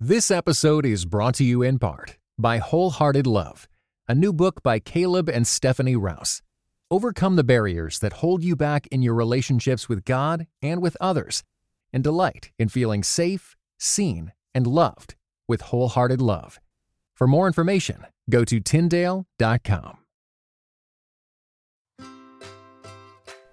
This 0.00 0.30
episode 0.30 0.84
is 0.84 1.06
brought 1.06 1.36
to 1.36 1.42
you 1.42 1.62
in 1.62 1.78
part 1.78 2.18
by 2.36 2.58
Wholehearted 2.58 3.26
Love, 3.26 3.66
a 4.06 4.14
new 4.14 4.30
book 4.30 4.62
by 4.62 4.78
Caleb 4.78 5.26
and 5.30 5.46
Stephanie 5.46 5.96
Rouse. 5.96 6.42
Overcome 6.90 7.36
the 7.36 7.42
barriers 7.42 7.98
that 8.00 8.12
hold 8.12 8.44
you 8.44 8.54
back 8.56 8.86
in 8.88 9.00
your 9.00 9.14
relationships 9.14 9.88
with 9.88 10.04
God 10.04 10.48
and 10.60 10.82
with 10.82 10.98
others, 11.00 11.44
and 11.94 12.04
delight 12.04 12.50
in 12.58 12.68
feeling 12.68 13.02
safe, 13.02 13.56
seen, 13.78 14.32
and 14.54 14.66
loved 14.66 15.14
with 15.48 15.62
Wholehearted 15.62 16.20
Love. 16.20 16.60
For 17.14 17.26
more 17.26 17.46
information, 17.46 18.04
go 18.28 18.44
to 18.44 18.60
Tyndale.com. 18.60 19.96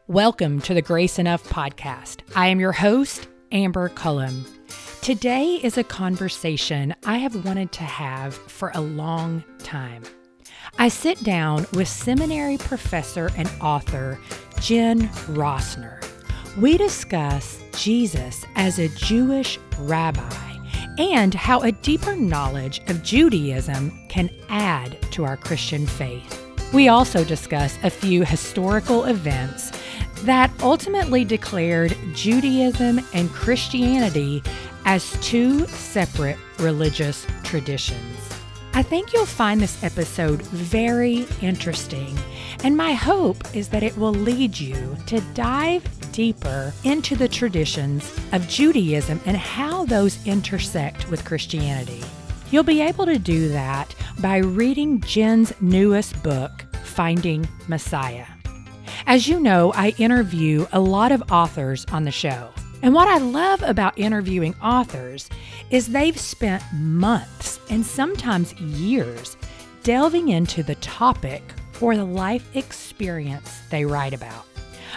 Welcome 0.08 0.60
to 0.64 0.74
the 0.74 0.82
Grace 0.82 1.18
Enough 1.20 1.48
podcast. 1.48 2.20
I 2.36 2.48
am 2.48 2.60
your 2.60 2.74
host, 2.74 3.30
Amber 3.54 3.88
Cullum. 3.88 4.46
Today 5.04 5.60
is 5.62 5.78
a 5.78 5.84
conversation 5.84 6.96
I 7.06 7.18
have 7.18 7.44
wanted 7.44 7.74
to 7.74 7.84
have 7.84 8.36
for 8.36 8.72
a 8.74 8.80
long 8.80 9.44
time. 9.60 10.02
I 10.80 10.88
sit 10.88 11.22
down 11.26 11.68
with 11.74 11.90
seminary 11.90 12.58
professor 12.58 13.30
and 13.36 13.52
author 13.60 14.18
Jen 14.62 15.10
Rosner. 15.28 16.02
We 16.58 16.78
discuss 16.78 17.60
Jesus 17.76 18.46
as 18.56 18.80
a 18.80 18.88
Jewish 18.96 19.60
rabbi 19.80 20.56
and 20.98 21.34
how 21.34 21.60
a 21.60 21.74
deeper 21.74 22.16
knowledge 22.16 22.80
of 22.88 23.04
Judaism 23.04 24.08
can 24.08 24.30
add 24.48 25.02
to 25.12 25.26
our 25.26 25.36
Christian 25.36 25.86
faith. 25.86 26.42
We 26.74 26.88
also 26.88 27.26
discuss 27.26 27.78
a 27.84 27.90
few 27.90 28.24
historical 28.24 29.04
events 29.04 29.74
that 30.22 30.50
ultimately 30.62 31.26
declared 31.26 31.94
Judaism 32.14 33.02
and 33.14 33.30
Christianity 33.32 34.42
as 34.86 35.12
two 35.22 35.66
separate 35.68 36.38
religious 36.60 37.26
traditions. 37.44 38.18
I 38.76 38.82
think 38.82 39.14
you'll 39.14 39.26
find 39.26 39.62
this 39.62 39.84
episode 39.84 40.42
very 40.42 41.28
interesting, 41.42 42.18
and 42.64 42.76
my 42.76 42.94
hope 42.94 43.38
is 43.56 43.70
that 43.70 43.84
it 43.84 43.96
will 43.96 44.14
lead 44.14 44.60
you 44.60 44.98
to 45.06 45.22
dive 45.36 45.84
deeper 46.12 46.74
into 46.84 47.16
the 47.16 47.28
traditions 47.28 48.12
of 48.32 48.48
Judaism 48.48 49.20
and 49.26 49.38
how 49.38 49.86
those 49.86 50.26
intersect 50.26 51.10
with 51.10 51.24
Christianity. 51.24 52.02
You'll 52.50 52.64
be 52.64 52.82
able 52.82 53.06
to 53.06 53.20
do 53.20 53.50
that 53.50 53.94
by 54.20 54.38
reading 54.38 55.02
Jen's 55.02 55.54
newest 55.62 56.22
book, 56.24 56.66
Finding 56.84 57.48
Messiah. 57.68 58.26
As 59.06 59.28
you 59.28 59.40
know, 59.40 59.72
I 59.74 59.94
interview 59.98 60.66
a 60.72 60.80
lot 60.80 61.12
of 61.12 61.32
authors 61.32 61.86
on 61.92 62.06
the 62.06 62.12
show. 62.12 62.50
And 62.84 62.94
what 62.94 63.08
I 63.08 63.18
love 63.18 63.64
about 63.64 63.98
interviewing 63.98 64.56
authors 64.62 65.30
is 65.70 65.88
they've 65.88 66.20
spent 66.20 66.62
months 66.74 67.62
and 67.70 67.86
sometimes 67.86 68.54
years 68.60 69.38
delving 69.84 70.28
into 70.28 70.64
the 70.64 70.76
topic 70.76 71.42
or 71.80 71.96
the 71.96 72.04
life 72.04 72.46
experience 72.58 73.62
they 73.70 73.86
write 73.86 74.14
about. 74.14 74.46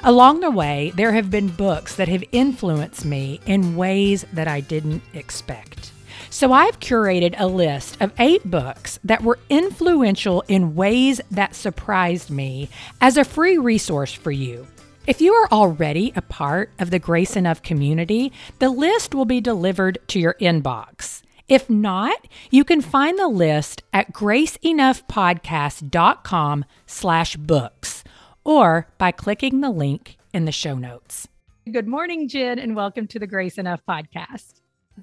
Along 0.03 0.41
the 0.41 0.51
way, 0.51 0.93
there 0.97 1.13
have 1.13 1.31
been 1.31 1.47
books 1.47 1.95
that 1.95 2.09
have 2.09 2.25
influenced 2.33 3.05
me 3.05 3.41
in 3.47 3.77
ways 3.77 4.27
that 4.33 4.49
I 4.49 4.63
didn't 4.63 5.03
expect. 5.15 5.93
So 6.29 6.53
I've 6.53 6.81
curated 6.81 7.37
a 7.39 7.47
list 7.47 7.99
of 8.01 8.13
eight 8.19 8.51
books 8.51 8.99
that 9.05 9.23
were 9.23 9.39
influential 9.49 10.43
in 10.49 10.75
ways 10.75 11.21
that 11.31 11.55
surprised 11.55 12.31
me 12.31 12.69
as 13.01 13.17
a 13.17 13.25
free 13.25 13.59
resource 13.59 14.13
for 14.13 14.33
you. 14.33 14.67
If 15.07 15.21
you 15.21 15.35
are 15.35 15.49
already 15.53 16.13
a 16.17 16.23
part 16.23 16.73
of 16.81 16.91
the 16.91 16.99
Grace 16.99 17.37
Enough 17.37 17.63
community, 17.63 18.33
the 18.59 18.71
list 18.71 19.15
will 19.15 19.25
be 19.25 19.41
delivered 19.41 19.99
to 20.09 20.19
your 20.19 20.35
inbox. 20.41 21.23
If 21.47 21.71
not, 21.71 22.27
you 22.51 22.65
can 22.65 22.81
find 22.81 23.17
the 23.17 23.29
list 23.29 23.85
at 23.93 24.13
graceenoughpodcast.com 24.13 26.65
slash 26.87 27.37
books 27.37 28.03
or 28.43 28.89
by 28.99 29.13
clicking 29.13 29.61
the 29.61 29.71
link 29.71 30.19
in 30.33 30.45
the 30.45 30.51
show 30.51 30.75
notes. 30.75 31.29
Good 31.71 31.87
morning, 31.87 32.27
Jen, 32.27 32.59
and 32.59 32.75
welcome 32.75 33.07
to 33.07 33.21
the 33.21 33.29
Grace 33.29 33.59
Enough 33.59 33.83
podcast. 33.89 34.61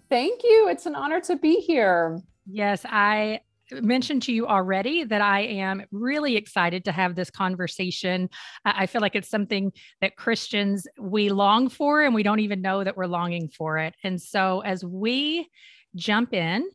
Thank 0.09 0.43
you. 0.43 0.67
It's 0.67 0.85
an 0.85 0.95
honor 0.95 1.21
to 1.21 1.37
be 1.37 1.61
here. 1.61 2.19
Yes, 2.45 2.85
I 2.85 3.39
mentioned 3.71 4.23
to 4.23 4.33
you 4.33 4.47
already 4.47 5.03
that 5.03 5.21
I 5.21 5.41
am 5.41 5.83
really 5.91 6.35
excited 6.35 6.85
to 6.85 6.91
have 6.91 7.15
this 7.15 7.29
conversation. 7.29 8.29
I 8.65 8.85
feel 8.85 9.01
like 9.01 9.15
it's 9.15 9.29
something 9.29 9.71
that 10.01 10.15
Christians 10.15 10.87
we 10.99 11.29
long 11.29 11.69
for 11.69 12.01
and 12.01 12.13
we 12.13 12.23
don't 12.23 12.39
even 12.39 12.61
know 12.61 12.83
that 12.83 12.97
we're 12.97 13.05
longing 13.05 13.49
for 13.49 13.77
it. 13.77 13.95
And 14.03 14.21
so 14.21 14.61
as 14.61 14.83
we 14.83 15.49
jump 15.95 16.33
in, 16.33 16.69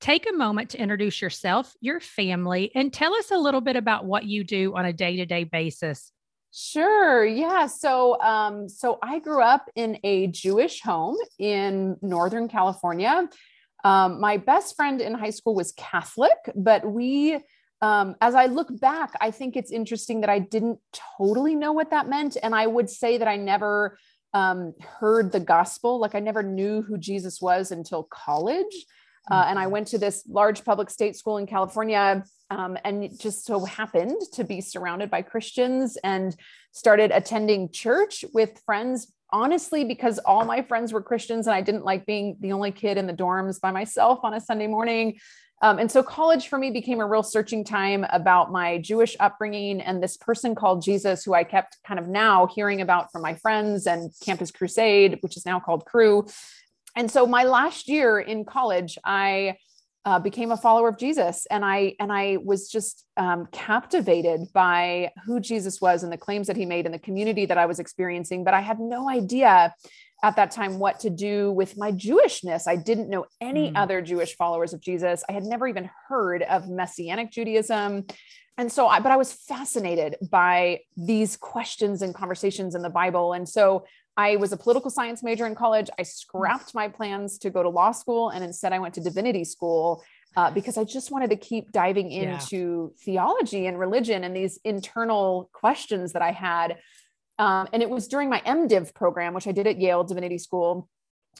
take 0.00 0.28
a 0.28 0.36
moment 0.36 0.70
to 0.70 0.80
introduce 0.80 1.22
yourself, 1.22 1.74
your 1.80 2.00
family, 2.00 2.70
and 2.74 2.92
tell 2.92 3.14
us 3.14 3.30
a 3.30 3.38
little 3.38 3.60
bit 3.60 3.76
about 3.76 4.04
what 4.04 4.24
you 4.24 4.44
do 4.44 4.74
on 4.76 4.84
a 4.84 4.92
day-to-day 4.92 5.44
basis. 5.44 6.10
Sure. 6.52 7.24
Yeah. 7.24 7.66
So, 7.66 8.20
um, 8.20 8.68
so 8.68 8.98
I 9.02 9.18
grew 9.18 9.42
up 9.42 9.68
in 9.74 9.98
a 10.04 10.28
Jewish 10.28 10.80
home 10.82 11.16
in 11.38 11.96
Northern 12.00 12.48
California. 12.48 13.28
Um, 13.84 14.20
my 14.20 14.38
best 14.38 14.76
friend 14.76 15.00
in 15.00 15.14
high 15.14 15.30
school 15.30 15.54
was 15.54 15.72
Catholic, 15.72 16.36
but 16.54 16.90
we, 16.90 17.38
um, 17.82 18.16
as 18.20 18.34
I 18.34 18.46
look 18.46 18.68
back, 18.80 19.12
I 19.20 19.30
think 19.30 19.56
it's 19.56 19.70
interesting 19.70 20.22
that 20.22 20.30
I 20.30 20.38
didn't 20.38 20.78
totally 21.18 21.54
know 21.54 21.72
what 21.72 21.90
that 21.90 22.08
meant. 22.08 22.36
And 22.42 22.54
I 22.54 22.66
would 22.66 22.88
say 22.88 23.18
that 23.18 23.28
I 23.28 23.36
never 23.36 23.98
um, 24.32 24.72
heard 24.98 25.32
the 25.32 25.40
gospel. 25.40 26.00
Like 26.00 26.14
I 26.14 26.20
never 26.20 26.42
knew 26.42 26.82
who 26.82 26.96
Jesus 26.96 27.40
was 27.40 27.70
until 27.70 28.04
college. 28.04 28.86
Uh, 29.30 29.44
and 29.48 29.58
I 29.58 29.64
mm-hmm. 29.64 29.72
went 29.72 29.86
to 29.88 29.98
this 29.98 30.24
large 30.28 30.64
public 30.64 30.90
state 30.90 31.16
school 31.16 31.38
in 31.38 31.46
California 31.46 32.24
um, 32.50 32.76
and 32.84 33.04
it 33.04 33.18
just 33.18 33.44
so 33.44 33.64
happened 33.64 34.20
to 34.34 34.44
be 34.44 34.60
surrounded 34.60 35.10
by 35.10 35.22
Christians 35.22 35.96
and 36.04 36.36
started 36.72 37.10
attending 37.10 37.70
church 37.70 38.24
with 38.32 38.60
friends 38.66 39.12
honestly 39.34 39.84
because 39.84 40.20
all 40.20 40.44
my 40.44 40.62
friends 40.62 40.92
were 40.92 41.02
Christians 41.02 41.48
and 41.48 41.56
I 41.56 41.60
didn't 41.60 41.84
like 41.84 42.06
being 42.06 42.36
the 42.38 42.52
only 42.52 42.70
kid 42.70 42.96
in 42.96 43.08
the 43.08 43.12
dorms 43.12 43.60
by 43.60 43.72
myself 43.72 44.20
on 44.22 44.32
a 44.32 44.40
Sunday 44.40 44.68
morning. 44.68 45.18
Um, 45.60 45.80
and 45.80 45.90
so 45.90 46.04
college 46.04 46.46
for 46.46 46.56
me 46.56 46.70
became 46.70 47.00
a 47.00 47.06
real 47.06 47.24
searching 47.24 47.64
time 47.64 48.06
about 48.10 48.52
my 48.52 48.78
Jewish 48.78 49.16
upbringing 49.18 49.80
and 49.80 50.00
this 50.00 50.16
person 50.16 50.54
called 50.54 50.84
Jesus, 50.84 51.24
who 51.24 51.34
I 51.34 51.42
kept 51.42 51.78
kind 51.84 51.98
of 51.98 52.06
now 52.06 52.46
hearing 52.46 52.80
about 52.80 53.10
from 53.10 53.22
my 53.22 53.34
friends 53.34 53.88
and 53.88 54.12
Campus 54.24 54.52
Crusade, 54.52 55.18
which 55.20 55.36
is 55.36 55.44
now 55.44 55.58
called 55.58 55.84
Cru. 55.84 56.26
And 56.94 57.10
so 57.10 57.26
my 57.26 57.42
last 57.42 57.88
year 57.88 58.20
in 58.20 58.44
college, 58.44 58.98
I 59.04 59.56
uh, 60.04 60.18
became 60.18 60.50
a 60.50 60.56
follower 60.56 60.88
of 60.88 60.98
Jesus, 60.98 61.46
and 61.50 61.64
I 61.64 61.94
and 61.98 62.12
I 62.12 62.38
was 62.42 62.68
just 62.68 63.04
um, 63.16 63.48
captivated 63.52 64.52
by 64.52 65.12
who 65.24 65.40
Jesus 65.40 65.80
was 65.80 66.02
and 66.02 66.12
the 66.12 66.18
claims 66.18 66.46
that 66.46 66.56
he 66.56 66.66
made 66.66 66.86
in 66.86 66.92
the 66.92 66.98
community 66.98 67.46
that 67.46 67.58
I 67.58 67.66
was 67.66 67.78
experiencing. 67.78 68.44
But 68.44 68.54
I 68.54 68.60
had 68.60 68.80
no 68.80 69.08
idea 69.08 69.74
at 70.22 70.36
that 70.36 70.50
time 70.50 70.78
what 70.78 71.00
to 71.00 71.10
do 71.10 71.52
with 71.52 71.76
my 71.76 71.92
Jewishness. 71.92 72.66
I 72.66 72.76
didn't 72.76 73.10
know 73.10 73.26
any 73.40 73.70
mm. 73.70 73.76
other 73.76 74.00
Jewish 74.00 74.36
followers 74.36 74.72
of 74.72 74.80
Jesus. 74.80 75.22
I 75.28 75.32
had 75.32 75.44
never 75.44 75.68
even 75.68 75.90
heard 76.08 76.42
of 76.42 76.68
Messianic 76.68 77.30
Judaism. 77.30 78.06
And 78.56 78.70
so 78.70 78.86
I, 78.86 79.00
but 79.00 79.12
I 79.12 79.16
was 79.16 79.32
fascinated 79.32 80.16
by 80.30 80.80
these 80.96 81.36
questions 81.36 82.02
and 82.02 82.14
conversations 82.14 82.74
in 82.74 82.82
the 82.82 82.90
Bible. 82.90 83.32
And 83.32 83.48
so 83.48 83.84
I 84.16 84.36
was 84.36 84.52
a 84.52 84.56
political 84.56 84.90
science 84.90 85.22
major 85.22 85.46
in 85.46 85.54
college. 85.54 85.90
I 85.98 86.02
scrapped 86.02 86.74
my 86.74 86.88
plans 86.88 87.38
to 87.38 87.50
go 87.50 87.62
to 87.62 87.68
law 87.68 87.92
school 87.92 88.30
and 88.30 88.44
instead 88.44 88.72
I 88.72 88.78
went 88.78 88.94
to 88.94 89.00
divinity 89.00 89.44
school 89.44 90.04
uh, 90.36 90.50
because 90.50 90.76
I 90.78 90.84
just 90.84 91.10
wanted 91.10 91.30
to 91.30 91.36
keep 91.36 91.72
diving 91.72 92.10
into 92.10 92.92
yeah. 92.92 93.04
theology 93.04 93.66
and 93.66 93.78
religion 93.78 94.24
and 94.24 94.34
these 94.34 94.58
internal 94.64 95.50
questions 95.52 96.12
that 96.12 96.22
I 96.22 96.32
had. 96.32 96.78
Um, 97.38 97.68
and 97.72 97.82
it 97.82 97.90
was 97.90 98.08
during 98.08 98.30
my 98.30 98.40
MDiv 98.40 98.94
program, 98.94 99.34
which 99.34 99.46
I 99.46 99.52
did 99.52 99.66
at 99.66 99.80
Yale 99.80 100.04
Divinity 100.04 100.38
School, 100.38 100.88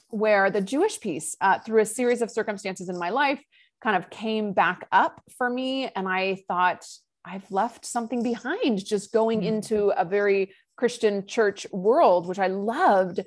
where 0.09 0.49
the 0.49 0.61
Jewish 0.61 0.99
piece, 0.99 1.35
uh, 1.41 1.59
through 1.59 1.81
a 1.81 1.85
series 1.85 2.21
of 2.21 2.31
circumstances 2.31 2.89
in 2.89 2.97
my 2.97 3.09
life, 3.09 3.41
kind 3.81 3.95
of 3.95 4.09
came 4.09 4.53
back 4.53 4.87
up 4.91 5.21
for 5.37 5.49
me. 5.49 5.89
And 5.95 6.07
I 6.07 6.43
thought, 6.47 6.85
I've 7.25 7.49
left 7.51 7.85
something 7.85 8.21
behind 8.23 8.85
just 8.85 9.11
going 9.11 9.39
mm-hmm. 9.39 9.55
into 9.55 9.89
a 9.89 10.05
very 10.05 10.53
Christian 10.75 11.25
church 11.25 11.65
world, 11.71 12.27
which 12.27 12.39
I 12.39 12.47
loved. 12.47 13.21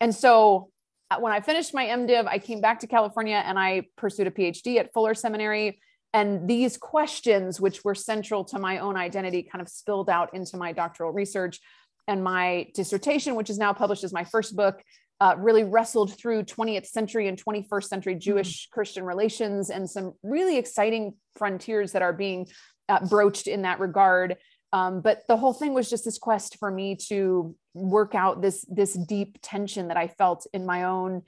And 0.00 0.14
so 0.14 0.70
uh, 1.10 1.18
when 1.18 1.32
I 1.32 1.40
finished 1.40 1.74
my 1.74 1.86
MDiv, 1.86 2.26
I 2.26 2.38
came 2.38 2.60
back 2.60 2.80
to 2.80 2.86
California 2.86 3.42
and 3.44 3.58
I 3.58 3.84
pursued 3.96 4.26
a 4.26 4.30
PhD 4.30 4.78
at 4.78 4.92
Fuller 4.92 5.14
Seminary. 5.14 5.80
And 6.12 6.48
these 6.48 6.76
questions, 6.76 7.60
which 7.60 7.84
were 7.84 7.94
central 7.94 8.44
to 8.46 8.58
my 8.58 8.78
own 8.78 8.96
identity, 8.96 9.42
kind 9.42 9.60
of 9.60 9.68
spilled 9.68 10.08
out 10.08 10.32
into 10.34 10.56
my 10.56 10.72
doctoral 10.72 11.12
research. 11.12 11.60
And 12.06 12.22
my 12.22 12.68
dissertation, 12.74 13.34
which 13.34 13.50
is 13.50 13.58
now 13.58 13.72
published 13.72 14.04
as 14.04 14.12
my 14.12 14.24
first 14.24 14.54
book, 14.54 14.82
uh, 15.20 15.34
really 15.38 15.64
wrestled 15.64 16.16
through 16.16 16.42
20th 16.42 16.86
century 16.86 17.28
and 17.28 17.42
21st 17.42 17.84
century 17.84 18.14
Jewish 18.14 18.68
Christian 18.70 19.04
relations 19.04 19.70
and 19.70 19.88
some 19.88 20.12
really 20.22 20.58
exciting 20.58 21.14
frontiers 21.36 21.92
that 21.92 22.02
are 22.02 22.12
being 22.12 22.46
uh, 22.88 23.04
broached 23.06 23.46
in 23.46 23.62
that 23.62 23.80
regard. 23.80 24.36
Um, 24.72 25.00
but 25.00 25.22
the 25.28 25.36
whole 25.36 25.52
thing 25.52 25.72
was 25.72 25.88
just 25.88 26.04
this 26.04 26.18
quest 26.18 26.58
for 26.58 26.70
me 26.70 26.96
to 27.08 27.54
work 27.74 28.14
out 28.14 28.42
this 28.42 28.64
this 28.68 28.94
deep 28.94 29.38
tension 29.42 29.88
that 29.88 29.96
I 29.96 30.08
felt 30.08 30.46
in 30.52 30.66
my 30.66 30.84
own 30.84 31.22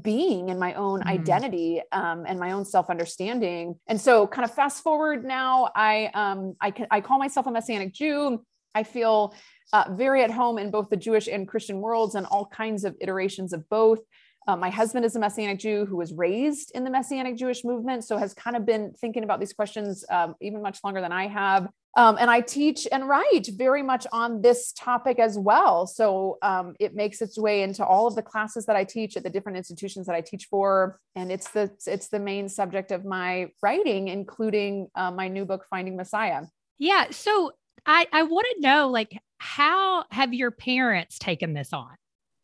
being 0.00 0.50
and 0.50 0.58
my 0.58 0.74
own 0.74 1.00
Mm. 1.00 1.06
identity 1.06 1.82
um, 1.92 2.24
and 2.26 2.38
my 2.40 2.52
own 2.52 2.64
self 2.64 2.88
understanding. 2.88 3.78
And 3.88 4.00
so, 4.00 4.26
kind 4.26 4.44
of 4.44 4.54
fast 4.54 4.82
forward 4.82 5.24
now, 5.24 5.70
I 5.74 6.10
um, 6.14 6.56
I 6.60 6.70
can 6.70 6.86
I 6.90 7.00
call 7.00 7.18
myself 7.18 7.46
a 7.46 7.50
Messianic 7.50 7.92
Jew. 7.92 8.44
I 8.74 8.84
feel 8.84 9.34
uh, 9.72 9.84
very 9.90 10.22
at 10.22 10.30
home 10.30 10.58
in 10.58 10.70
both 10.70 10.88
the 10.88 10.96
Jewish 10.96 11.28
and 11.28 11.46
Christian 11.46 11.80
worlds 11.80 12.14
and 12.14 12.24
all 12.26 12.46
kinds 12.46 12.84
of 12.84 12.96
iterations 13.00 13.52
of 13.52 13.68
both. 13.68 13.98
Uh, 14.46 14.56
my 14.56 14.70
husband 14.70 15.04
is 15.04 15.14
a 15.16 15.20
Messianic 15.20 15.58
Jew 15.58 15.86
who 15.86 15.96
was 15.96 16.12
raised 16.12 16.72
in 16.74 16.84
the 16.84 16.90
Messianic 16.90 17.36
Jewish 17.36 17.64
movement, 17.64 18.04
so 18.04 18.16
has 18.16 18.34
kind 18.34 18.56
of 18.56 18.66
been 18.66 18.92
thinking 19.00 19.24
about 19.24 19.40
these 19.40 19.52
questions 19.52 20.04
um, 20.10 20.34
even 20.40 20.62
much 20.62 20.80
longer 20.82 21.00
than 21.00 21.12
I 21.12 21.28
have. 21.28 21.68
Um, 21.96 22.16
and 22.18 22.30
I 22.30 22.40
teach 22.40 22.88
and 22.90 23.06
write 23.06 23.48
very 23.56 23.82
much 23.82 24.06
on 24.12 24.40
this 24.40 24.72
topic 24.72 25.18
as 25.18 25.38
well. 25.38 25.86
So 25.86 26.38
um, 26.40 26.74
it 26.80 26.94
makes 26.94 27.20
its 27.20 27.38
way 27.38 27.62
into 27.62 27.84
all 27.84 28.06
of 28.06 28.14
the 28.14 28.22
classes 28.22 28.64
that 28.66 28.76
I 28.76 28.84
teach 28.84 29.16
at 29.16 29.22
the 29.22 29.30
different 29.30 29.58
institutions 29.58 30.06
that 30.06 30.16
I 30.16 30.22
teach 30.22 30.46
for, 30.46 30.98
and 31.14 31.30
it's 31.30 31.50
the 31.50 31.70
it's 31.86 32.08
the 32.08 32.18
main 32.18 32.48
subject 32.48 32.92
of 32.92 33.04
my 33.04 33.48
writing, 33.62 34.08
including 34.08 34.88
uh, 34.94 35.10
my 35.10 35.28
new 35.28 35.44
book, 35.44 35.66
Finding 35.68 35.96
Messiah. 35.96 36.42
Yeah. 36.78 37.06
So 37.10 37.52
I, 37.84 38.06
I 38.12 38.22
want 38.22 38.46
to 38.54 38.60
know, 38.60 38.88
like, 38.88 39.18
how 39.38 40.04
have 40.10 40.32
your 40.32 40.50
parents 40.50 41.18
taken 41.18 41.52
this 41.52 41.72
on? 41.72 41.94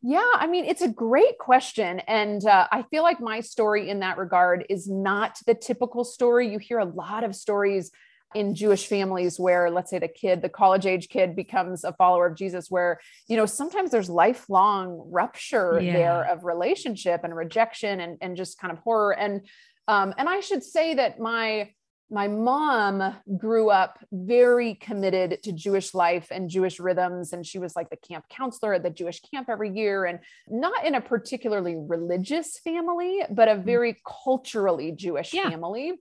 Yeah, 0.03 0.31
I 0.35 0.47
mean, 0.47 0.65
it's 0.65 0.83
a 0.83 0.89
great 0.89 1.39
question. 1.39 2.00
And 2.00 2.45
uh, 2.45 2.69
I 2.71 2.83
feel 2.85 3.03
like 3.03 3.21
my 3.21 3.41
story 3.41 3.91
in 3.91 4.00
that 4.00 4.17
regard 4.17 4.65
is 4.69 4.89
not 4.89 5.39
the 5.47 5.55
typical 5.55 6.05
story. 6.05 6.53
You 6.53 6.59
hear 6.59 6.79
a 6.79 6.85
lot 6.85 7.25
of 7.25 7.35
stories 7.35 7.91
in 8.35 8.55
Jewish 8.55 8.87
families 8.87 9.41
where, 9.41 9.71
let's 9.71 9.91
say, 9.91 9.99
the 9.99 10.06
kid, 10.06 10.43
the 10.43 10.49
college 10.50 10.87
age 10.87 11.09
kid, 11.09 11.35
becomes 11.35 11.83
a 11.83 11.93
follower 11.95 12.27
of 12.27 12.37
Jesus, 12.37 12.71
where, 12.71 13.00
you 13.27 13.37
know, 13.37 13.47
sometimes 13.47 13.91
there's 13.91 14.11
lifelong 14.11 15.09
rupture 15.11 15.81
Yeah. 15.83 15.93
there 15.95 16.25
of 16.33 16.44
relationship 16.44 17.23
and 17.25 17.35
rejection 17.35 18.01
and, 18.01 18.19
and 18.21 18.37
just 18.37 18.59
kind 18.61 18.71
of 18.71 18.79
horror. 18.81 19.12
And 19.19 19.47
um, 19.89 20.12
and 20.19 20.29
I 20.29 20.41
should 20.41 20.62
say 20.62 20.94
that 20.94 21.19
my 21.19 21.71
my 22.10 22.26
mom 22.26 23.16
grew 23.37 23.70
up 23.70 23.99
very 24.10 24.75
committed 24.75 25.43
to 25.43 25.52
Jewish 25.52 25.94
life 25.94 26.28
and 26.31 26.49
Jewish 26.49 26.81
rhythms. 26.81 27.32
And 27.32 27.44
she 27.44 27.58
was 27.58 27.76
like 27.76 27.90
the 27.90 27.96
camp 27.96 28.25
counselor 28.31 28.75
at 28.75 28.82
the 28.82 28.90
Jewish 28.90 29.20
camp 29.20 29.49
every 29.50 29.70
year, 29.70 30.06
and 30.06 30.20
not 30.49 30.87
in 30.87 30.94
a 30.94 31.00
particularly 31.00 31.76
religious 31.76 32.58
family, 32.58 33.22
but 33.31 33.49
a 33.49 33.56
very 33.56 34.00
culturally 34.25 34.93
Jewish 34.93 35.34
Yeah. 35.34 35.50
family. 35.50 35.94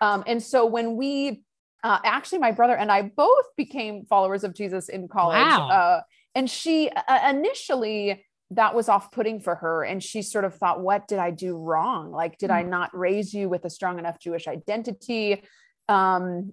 Um, 0.00 0.24
and 0.26 0.42
so 0.42 0.66
when 0.66 0.96
we 0.96 1.42
uh, 1.82 1.98
actually, 2.04 2.38
my 2.38 2.52
brother 2.52 2.76
and 2.76 2.92
I 2.92 3.02
both 3.02 3.46
became 3.56 4.04
followers 4.04 4.44
of 4.44 4.54
Jesus 4.54 4.88
in 4.90 5.08
college. 5.08 5.38
Wow. 5.38 5.68
Uh, 5.68 6.00
and 6.34 6.48
she 6.48 6.90
uh, 6.90 7.30
initially, 7.30 8.24
that 8.52 8.74
was 8.74 8.88
off 8.88 9.12
putting 9.12 9.40
for 9.40 9.54
her. 9.54 9.84
And 9.84 10.02
she 10.02 10.22
sort 10.22 10.44
of 10.44 10.54
thought, 10.54 10.80
what 10.80 11.06
did 11.06 11.18
I 11.18 11.30
do 11.30 11.56
wrong? 11.56 12.10
Like, 12.10 12.36
did 12.38 12.50
I 12.50 12.62
not 12.62 12.90
raise 12.96 13.32
you 13.32 13.48
with 13.48 13.64
a 13.64 13.70
strong 13.70 13.98
enough 13.98 14.18
Jewish 14.18 14.48
identity? 14.48 15.42
Um, 15.88 16.52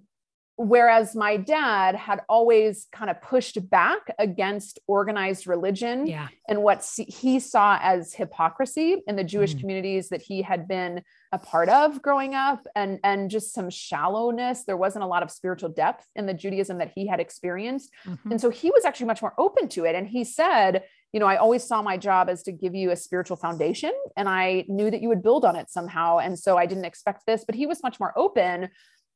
whereas 0.60 1.16
my 1.16 1.38
dad 1.38 1.94
had 1.94 2.22
always 2.28 2.88
kind 2.92 3.12
of 3.12 3.22
pushed 3.22 3.70
back 3.70 4.00
against 4.18 4.80
organized 4.88 5.46
religion 5.46 6.08
Yeah. 6.08 6.30
and 6.50 6.64
what 6.64 6.84
he 7.08 7.40
saw 7.40 7.78
as 7.80 8.16
hypocrisy 8.16 9.04
in 9.08 9.16
the 9.16 9.24
Jewish 9.24 9.54
Mm. 9.54 9.60
communities 9.60 10.10
that 10.10 10.24
he 10.24 10.42
had 10.42 10.68
been 10.68 11.04
a 11.32 11.38
part 11.38 11.70
of 11.70 12.02
growing 12.02 12.34
up 12.34 12.66
and 12.76 13.00
and 13.04 13.30
just 13.30 13.54
some 13.54 13.70
shallowness 13.70 14.64
there 14.64 14.78
wasn't 14.78 15.04
a 15.04 15.08
lot 15.08 15.22
of 15.22 15.30
spiritual 15.30 15.70
depth 15.70 16.08
in 16.16 16.26
the 16.26 16.34
Judaism 16.34 16.80
that 16.80 16.92
he 16.96 17.06
had 17.06 17.20
experienced 17.20 17.92
Mhm. 18.08 18.32
and 18.32 18.42
so 18.42 18.50
he 18.50 18.72
was 18.72 18.84
actually 18.84 19.06
much 19.08 19.22
more 19.22 19.36
open 19.38 19.68
to 19.70 19.86
it 19.86 19.94
and 19.94 20.08
he 20.08 20.24
said 20.24 20.86
you 21.14 21.20
know 21.20 21.26
I 21.26 21.38
always 21.38 21.64
saw 21.64 21.82
my 21.82 21.98
job 21.98 22.30
as 22.30 22.44
to 22.44 22.52
give 22.52 22.76
you 22.76 22.92
a 22.92 22.96
spiritual 22.96 23.38
foundation 23.38 23.94
and 24.16 24.28
I 24.28 24.66
knew 24.68 24.92
that 24.92 25.02
you 25.02 25.10
would 25.10 25.24
build 25.24 25.46
on 25.46 25.56
it 25.56 25.70
somehow 25.70 26.18
and 26.20 26.38
so 26.38 26.58
I 26.58 26.66
didn't 26.66 26.86
expect 26.86 27.26
this 27.26 27.44
but 27.46 27.56
he 27.56 27.66
was 27.66 27.82
much 27.84 28.00
more 28.00 28.14
open 28.18 28.70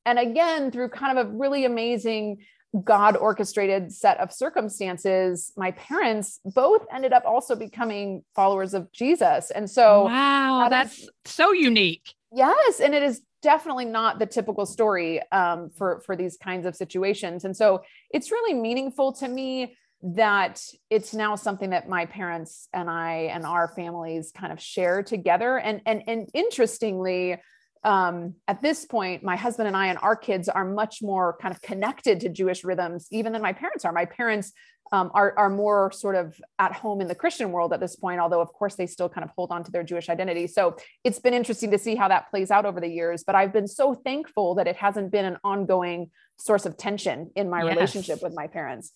and 0.05 0.19
again 0.19 0.71
through 0.71 0.89
kind 0.89 1.17
of 1.17 1.27
a 1.27 1.29
really 1.29 1.65
amazing 1.65 2.37
God 2.85 3.17
orchestrated 3.17 3.91
set 3.91 4.17
of 4.21 4.31
circumstances, 4.31 5.51
my 5.57 5.71
parents 5.71 6.39
both 6.45 6.85
ended 6.93 7.11
up 7.13 7.23
also 7.25 7.53
becoming 7.55 8.23
followers 8.33 8.73
of 8.73 8.91
Jesus. 8.93 9.51
And 9.51 9.69
so, 9.69 10.05
wow, 10.05 10.67
that 10.69 10.85
is- 10.87 11.09
that's 11.23 11.33
so 11.35 11.51
unique. 11.51 12.13
yes, 12.33 12.79
and 12.79 12.95
it 12.95 13.03
is 13.03 13.21
definitely 13.41 13.85
not 13.85 14.19
the 14.19 14.25
typical 14.25 14.65
story 14.65 15.19
um, 15.31 15.69
for 15.77 15.99
for 16.05 16.15
these 16.15 16.37
kinds 16.37 16.65
of 16.65 16.75
situations. 16.75 17.43
And 17.43 17.55
so, 17.57 17.81
it's 18.11 18.31
really 18.31 18.53
meaningful 18.53 19.11
to 19.13 19.27
me 19.27 19.75
that 20.03 20.63
it's 20.89 21.13
now 21.13 21.35
something 21.35 21.69
that 21.71 21.87
my 21.87 22.05
parents 22.05 22.67
and 22.73 22.89
I 22.89 23.29
and 23.33 23.45
our 23.45 23.67
families 23.67 24.31
kind 24.35 24.51
of 24.51 24.59
share 24.59 25.03
together. 25.03 25.57
And 25.57 25.81
and 25.85 26.03
and 26.07 26.29
interestingly, 26.33 27.37
um, 27.83 28.35
at 28.47 28.61
this 28.61 28.85
point, 28.85 29.23
my 29.23 29.35
husband 29.35 29.67
and 29.67 29.77
I 29.77 29.87
and 29.87 29.99
our 30.01 30.15
kids 30.15 30.49
are 30.49 30.65
much 30.65 31.01
more 31.01 31.37
kind 31.41 31.53
of 31.53 31.61
connected 31.61 32.19
to 32.21 32.29
Jewish 32.29 32.63
rhythms, 32.63 33.07
even 33.11 33.33
than 33.33 33.41
my 33.41 33.53
parents 33.53 33.85
are. 33.85 33.91
My 33.91 34.05
parents 34.05 34.53
um, 34.91 35.09
are, 35.13 35.33
are 35.37 35.49
more 35.49 35.91
sort 35.91 36.15
of 36.15 36.39
at 36.59 36.73
home 36.73 36.99
in 36.99 37.07
the 37.07 37.15
Christian 37.15 37.51
world 37.51 37.71
at 37.71 37.79
this 37.79 37.95
point, 37.95 38.19
although, 38.19 38.41
of 38.41 38.51
course, 38.51 38.75
they 38.75 38.85
still 38.85 39.07
kind 39.07 39.23
of 39.23 39.31
hold 39.35 39.51
on 39.51 39.63
to 39.63 39.71
their 39.71 39.83
Jewish 39.83 40.09
identity. 40.09 40.47
So 40.47 40.75
it's 41.03 41.17
been 41.17 41.33
interesting 41.33 41.71
to 41.71 41.77
see 41.77 41.95
how 41.95 42.09
that 42.09 42.29
plays 42.29 42.51
out 42.51 42.65
over 42.65 42.81
the 42.81 42.89
years. 42.89 43.23
But 43.23 43.35
I've 43.35 43.53
been 43.53 43.67
so 43.67 43.93
thankful 43.93 44.55
that 44.55 44.67
it 44.67 44.75
hasn't 44.75 45.11
been 45.11 45.25
an 45.25 45.37
ongoing 45.43 46.11
source 46.37 46.65
of 46.65 46.75
tension 46.75 47.31
in 47.35 47.49
my 47.49 47.63
Yes. 47.63 47.73
relationship 47.73 48.21
with 48.21 48.33
my 48.35 48.47
parents. 48.47 48.91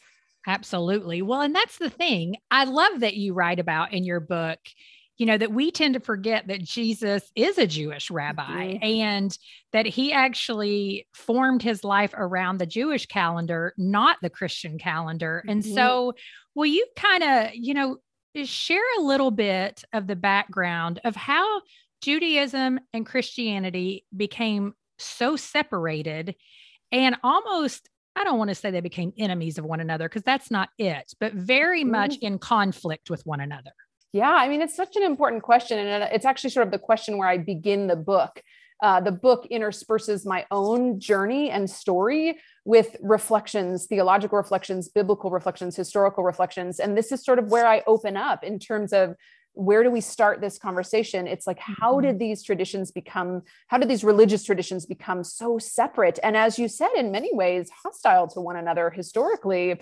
Absolutely. 0.48 1.22
Well, 1.22 1.42
and 1.42 1.56
that's 1.56 1.78
the 1.78 1.90
thing. 1.90 2.38
I 2.52 2.66
love 2.66 3.00
that 3.00 3.16
you 3.18 3.34
write 3.34 3.60
about 3.60 3.94
in 3.94 4.04
your 4.04 4.20
book, 4.20 4.60
you 5.18 5.26
know, 5.26 5.38
that 5.38 5.52
we 5.52 5.72
tend 5.72 5.94
to 5.96 6.00
forget 6.00 6.48
that 6.48 6.62
Jesus 6.64 7.32
is 7.36 7.58
a 7.58 7.66
Jewish 7.68 8.12
rabbi 8.12 8.74
Mhm. 8.74 8.84
and 8.84 9.38
that 9.72 9.86
he 9.86 10.12
actually 10.14 11.08
formed 11.14 11.64
his 11.64 11.84
life 11.84 12.14
around 12.16 12.58
the 12.58 12.66
Jewish 12.66 13.06
calendar, 13.08 13.74
not 13.78 14.18
the 14.22 14.30
Christian 14.30 14.78
calendar. 14.78 15.44
And 15.48 15.64
Mhm. 15.64 15.74
so, 15.74 16.14
will 16.54 16.66
you 16.68 16.86
kind 16.96 17.24
of, 17.24 17.56
you 17.56 17.74
know, 17.74 17.98
share 18.44 18.84
a 18.98 19.02
little 19.02 19.32
bit 19.32 19.84
of 19.94 20.08
the 20.08 20.16
background 20.16 21.00
of 21.06 21.16
how 21.16 21.62
Judaism 22.02 22.80
and 22.94 23.06
Christianity 23.06 24.06
became 24.16 24.76
so 25.00 25.36
separated 25.38 26.36
and 26.92 27.18
almost 27.24 27.90
I 28.16 28.24
don't 28.24 28.38
want 28.38 28.50
to 28.50 28.56
say 28.56 28.72
they 28.72 28.82
became 28.82 29.14
enemies 29.18 29.58
of 29.58 29.66
one 29.66 29.80
another 29.80 30.08
because 30.08 30.24
that's 30.24 30.50
not 30.50 30.70
it, 30.78 31.14
but 31.20 31.34
very 31.34 31.84
much 31.84 32.18
in 32.18 32.40
conflict 32.40 33.10
with 33.10 33.26
one 33.26 33.42
another. 33.42 33.72
Yeah, 34.14 34.32
I 34.32 34.48
mean, 34.48 34.62
it's 34.62 34.76
such 34.76 34.96
an 34.96 35.04
important 35.04 35.44
question. 35.44 35.78
And 35.78 36.04
it's 36.14 36.26
actually 36.26 36.52
sort 36.52 36.66
of 36.66 36.72
the 36.72 36.80
question 36.80 37.18
where 37.18 37.28
I 37.28 37.38
begin 37.38 37.88
the 37.88 37.98
book. 37.98 38.42
Uh, 38.82 39.02
the 39.02 39.12
book 39.12 39.48
intersperses 39.52 40.26
my 40.26 40.46
own 40.52 41.00
journey 41.00 41.50
and 41.50 41.70
story 41.70 42.38
with 42.64 42.96
reflections, 43.02 43.88
theological 43.88 44.38
reflections, 44.38 44.90
biblical 44.90 45.32
reflections, 45.32 45.76
historical 45.76 46.24
reflections. 46.24 46.80
And 46.80 46.98
this 46.98 47.12
is 47.12 47.24
sort 47.24 47.40
of 47.40 47.50
where 47.50 47.68
I 47.68 47.84
open 47.88 48.16
up 48.16 48.44
in 48.44 48.60
terms 48.60 48.94
of 48.94 49.16
where 49.56 49.84
do 49.84 49.90
we 49.90 50.02
start 50.02 50.42
this 50.42 50.58
conversation? 50.58 51.28
It's 51.28 51.48
like, 51.48 51.60
how 51.60 51.96
Mhm. 51.96 52.02
did 52.04 52.20
these 52.20 52.44
traditions 52.44 52.92
become, 52.92 53.42
how 53.68 53.78
did 53.78 53.90
these 53.90 54.04
religious 54.04 54.44
traditions 54.44 54.86
become 54.86 55.24
so 55.24 55.58
separate? 55.58 56.20
And 56.22 56.36
as 56.38 56.60
you 56.60 56.68
said, 56.68 56.92
in 56.96 57.12
many 57.12 57.34
ways, 57.34 57.70
hostile 57.84 58.28
to 58.30 58.42
one 58.42 58.58
another 58.58 58.90
historically. 58.90 59.80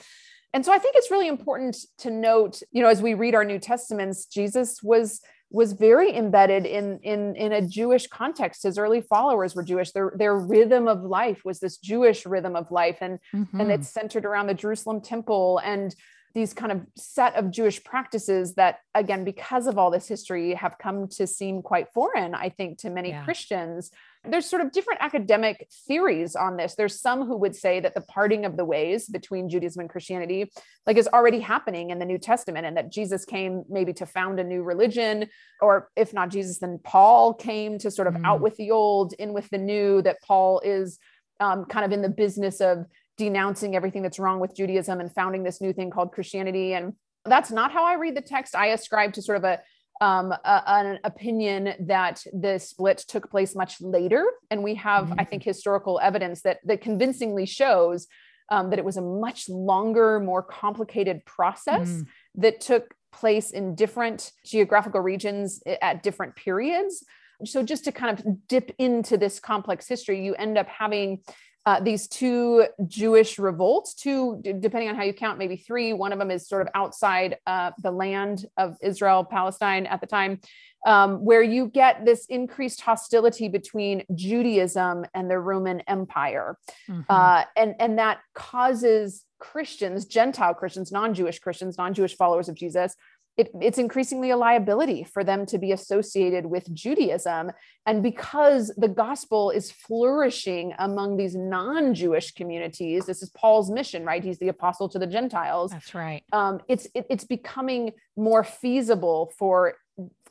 And 0.53 0.63
so 0.63 0.71
I 0.71 0.77
think 0.77 0.95
it's 0.95 1.09
really 1.09 1.27
important 1.27 1.75
to 1.99 2.11
note, 2.11 2.61
you 2.71 2.83
know, 2.83 2.89
as 2.89 3.01
we 3.01 3.15
read 3.15 3.33
our 3.35 3.43
New 3.43 3.59
Testaments, 3.59 4.25
Jesus 4.25 4.81
was 4.83 5.21
was 5.49 5.73
very 5.73 6.15
embedded 6.15 6.65
in 6.65 6.97
in 7.03 7.35
in 7.35 7.51
a 7.51 7.61
Jewish 7.61 8.07
context. 8.07 8.63
His 8.63 8.79
early 8.79 9.01
followers 9.01 9.53
were 9.55 9.61
Jewish. 9.63 9.91
Their 9.91 10.11
their 10.15 10.35
rhythm 10.35 10.87
of 10.87 11.03
life 11.03 11.41
was 11.45 11.59
this 11.59 11.77
Jewish 11.77 12.25
rhythm 12.25 12.55
of 12.55 12.71
life, 12.71 12.97
and 13.01 13.19
and 13.33 13.53
Mhm. 13.53 13.69
it's 13.73 13.89
centered 13.89 14.25
around 14.25 14.47
the 14.47 14.55
Jerusalem 14.55 14.99
temple 15.01 15.59
and 15.63 15.95
these 16.35 16.53
kind 16.53 16.71
of 16.71 16.81
set 16.97 17.35
of 17.35 17.51
Jewish 17.51 17.83
practices 17.83 18.55
that, 18.55 18.79
again, 18.95 19.23
because 19.23 19.67
of 19.67 19.77
all 19.77 19.91
this 19.91 20.07
history, 20.07 20.55
have 20.55 20.77
come 20.79 21.07
to 21.09 21.27
seem 21.27 21.61
quite 21.61 21.89
foreign, 21.93 22.33
I 22.33 22.49
think, 22.49 22.79
to 22.79 22.89
many 22.89 23.09
Yeah. 23.09 23.23
Christians. 23.23 23.91
There's 24.23 24.47
sort 24.47 24.61
of 24.63 24.71
different 24.71 25.01
academic 25.03 25.67
theories 25.87 26.35
on 26.35 26.57
this. 26.57 26.73
There's 26.75 26.99
some 26.99 27.25
who 27.27 27.37
would 27.37 27.55
say 27.55 27.79
that 27.81 27.93
the 27.93 28.01
parting 28.01 28.45
of 28.45 28.57
the 28.57 28.65
ways 28.65 29.07
between 29.07 29.47
Judaism 29.47 29.81
and 29.81 29.89
Christianity, 29.89 30.51
like, 30.87 30.97
is 30.97 31.07
already 31.09 31.39
happening 31.39 31.91
in 31.91 31.99
the 31.99 32.05
New 32.05 32.17
Testament, 32.17 32.65
and 32.65 32.77
that 32.77 32.89
Jesus 32.91 33.25
came 33.25 33.63
maybe 33.69 33.93
to 33.93 34.05
found 34.07 34.39
a 34.39 34.43
new 34.43 34.63
religion, 34.63 35.27
or 35.61 35.89
if 35.95 36.13
not 36.13 36.29
Jesus, 36.29 36.57
then 36.57 36.79
Paul 36.83 37.33
came 37.35 37.77
to 37.79 37.91
sort 37.91 38.07
of 38.07 38.15
Mm. 38.15 38.25
out 38.25 38.41
with 38.41 38.55
the 38.57 38.71
old, 38.71 39.13
in 39.13 39.33
with 39.33 39.49
the 39.51 39.57
new. 39.59 40.01
That 40.01 40.21
Paul 40.23 40.61
is 40.61 40.97
um, 41.39 41.65
kind 41.65 41.83
of 41.83 41.91
in 41.91 42.01
the 42.01 42.09
business 42.09 42.61
of 42.61 42.85
denouncing 43.17 43.75
everything 43.75 44.01
that's 44.01 44.19
wrong 44.19 44.39
with 44.39 44.55
Judaism 44.55 44.99
and 44.99 45.11
founding 45.13 45.43
this 45.43 45.61
new 45.61 45.73
thing 45.73 45.89
called 45.91 46.11
Christianity. 46.11 46.73
And 46.73 46.93
that's 47.25 47.51
not 47.51 47.71
how 47.71 47.85
I 47.85 47.93
read 47.95 48.15
the 48.15 48.21
text. 48.21 48.55
I 48.55 48.67
ascribe 48.67 49.13
to 49.13 49.21
sort 49.21 49.37
of 49.37 49.43
a 49.43 49.59
um, 50.01 50.31
a, 50.31 50.63
an 50.67 50.99
opinion 51.03 51.75
that 51.81 52.23
the 52.33 52.57
split 52.59 52.97
took 53.07 53.29
place 53.29 53.55
much 53.55 53.79
later, 53.79 54.25
and 54.49 54.63
we 54.63 54.75
have, 54.75 55.13
I 55.13 55.23
Mhm. 55.23 55.29
think, 55.29 55.43
historical 55.43 55.99
evidence 56.01 56.41
that 56.41 56.59
that 56.65 56.81
convincingly 56.81 57.45
shows 57.45 58.07
um, 58.49 58.71
that 58.71 58.79
it 58.79 58.83
was 58.85 58.97
a 58.97 59.01
much 59.01 59.47
longer, 59.47 60.19
more 60.19 60.43
complicated 60.43 61.23
process 61.25 61.89
Mm. 61.89 62.05
that 62.35 62.59
took 62.59 62.93
place 63.13 63.51
in 63.51 63.75
different 63.75 64.31
geographical 64.43 64.99
regions 64.99 65.61
at 65.81 66.03
different 66.03 66.35
periods. 66.35 67.05
So, 67.45 67.63
just 67.63 67.85
to 67.85 67.91
kind 67.91 68.17
of 68.19 68.47
dip 68.47 68.71
into 68.79 69.15
this 69.15 69.39
complex 69.39 69.87
history, 69.87 70.25
you 70.25 70.33
end 70.35 70.57
up 70.57 70.67
having 70.67 71.21
uh, 71.65 71.79
these 71.79 72.07
two 72.07 72.65
Jewish 72.87 73.39
revolts, 73.39 73.93
two, 73.93 74.41
depending 74.41 74.89
on 74.89 74.95
how 74.95 75.03
you 75.03 75.13
count, 75.13 75.39
maybe 75.39 75.55
three. 75.55 75.93
One 75.93 76.11
of 76.11 76.19
them 76.19 76.29
is 76.29 76.47
sort 76.47 76.61
of 76.61 76.67
outside 76.75 77.37
uh, 77.47 77.71
the 77.81 77.91
land 77.91 78.45
of 78.57 78.77
Israel, 78.81 79.23
Palestine 79.23 79.85
at 79.85 80.01
the 80.01 80.07
time, 80.07 80.41
um, 80.85 81.23
where 81.23 81.41
you 81.41 81.67
get 81.67 82.05
this 82.05 82.25
increased 82.25 82.81
hostility 82.81 83.47
between 83.47 84.03
Judaism 84.13 85.05
and 85.13 85.31
the 85.31 85.39
Roman 85.39 85.79
Empire. 85.81 86.57
Mm-hmm. 86.89 87.01
Uh, 87.07 87.45
and, 87.55 87.75
and 87.79 87.97
that 87.97 88.19
causes 88.33 89.23
Christians, 89.39 90.05
Gentile 90.05 90.53
Christians, 90.53 90.91
non 90.91 91.13
Jewish 91.13 91.39
Christians, 91.39 91.77
non 91.77 91.93
Jewish 91.93 92.15
followers 92.15 92.49
of 92.49 92.55
Jesus, 92.55 92.95
it, 93.35 93.49
it's 93.59 93.79
increasingly 93.79 94.29
a 94.29 94.37
liability 94.37 95.03
for 95.03 95.23
them 95.23 95.45
to 95.47 95.57
be 95.57 95.71
associated 95.71 96.45
with 96.45 96.71
Judaism. 96.73 97.51
And 97.85 98.03
because 98.03 98.71
the 98.77 98.87
gospel 98.87 99.49
is 99.49 99.71
flourishing 99.71 100.73
among 100.77 101.17
these 101.17 101.35
non 101.35 101.95
Jewish 101.95 102.31
communities, 102.33 103.05
this 103.05 103.23
is 103.23 103.29
Paul's 103.31 103.71
mission, 103.71 104.05
right? 104.05 104.23
He's 104.23 104.37
the 104.37 104.49
apostle 104.49 104.87
to 104.89 104.99
the 104.99 105.07
Gentiles. 105.07 105.71
That's 105.71 105.95
right. 105.95 106.23
Um, 106.31 106.59
it's, 106.67 106.87
it, 106.93 107.07
it's 107.09 107.25
becoming 107.25 107.93
more 108.15 108.43
feasible 108.43 109.33
for 109.37 109.75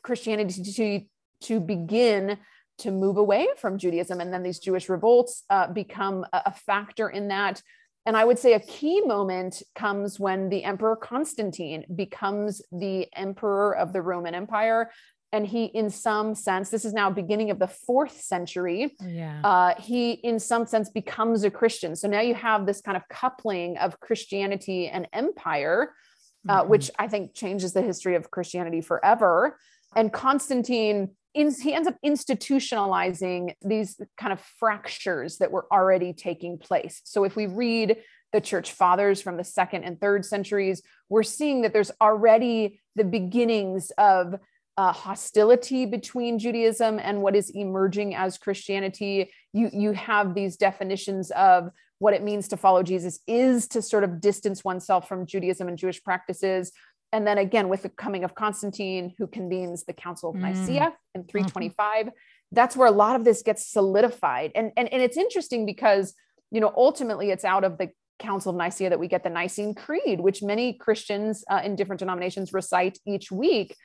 Christianity 0.03 0.63
to, 0.63 1.01
to 1.49 1.61
begin 1.61 2.39
to 2.79 2.91
move 2.91 3.17
away 3.17 3.49
from 3.59 3.79
Judaism. 3.79 4.21
And 4.21 4.33
then 4.33 4.43
these 4.43 4.59
Jewish 4.59 4.89
revolts 4.89 5.45
uh, 5.51 5.69
become 5.69 6.25
a, 6.33 6.43
a 6.47 6.53
factor 6.53 7.09
in 7.09 7.29
that. 7.29 7.63
And 8.05 8.17
I 8.17 8.25
would 8.25 8.39
say 8.39 8.55
a 8.55 8.61
key 8.61 9.01
moment 9.03 9.63
comes 9.75 10.19
when 10.19 10.49
the 10.49 10.65
Emperor 10.65 10.97
Constantine 10.97 11.85
becomes 11.95 12.61
the 12.73 13.07
emperor 13.15 13.77
of 13.77 13.93
the 13.93 14.03
Roman 14.03 14.35
Empire. 14.35 14.91
And 15.35 15.47
he, 15.47 15.67
in 15.67 15.89
some 15.89 16.35
sense, 16.35 16.69
this 16.69 16.85
is 16.85 16.93
now 16.93 17.09
beginning 17.11 17.51
of 17.51 17.59
the 17.59 17.69
fourth 17.69 18.21
century. 18.21 18.95
Yeah. 19.01 19.41
Uh, 19.43 19.81
he, 19.81 20.13
in 20.13 20.39
some 20.39 20.67
sense, 20.67 20.91
becomes 20.91 21.45
a 21.45 21.51
Christian. 21.51 21.97
So 21.97 22.07
now 22.09 22.21
you 22.21 22.35
have 22.35 22.67
this 22.67 22.83
kind 22.83 22.97
of 22.97 23.09
coupling 23.09 23.79
of 23.79 23.99
Christianity 24.01 24.89
and 24.89 25.09
empire, 25.13 25.95
uh, 26.49 26.61
mm-hmm. 26.61 26.71
which 26.71 26.91
I 26.99 27.09
think 27.09 27.35
changes 27.35 27.73
the 27.73 27.83
history 27.83 28.15
of 28.15 28.31
Christianity 28.31 28.83
forever. 28.83 29.59
And 29.97 30.13
Constantine 30.13 31.11
in, 31.35 31.53
he 31.53 31.75
ends 31.75 31.89
up 31.89 31.97
institutionalizing 32.05 33.55
these 33.63 34.01
kind 34.19 34.33
of 34.33 34.41
fractures 34.59 35.39
that 35.39 35.51
were 35.51 35.67
already 35.73 36.13
taking 36.13 36.59
place. 36.59 37.01
So 37.05 37.25
if 37.25 37.37
we 37.37 37.47
read 37.47 37.97
the 38.33 38.41
church 38.41 38.73
fathers 38.73 39.21
from 39.21 39.37
the 39.37 39.45
second 39.45 39.85
and 39.85 40.01
third 40.01 40.25
centuries, 40.25 40.83
we're 41.09 41.23
seeing 41.23 41.63
that 41.63 41.73
there's 41.73 41.91
already 42.01 42.81
the 42.97 43.05
beginnings 43.05 43.93
of 43.99 44.39
uh, 44.77 44.93
hostility 44.93 45.85
between 45.85 46.39
Judaism 46.39 46.99
and 46.99 47.21
what 47.21 47.37
is 47.37 47.51
emerging 47.51 48.15
as 48.15 48.39
Christianity. 48.39 49.31
You, 49.53 49.71
you 49.73 49.93
have 49.93 50.35
these 50.35 50.57
definitions 50.57 51.31
of 51.33 51.71
what 51.99 52.15
it 52.15 52.23
means 52.23 52.49
to 52.49 52.57
follow 52.57 52.83
Jesus 52.83 53.21
is 53.29 53.69
to 53.69 53.81
sort 53.81 54.03
of 54.03 54.21
distance 54.21 54.65
oneself 54.65 55.09
from 55.09 55.25
Judaism 55.25 55.69
and 55.69 55.79
Jewish 55.79 56.03
practices 56.03 56.73
and 57.13 57.27
then 57.27 57.39
again 57.39 57.69
with 57.69 57.83
the 57.83 57.89
coming 57.89 58.25
of 58.25 58.35
Constantine, 58.35 59.15
who 59.19 59.27
convenes 59.27 59.85
the 59.85 59.93
Council 59.93 60.31
of 60.31 60.37
Nicaea 60.37 60.81
mm. 60.81 60.95
in 61.15 61.25
325, 61.25 62.07
mm-hmm. 62.07 62.09
that's 62.51 62.77
where 62.77 62.89
a 62.89 62.93
lot 62.93 63.17
of 63.17 63.25
this 63.25 63.43
gets 63.43 63.71
solidified. 63.71 64.53
And, 64.55 64.73
and, 64.77 64.93
and 64.93 65.03
it's 65.03 65.17
interesting 65.17 65.67
because, 65.67 66.15
you 66.51 66.61
know, 66.61 66.73
ultimately 66.77 67.31
it's 67.31 67.45
out 67.45 67.65
of 67.65 67.79
the 67.79 67.91
Council 68.19 68.51
of 68.51 68.57
Nicaea 68.57 68.91
that 68.91 69.01
we 69.01 69.09
get 69.09 69.25
the 69.25 69.31
Nicene 69.31 69.75
Creed, 69.75 70.21
which 70.21 70.43
many 70.43 70.73
Christians 70.73 71.45
uh, 71.51 71.61
in 71.63 71.77
different 71.77 71.99
denominations 71.99 72.53
recite 72.53 72.99
each 73.07 73.31
week 73.31 73.77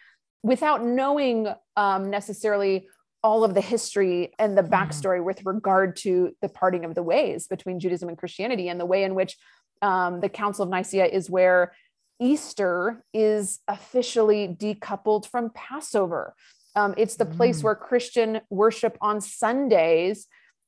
without 0.44 0.86
knowing 0.86 1.48
um, 1.76 2.10
necessarily 2.10 2.88
all 3.24 3.44
of 3.44 3.56
the 3.56 3.62
history 3.62 4.32
and 4.40 4.58
the 4.58 4.62
mm-hmm. 4.62 4.74
backstory 4.74 5.20
mm. 5.20 5.26
with 5.26 5.46
regard 5.46 5.98
to 5.98 6.32
the 6.42 6.48
parting 6.48 6.86
of 6.86 6.96
the 6.96 7.04
ways 7.04 7.48
between 7.48 7.80
Judaism 7.80 8.08
and 8.08 8.18
Christianity 8.18 8.70
and 8.70 8.80
the 8.80 8.86
way 8.86 9.04
in 9.04 9.16
which 9.16 9.36
um, 9.82 10.22
the 10.22 10.30
Council 10.30 10.64
of 10.64 10.70
Nicaea 10.70 11.06
is 11.06 11.30
where 11.30 11.74
Easter 12.20 13.04
is 13.14 13.60
officially 13.68 14.48
decoupled 14.48 15.28
from 15.28 15.52
Passover. 15.54 16.34
Um, 16.76 16.94
it's 16.98 17.16
the 17.16 17.26
place 17.26 17.62
mm. 17.62 17.64
where 17.64 17.76
Christian 17.76 18.42
worship 18.50 18.98
on 19.02 19.22
Sundays 19.22 20.28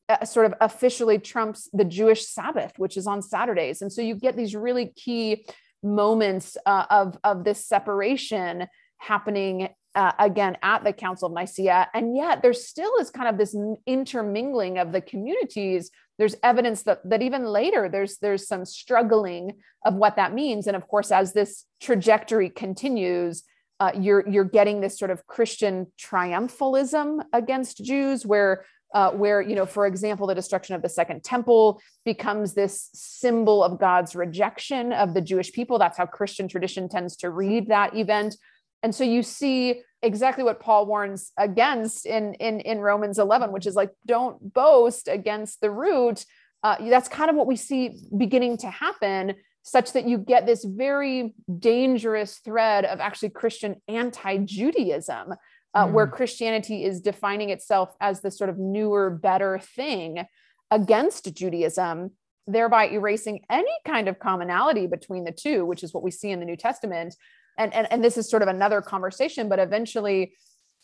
uh, 0.10 0.26
sort 0.26 0.48
of 0.48 0.56
officially 0.60 1.20
trumps 1.20 1.70
the 1.72 1.86
Jewish 1.86 2.28
Sabbath, 2.28 2.74
which 2.78 2.98
is 2.98 3.06
on 3.06 3.22
Saturdays. 3.22 3.82
And 3.82 3.94
so 3.94 4.02
you 4.02 4.16
get 4.16 4.36
these 4.36 4.56
really 4.56 4.88
key 4.88 5.46
moments 5.84 6.58
uh, 6.66 6.86
of, 6.90 7.18
of 7.24 7.44
this 7.44 7.66
separation 7.66 8.68
happening 8.98 9.70
uh, 9.96 10.12
again 10.20 10.58
at 10.62 10.84
the 10.84 10.94
Council 10.94 11.28
of 11.28 11.34
Nicaea. 11.34 11.90
And 11.94 12.16
yet 12.16 12.42
there 12.42 12.54
still 12.54 12.92
is 13.00 13.10
kind 13.10 13.28
of 13.28 13.38
this 13.38 13.56
intermingling 13.86 14.78
of 14.78 14.92
the 14.92 15.02
communities 15.02 15.92
there's 16.20 16.36
evidence 16.44 16.84
that 16.84 17.00
that 17.10 17.24
even 17.24 17.46
later 17.46 17.90
there's 17.90 18.18
there's 18.18 18.48
some 18.48 18.66
struggling 18.66 19.54
of 19.86 19.96
what 19.96 20.18
that 20.18 20.34
means. 20.34 20.68
And 20.68 20.76
of 20.76 20.88
course 20.88 21.12
as 21.12 21.34
this 21.34 21.66
trajectory 21.82 22.50
continues 22.50 23.44
uh, 23.80 23.92
you're 23.98 24.28
you're 24.30 24.44
getting 24.44 24.82
this 24.82 25.00
sort 25.00 25.10
of 25.10 25.26
christian 25.26 25.88
triumphalism 25.98 27.22
against 27.32 27.84
jews 27.84 28.26
where 28.26 28.66
uh, 28.94 29.12
where 29.12 29.42
you 29.42 29.56
know 29.56 29.66
for 29.66 29.88
example 29.88 30.28
the 30.28 30.36
destruction 30.36 30.76
of 30.76 30.82
the 30.82 30.90
second 30.90 31.24
temple 31.24 31.82
becomes 32.04 32.54
this 32.54 32.90
symbol 32.94 33.64
of 33.64 33.80
god's 33.80 34.16
rejection 34.16 34.92
of 34.92 35.14
the 35.14 35.22
jewish 35.22 35.54
people. 35.54 35.80
That's 35.80 35.98
how 35.98 36.06
christian 36.06 36.50
tradition 36.50 36.90
tends 36.90 37.16
to 37.18 37.30
read 37.30 37.70
that 37.70 37.96
event 37.96 38.36
and 38.84 38.94
so 38.94 39.04
you 39.04 39.24
see 39.24 39.82
exactly 40.02 40.44
what 40.44 40.60
Paul 40.60 40.86
warns 40.86 41.32
against 41.38 42.06
in 42.06 42.34
in 42.36 42.60
in 42.62 42.80
Romans 42.80 43.20
11, 43.20 43.52
which 43.52 43.68
is 43.68 43.76
like 43.76 43.92
don't 44.06 44.54
boast 44.54 45.08
against 45.08 45.62
the 45.62 45.72
root. 45.72 46.26
Uh, 46.64 46.76
that's 46.90 47.08
kind 47.08 47.30
of 47.30 47.36
what 47.36 47.48
we 47.48 47.56
see 47.56 47.98
beginning 48.18 48.58
to 48.58 48.70
happen, 48.70 49.36
such 49.64 49.94
that 49.94 50.08
you 50.08 50.18
get 50.18 50.46
this 50.46 50.66
very 50.66 51.34
dangerous 51.60 52.38
thread 52.40 52.86
of 52.86 53.00
actually 53.00 53.30
Christian 53.30 53.82
anti-Judaism, 53.88 55.34
uh, 55.74 55.86
mm. 55.86 55.92
where 55.92 56.08
Christianity 56.08 56.84
is 56.84 57.00
defining 57.00 57.50
itself 57.50 57.96
as 58.02 58.20
the 58.22 58.32
sort 58.32 58.50
of 58.50 58.58
newer, 58.58 59.10
better 59.10 59.58
thing 59.58 60.26
against 60.70 61.34
Judaism, 61.34 62.12
thereby 62.46 62.90
erasing 62.90 63.46
any 63.50 63.72
kind 63.86 64.10
of 64.10 64.20
commonality 64.20 64.86
between 64.86 65.24
the 65.24 65.32
two, 65.32 65.66
which 65.66 65.82
is 65.82 65.94
what 65.94 66.04
we 66.04 66.12
see 66.12 66.30
in 66.30 66.42
the 66.42 66.46
New 66.46 66.58
Testament 66.58 67.16
and, 67.58 67.74
and, 67.74 67.88
and 67.92 68.04
this 68.04 68.18
is 68.18 68.30
sort 68.30 68.42
of 68.42 68.48
another 68.48 68.82
conversation, 68.82 69.50
but 69.50 69.60
eventually 69.60 70.34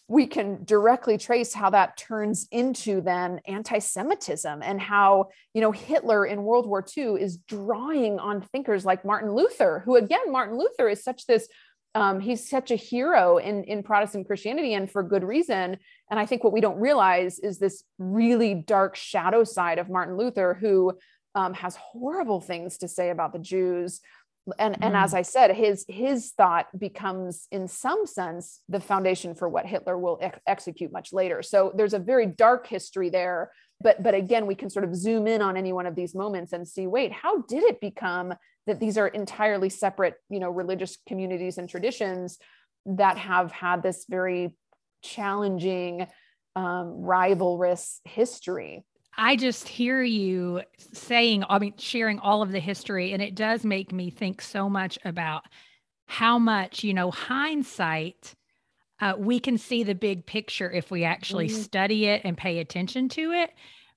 we 0.08 0.28
can 0.28 0.64
directly 0.66 1.18
trace 1.18 1.54
how 1.54 1.72
that 1.72 1.98
turns 1.98 2.48
into 2.52 3.02
then 3.02 3.40
anti-Semitism 3.48 4.62
and 4.62 4.80
how, 4.80 5.30
you 5.54 5.62
know, 5.62 5.72
Hitler 5.72 6.26
in 6.26 6.44
World 6.44 6.68
War 6.68 6.86
II 6.96 7.20
is 7.20 7.38
drawing 7.38 8.20
on 8.20 8.42
thinkers 8.42 8.86
like 8.86 9.04
Martin 9.04 9.34
Luther, 9.34 9.82
who 9.84 9.96
again, 9.96 10.32
Martin 10.32 10.60
Luther 10.60 10.88
is 10.90 11.04
such 11.04 11.26
this 11.26 11.48
um, 11.96 12.20
he's 12.20 12.48
such 12.48 12.72
a 12.72 12.76
hero 12.76 13.38
in, 13.38 13.64
in 13.64 13.82
Protestant 13.82 14.28
Christianity 14.28 14.74
and 14.74 14.92
for 14.92 15.02
good 15.02 15.24
reason. 15.24 15.78
And 16.12 16.20
I 16.20 16.26
think 16.26 16.44
what 16.44 16.52
we 16.52 16.60
don't 16.60 16.78
realize 16.78 17.40
is 17.40 17.58
this 17.58 17.86
really 17.98 18.54
dark 18.54 18.98
shadow 18.98 19.46
side 19.46 19.80
of 19.80 19.90
Martin 19.90 20.18
Luther, 20.18 20.58
who 20.60 20.92
um, 21.36 21.54
has 21.54 21.78
horrible 21.78 22.42
things 22.42 22.80
to 22.80 22.90
say 22.90 23.12
about 23.12 23.32
the 23.32 23.40
Jews, 23.40 24.02
and 24.60 24.82
and 24.84 24.96
as 24.96 25.14
mm. 25.14 25.18
i 25.18 25.22
said 25.22 25.56
his 25.56 25.86
his 25.88 26.32
thought 26.32 26.68
becomes 26.78 27.48
in 27.52 27.68
some 27.68 28.06
sense 28.06 28.62
the 28.70 28.80
foundation 28.80 29.34
for 29.34 29.50
what 29.50 29.66
hitler 29.66 29.98
will 29.98 30.20
ex- 30.22 30.40
execute 30.48 30.92
much 30.92 31.12
later 31.12 31.42
so 31.42 31.72
there's 31.75 31.94
a 31.94 32.00
very 32.00 32.25
dark 32.25 32.68
history 32.68 33.10
there 33.10 33.52
but 33.82 34.02
but 34.04 34.14
again 34.14 34.46
we 34.46 34.56
can 34.56 34.70
sort 34.70 34.86
of 34.86 34.96
zoom 34.96 35.28
in 35.28 35.42
on 35.42 35.58
any 35.58 35.74
one 35.74 35.86
of 35.86 35.96
these 35.96 36.14
moments 36.14 36.54
and 36.54 36.68
see 36.68 36.86
wait 36.88 37.12
how 37.12 37.42
did 37.44 37.64
it 37.64 37.82
become 37.82 38.34
that 38.68 38.80
these 38.80 38.98
are 38.98 39.08
entirely 39.08 39.70
separate 39.70 40.16
you 40.30 40.40
know 40.40 40.50
religious 40.50 40.98
communities 41.08 41.58
and 41.58 41.70
traditions 41.70 42.38
that 42.86 43.18
have 43.18 43.52
had 43.52 43.82
this 43.82 44.06
very 44.08 44.56
challenging 45.04 46.08
um, 46.56 47.02
rivalrous 47.02 48.00
history 48.06 48.84
I 49.18 49.36
just 49.36 49.68
hear 49.68 50.02
you 50.02 50.62
saying, 50.94 51.44
I 51.48 51.60
mean, 51.60 51.74
sharing 51.78 52.20
all 52.20 52.42
of 52.42 52.52
the 52.52 52.60
history, 52.60 53.14
and 53.14 53.22
it 53.22 53.36
does 53.36 53.64
make 53.64 53.92
me 53.92 54.10
think 54.10 54.42
so 54.42 54.70
much 54.70 54.98
about 55.06 55.44
how 56.06 56.38
much, 56.38 56.84
you 56.84 56.94
know, 56.94 57.12
hindsight, 57.12 58.36
uh, 59.02 59.14
we 59.18 59.40
can 59.40 59.58
see 59.58 59.84
the 59.84 59.96
big 59.96 60.26
picture 60.26 60.72
if 60.72 60.92
we 60.92 61.04
actually 61.04 61.48
mm-hmm. 61.48 61.62
study 61.62 62.06
it 62.06 62.22
and 62.24 62.38
pay 62.38 62.60
attention 62.60 63.10
to 63.10 63.32
it. 63.32 63.52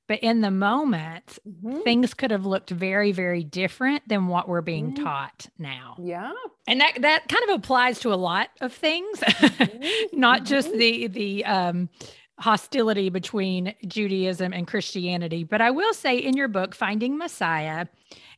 But 0.09 0.21
in 0.21 0.41
the 0.41 0.51
moment, 0.51 1.39
mm-hmm. 1.47 1.83
things 1.83 2.15
could 2.15 2.31
have 2.31 2.47
looked 2.47 2.71
very, 2.71 3.13
very 3.13 3.45
different 3.45 4.09
than 4.09 4.27
what 4.27 4.49
we're 4.49 4.63
being 4.63 4.93
mm-hmm. 4.93 5.05
taught 5.05 5.49
now. 5.59 5.97
Yeah. 6.01 6.33
And 6.67 6.81
that 6.81 7.03
that 7.03 7.29
kind 7.29 7.45
of 7.51 7.57
applies 7.57 8.01
to 8.01 8.13
a 8.13 8.17
lot 8.17 8.49
of 8.63 8.73
things, 8.73 9.21
mm-hmm. 9.21 10.19
not 10.19 10.45
just 10.45 10.69
mm-hmm. 10.69 10.79
the 10.79 11.07
the 11.09 11.45
um 11.45 11.91
hostility 12.38 13.11
between 13.11 13.75
Judaism 13.87 14.52
and 14.52 14.66
Christianity. 14.66 15.45
But 15.45 15.61
I 15.61 15.71
will 15.71 15.95
say 15.95 16.18
in 16.18 16.37
your 16.37 16.49
book, 16.49 16.75
Finding 16.75 17.18
Messiah, 17.18 17.87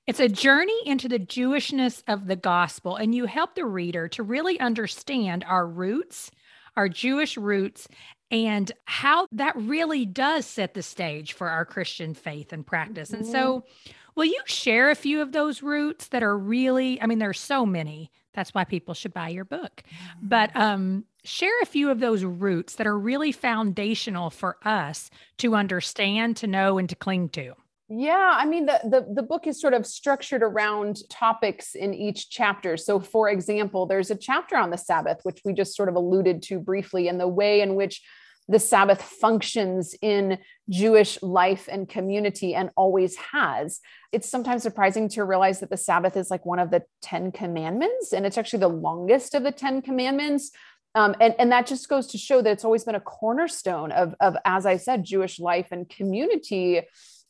It's 0.06 0.20
a 0.20 0.28
journey 0.28 0.80
into 0.86 1.08
the 1.08 1.18
Jewishness 1.18 2.02
of 2.08 2.26
the 2.26 2.36
gospel, 2.36 2.96
and 2.96 3.14
you 3.14 3.26
help 3.26 3.54
the 3.54 3.66
reader 3.66 4.08
to 4.08 4.22
really 4.22 4.58
understand 4.58 5.44
our 5.46 5.66
roots, 5.66 6.30
our 6.76 6.88
Jewish 6.88 7.36
roots, 7.36 7.86
and 8.30 8.70
how 8.86 9.26
that 9.32 9.56
really 9.56 10.06
does 10.06 10.46
set 10.46 10.74
the 10.74 10.82
stage 10.82 11.32
for 11.32 11.48
our 11.48 11.64
Christian 11.64 12.14
faith 12.14 12.52
and 12.52 12.66
practice. 12.66 13.12
And 13.12 13.26
so, 13.26 13.60
mm-hmm. 13.60 13.92
will 14.14 14.24
you 14.24 14.40
share 14.46 14.90
a 14.90 14.94
few 14.94 15.20
of 15.20 15.32
those 15.32 15.62
roots 15.62 16.08
that 16.08 16.22
are 16.22 16.38
really, 16.38 17.00
I 17.02 17.06
mean, 17.06 17.18
there 17.18 17.30
are 17.30 17.34
so 17.34 17.66
many. 17.66 18.10
That's 18.32 18.54
why 18.54 18.64
people 18.64 18.94
should 18.94 19.12
buy 19.12 19.28
your 19.30 19.44
book. 19.44 19.82
But 20.22 20.50
mm-hmm. 20.50 20.62
um, 20.62 21.04
share 21.24 21.60
a 21.62 21.66
few 21.66 21.90
of 21.90 22.00
those 22.00 22.24
roots 22.24 22.76
that 22.76 22.86
are 22.86 22.98
really 22.98 23.32
foundational 23.32 24.30
for 24.30 24.56
us 24.64 25.10
to 25.38 25.54
understand, 25.54 26.36
to 26.38 26.46
know, 26.46 26.78
and 26.78 26.88
to 26.88 26.96
cling 26.96 27.28
to. 27.30 27.54
Yeah, 27.92 28.34
I 28.36 28.46
mean 28.46 28.66
the, 28.66 28.80
the 28.84 29.14
the 29.14 29.22
book 29.22 29.48
is 29.48 29.60
sort 29.60 29.74
of 29.74 29.84
structured 29.84 30.44
around 30.44 31.02
topics 31.10 31.74
in 31.74 31.92
each 31.92 32.30
chapter. 32.30 32.76
So 32.76 33.00
for 33.00 33.28
example, 33.28 33.86
there's 33.86 34.12
a 34.12 34.16
chapter 34.16 34.56
on 34.56 34.70
the 34.70 34.78
Sabbath 34.78 35.18
which 35.24 35.40
we 35.44 35.52
just 35.52 35.74
sort 35.74 35.88
of 35.88 35.96
alluded 35.96 36.40
to 36.42 36.60
briefly 36.60 37.08
and 37.08 37.18
the 37.18 37.26
way 37.26 37.62
in 37.62 37.74
which 37.74 38.00
the 38.50 38.58
Sabbath 38.58 39.00
functions 39.00 39.94
in 40.02 40.38
Jewish 40.68 41.22
life 41.22 41.68
and 41.70 41.88
community 41.88 42.54
and 42.54 42.70
always 42.76 43.16
has. 43.16 43.80
It's 44.12 44.28
sometimes 44.28 44.64
surprising 44.64 45.08
to 45.10 45.24
realize 45.24 45.60
that 45.60 45.70
the 45.70 45.76
Sabbath 45.76 46.16
is 46.16 46.30
like 46.30 46.44
one 46.44 46.58
of 46.58 46.70
the 46.70 46.82
10 47.02 47.30
commandments, 47.30 48.12
and 48.12 48.26
it's 48.26 48.36
actually 48.36 48.60
the 48.60 48.68
longest 48.68 49.34
of 49.34 49.44
the 49.44 49.52
10 49.52 49.82
commandments. 49.82 50.50
Um, 50.94 51.14
and, 51.20 51.34
and 51.38 51.52
that 51.52 51.66
just 51.66 51.88
goes 51.88 52.08
to 52.08 52.18
show 52.18 52.42
that 52.42 52.50
it's 52.50 52.64
always 52.64 52.84
been 52.84 52.94
a 52.94 53.00
cornerstone 53.00 53.92
of, 53.92 54.14
of, 54.20 54.36
as 54.44 54.66
I 54.66 54.76
said, 54.76 55.04
Jewish 55.04 55.38
life 55.38 55.68
and 55.70 55.88
community 55.88 56.82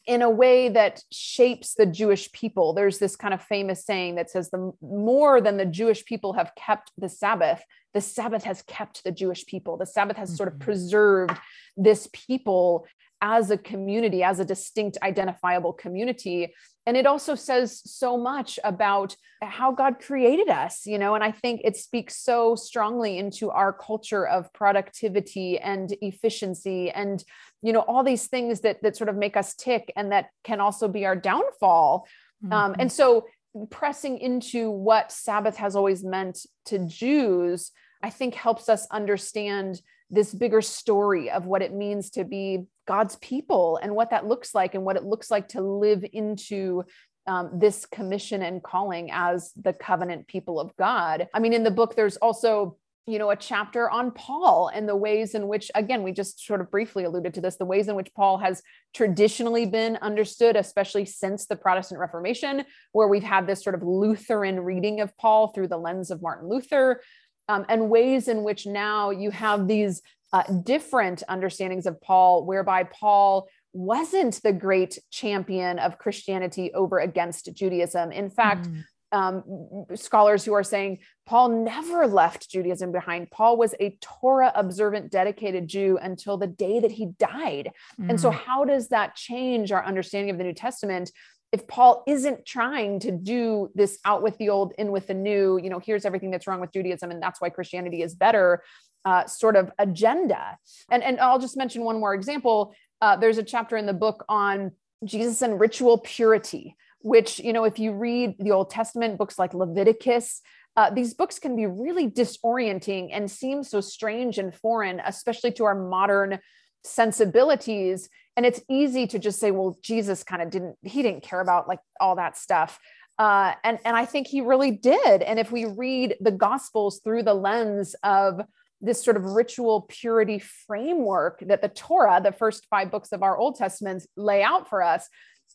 in 0.07 0.23
a 0.23 0.31
way 0.31 0.71
that 0.71 1.03
shapes 1.13 1.75
the 1.75 1.87
Jewish 1.87 2.33
people. 2.33 2.73
There's 2.73 2.99
this 2.99 3.17
kind 3.17 3.35
of 3.35 3.43
famous 3.43 3.85
saying 3.85 4.15
that 4.15 4.31
says, 4.31 4.51
the 4.51 4.73
more 4.81 5.41
than 5.41 5.59
the 5.59 5.67
Jewish 5.67 6.05
people 6.05 6.33
have 6.33 6.53
kept 6.57 6.91
the 6.97 7.09
Sabbath, 7.09 7.63
the 7.93 8.01
Sabbath 8.01 8.45
has 8.45 8.63
kept 8.63 9.05
the 9.05 9.13
Jewish 9.13 9.45
people. 9.47 9.77
The 9.77 9.87
Sabbath 9.87 10.17
has 10.17 10.31
mm-hmm. 10.31 10.37
sort 10.37 10.49
of 10.49 10.55
mm-hmm. 10.55 10.65
preserved 10.65 11.37
this 11.77 12.09
people 12.13 12.87
as 13.21 13.51
a 13.51 13.59
community, 13.59 14.23
as 14.23 14.41
a 14.41 14.45
distinct, 14.45 14.99
identifiable 15.03 15.73
community. 15.73 16.55
And 16.87 16.97
it 16.97 17.07
also 17.07 17.35
says 17.35 17.83
so 17.85 18.17
much 18.17 18.59
about 18.65 19.15
how 19.43 19.73
God 19.73 20.01
created 20.01 20.49
us, 20.49 20.87
you 20.87 20.99
know, 20.99 21.15
and 21.15 21.23
I 21.23 21.31
think 21.31 21.61
it 21.63 21.77
speaks 21.77 22.17
so 22.17 22.55
strongly 22.55 23.19
into 23.19 23.51
our 23.51 23.73
culture 23.73 24.27
of 24.27 24.53
productivity 24.53 25.59
and 25.59 25.95
efficiency 26.01 26.91
and, 26.91 27.23
you 27.63 27.73
know, 27.73 27.81
all 27.81 28.03
these 28.03 28.27
things 28.29 28.61
that 28.61 28.83
that 28.83 28.97
sort 28.97 29.09
of 29.09 29.17
make 29.17 29.37
us 29.37 29.55
tick 29.55 29.93
and 29.95 30.13
that 30.13 30.31
can 30.43 30.61
also 30.61 30.89
be 30.89 31.05
our 31.05 31.17
downfall. 31.17 32.07
Mm-hmm. 32.43 32.53
Um, 32.53 32.77
and 32.79 32.91
so 32.91 33.27
pressing 33.69 34.19
into 34.19 34.71
what 34.71 35.13
Sabbath 35.13 35.57
has 35.57 35.77
always 35.77 36.03
meant 36.03 36.47
to 36.67 36.79
Jews, 36.79 37.73
I 38.03 38.11
think 38.11 38.35
helps 38.35 38.69
us 38.69 38.87
understand 38.91 39.81
this 40.11 40.35
bigger 40.35 40.61
story 40.61 41.31
of 41.31 41.47
what 41.47 41.63
it 41.63 41.73
means 41.73 42.11
to 42.11 42.25
be 42.25 42.67
God's 42.87 43.17
people 43.17 43.79
and 43.83 43.95
what 43.95 44.11
that 44.11 44.27
looks 44.27 44.55
like 44.55 44.75
and 44.75 44.85
what 44.85 44.97
it 44.97 45.05
looks 45.05 45.31
like 45.31 45.49
to 45.49 45.61
live 45.61 46.05
into 46.13 46.85
um, 47.27 47.51
this 47.55 47.87
commission 47.87 48.43
and 48.43 48.63
calling 48.63 49.11
as 49.13 49.53
the 49.61 49.73
covenant 49.73 50.27
people 50.27 50.59
of 50.59 50.75
God. 50.77 51.29
I 51.33 51.39
mean, 51.39 51.53
in 51.53 51.63
the 51.63 51.71
book, 51.71 51.95
there's 51.95 52.17
also 52.17 52.77
you 53.07 53.19
know 53.19 53.31
a 53.31 53.37
chapter 53.37 53.91
on 53.91 54.11
paul 54.13 54.71
and 54.73 54.89
the 54.89 54.95
ways 54.95 55.35
in 55.35 55.49
which 55.49 55.71
again 55.75 56.03
we 56.03 56.13
just 56.13 56.45
sort 56.47 56.61
of 56.61 56.71
briefly 56.71 57.05
alluded 57.05 57.33
to 57.35 57.41
this 57.41 57.57
the 57.57 57.65
ways 57.65 57.89
in 57.89 57.97
which 57.97 58.13
paul 58.15 58.37
has 58.39 58.63
traditionally 58.95 59.65
been 59.67 59.97
understood 60.03 60.55
especially 60.55 61.05
since 61.07 61.47
the 61.47 61.57
protestant 61.57 61.99
reformation 61.99 62.63
where 62.93 63.09
we've 63.09 63.23
had 63.23 63.47
this 63.47 63.65
sort 63.65 63.75
of 63.75 63.83
lutheran 63.83 64.61
reading 64.61 65.01
of 65.01 65.17
paul 65.17 65.49
through 65.49 65.67
the 65.67 65.79
lens 65.79 66.11
of 66.11 66.23
martin 66.23 66.49
luther 66.49 67.01
um, 67.49 67.65
and 67.69 67.91
ways 67.91 68.29
in 68.29 68.43
which 68.43 68.67
now 68.67 69.11
you 69.11 69.31
have 69.31 69.67
these 69.67 70.03
uh, 70.33 70.45
different 70.63 71.23
understandings 71.29 71.87
of 71.87 72.01
Paul, 72.01 72.45
whereby 72.45 72.85
Paul 72.85 73.49
wasn't 73.73 74.41
the 74.43 74.53
great 74.53 74.99
champion 75.11 75.79
of 75.79 75.99
Christianity 75.99 76.73
over 76.75 76.99
against 76.99 77.53
Judaism. 77.55 78.13
In 78.13 78.31
fact, 78.31 78.69
mm. 78.69 78.85
um, 79.13 79.87
scholars 79.95 80.45
who 80.45 80.53
are 80.53 80.65
saying 80.65 80.99
Paul 81.27 81.65
never 81.65 82.07
left 82.07 82.51
Judaism 82.51 82.91
behind. 82.91 83.31
Paul 83.31 83.57
was 83.57 83.75
a 83.81 83.97
Torah 84.01 84.53
observant, 84.55 85.11
dedicated 85.11 85.69
Jew 85.69 85.99
until 86.01 86.37
the 86.37 86.49
day 86.49 86.81
that 86.81 86.91
he 86.93 87.07
died. 87.19 87.71
Mm. 88.01 88.11
And 88.11 88.21
so, 88.21 88.31
mm. 88.31 88.35
how 88.35 88.65
does 88.65 88.89
that 88.89 89.15
change 89.15 89.71
our 89.73 89.85
understanding 89.85 90.31
of 90.31 90.39
the 90.39 90.45
New 90.45 90.55
Testament? 90.55 91.11
If 91.53 91.67
Paul 91.67 92.05
isn't 92.07 92.47
trying 92.47 93.01
to 93.01 93.11
do 93.11 93.71
this 93.75 93.99
out 94.05 94.23
with 94.23 94.39
the 94.39 94.51
old, 94.51 94.73
in 94.79 94.93
with 94.93 95.09
the 95.09 95.15
new, 95.15 95.59
you 95.59 95.69
know, 95.69 95.81
here's 95.85 96.05
everything 96.05 96.31
that's 96.31 96.47
wrong 96.47 96.61
with 96.61 96.73
Judaism, 96.73 97.11
and 97.11 97.23
that's 97.23 97.41
why 97.41 97.51
Christianity 97.51 98.03
is 98.03 98.15
better, 98.15 98.63
uh, 99.05 99.27
sort 99.27 99.57
of 99.57 99.73
agenda. 99.79 100.59
And, 100.91 101.03
and 101.03 101.19
I'll 101.19 101.41
just 101.41 101.57
mention 101.57 101.83
one 101.83 101.99
more 101.99 102.15
example. 102.15 102.75
Uh, 103.01 103.17
there's 103.17 103.39
a 103.39 103.43
chapter 103.43 103.77
in 103.77 103.87
the 103.87 103.93
book 103.93 104.25
on 104.29 104.73
Jesus 105.05 105.43
and 105.43 105.59
ritual 105.59 105.99
purity, 105.99 106.77
which, 107.01 107.41
you 107.41 107.53
know, 107.53 107.65
if 107.65 107.79
you 107.79 107.93
read 107.93 108.37
the 108.39 108.53
Old 108.53 108.71
Testament 108.71 109.19
books 109.19 109.39
like 109.39 109.55
Leviticus, 109.55 110.43
uh, 110.77 110.91
these 110.91 111.15
books 111.15 111.39
can 111.39 111.57
be 111.57 111.67
really 111.67 112.09
disorienting 112.09 113.09
and 113.13 113.29
seem 113.29 113.65
so 113.65 113.81
strange 113.81 114.39
and 114.39 114.55
foreign, 114.55 115.01
especially 115.05 115.51
to 115.53 115.65
our 115.65 115.75
modern 115.75 116.39
sensibilities. 116.85 118.09
And 118.37 118.47
it's 118.47 118.63
easy 118.69 119.07
to 119.09 119.19
just 119.19 119.39
say 119.39 119.51
well 119.51 119.79
jesus 119.83 120.23
kind 120.23 120.43
of 120.43 120.51
didn't 120.51 120.77
he 120.83 121.03
didn't 121.03 121.23
care 121.23 121.41
about 121.41 121.69
like 121.69 121.81
all 122.01 122.17
that 122.17 122.37
stuff. 122.37 122.79
Uh, 123.19 123.53
and 123.65 123.79
and 123.85 123.97
i 123.97 124.05
think 124.05 124.27
he 124.27 124.41
really 124.41 124.71
did. 124.71 125.23
And 125.23 125.39
if 125.39 125.53
we 125.53 125.65
read 125.67 126.17
the 126.21 126.31
gospels 126.31 127.01
through 127.05 127.25
the 127.25 127.35
lens 127.35 127.95
of 128.03 128.41
this 128.81 129.05
sort 129.05 129.19
of 129.19 129.25
ritual 129.25 129.83
purity 129.89 130.39
framework 130.39 131.41
that 131.47 131.61
the 131.61 131.69
torah 131.69 132.21
the 132.23 132.33
first 132.33 132.67
five 132.71 132.91
books 132.91 133.13
of 133.13 133.23
our 133.23 133.37
old 133.37 133.57
testaments 133.57 134.07
lay 134.17 134.43
out 134.43 134.69
for 134.69 134.83
us 134.83 135.09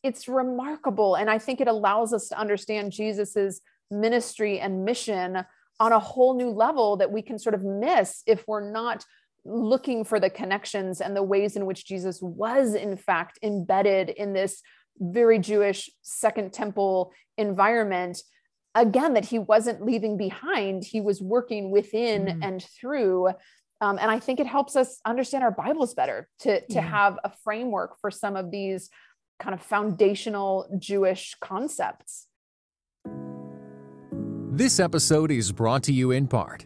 it's 0.04 0.28
remarkable. 0.28 1.16
And 1.16 1.30
i 1.30 1.40
think 1.40 1.60
it 1.60 1.68
allows 1.68 2.14
us 2.14 2.28
to 2.30 2.38
understand 2.38 2.92
jesus's 2.92 3.62
ministry 3.90 4.60
and 4.60 4.86
mission 4.86 5.44
on 5.80 5.92
a 5.92 6.00
whole 6.00 6.36
new 6.36 6.50
level 6.50 6.98
that 6.98 7.12
we 7.12 7.22
can 7.22 7.38
sort 7.38 7.56
of 7.56 7.64
miss 7.64 8.24
if 8.26 8.48
we're 8.48 8.72
not 8.72 9.04
looking 9.46 10.04
for 10.04 10.20
the 10.20 10.30
connections 10.30 11.00
and 11.02 11.16
the 11.16 11.24
ways 11.24 11.56
in 11.56 11.66
which 11.66 11.86
Jesus 11.86 12.20
was, 12.22 12.74
in 12.74 12.98
fact, 12.98 13.40
embedded 13.44 14.10
in 14.10 14.34
this 14.34 14.62
very 15.00 15.40
Jewish 15.40 15.90
Second 16.02 16.52
Temple 16.52 17.12
environment. 17.38 18.22
Again, 18.74 19.14
that 19.14 19.26
he 19.26 19.40
wasn't 19.40 19.86
leaving 19.86 20.18
behind, 20.18 20.84
he 20.84 21.00
was 21.00 21.22
working 21.22 21.72
within 21.72 22.26
mm. 22.26 22.40
and 22.42 22.64
through. 22.64 23.28
Um, 23.82 24.00
and 24.02 24.10
I 24.10 24.20
think 24.20 24.40
it 24.40 24.48
helps 24.48 24.76
us 24.76 25.00
understand 25.06 25.44
our 25.44 25.52
Bibles 25.52 25.94
better 25.94 26.28
to, 26.40 26.60
to 26.62 26.74
yeah. 26.74 26.82
have 26.82 27.20
a 27.24 27.32
framework 27.44 28.00
for 28.02 28.10
some 28.10 28.36
of 28.36 28.52
these 28.52 28.90
kind 29.40 29.54
of 29.54 29.62
foundational 29.62 30.68
Jewish 30.80 31.36
concepts. 31.40 32.28
This 34.52 34.80
episode 34.80 35.32
is 35.32 35.52
brought 35.52 35.84
to 35.84 35.94
you 35.94 36.12
in 36.12 36.28
part 36.28 36.66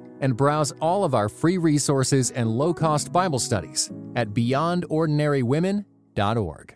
and 0.21 0.37
browse 0.37 0.71
all 0.79 1.03
of 1.03 1.13
our 1.13 1.27
free 1.27 1.57
resources 1.57 2.31
and 2.31 2.49
low 2.49 2.73
cost 2.73 3.11
Bible 3.11 3.39
studies 3.39 3.91
at 4.15 4.29
beyondordinarywomen.org. 4.29 6.75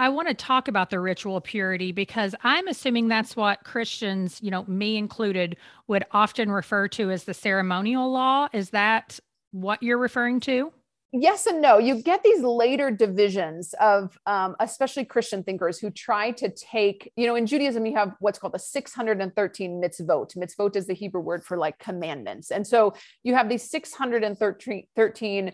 I 0.00 0.10
want 0.10 0.28
to 0.28 0.34
talk 0.34 0.68
about 0.68 0.90
the 0.90 1.00
ritual 1.00 1.40
purity 1.40 1.90
because 1.90 2.32
I'm 2.44 2.68
assuming 2.68 3.08
that's 3.08 3.34
what 3.34 3.64
Christians, 3.64 4.38
you 4.40 4.52
know, 4.52 4.64
me 4.68 4.96
included, 4.96 5.56
would 5.88 6.04
often 6.12 6.52
refer 6.52 6.86
to 6.88 7.10
as 7.10 7.24
the 7.24 7.34
ceremonial 7.34 8.12
law. 8.12 8.46
Is 8.52 8.70
that 8.70 9.18
what 9.50 9.82
you're 9.82 9.98
referring 9.98 10.38
to? 10.40 10.72
Yes 11.12 11.46
and 11.46 11.62
no 11.62 11.78
you 11.78 12.02
get 12.02 12.22
these 12.22 12.42
later 12.42 12.90
divisions 12.90 13.74
of 13.80 14.18
um, 14.26 14.54
especially 14.60 15.04
christian 15.04 15.42
thinkers 15.42 15.78
who 15.78 15.90
try 15.90 16.30
to 16.30 16.50
take 16.50 17.10
you 17.16 17.26
know 17.26 17.34
in 17.34 17.46
judaism 17.46 17.86
you 17.86 17.96
have 17.96 18.14
what's 18.20 18.38
called 18.38 18.52
the 18.52 18.58
613 18.58 19.80
mitzvot 19.82 20.36
mitzvot 20.36 20.76
is 20.76 20.86
the 20.86 20.92
hebrew 20.92 21.20
word 21.20 21.42
for 21.42 21.56
like 21.56 21.78
commandments 21.78 22.50
and 22.50 22.66
so 22.66 22.92
you 23.22 23.34
have 23.34 23.48
these 23.48 23.68
613 23.70 25.52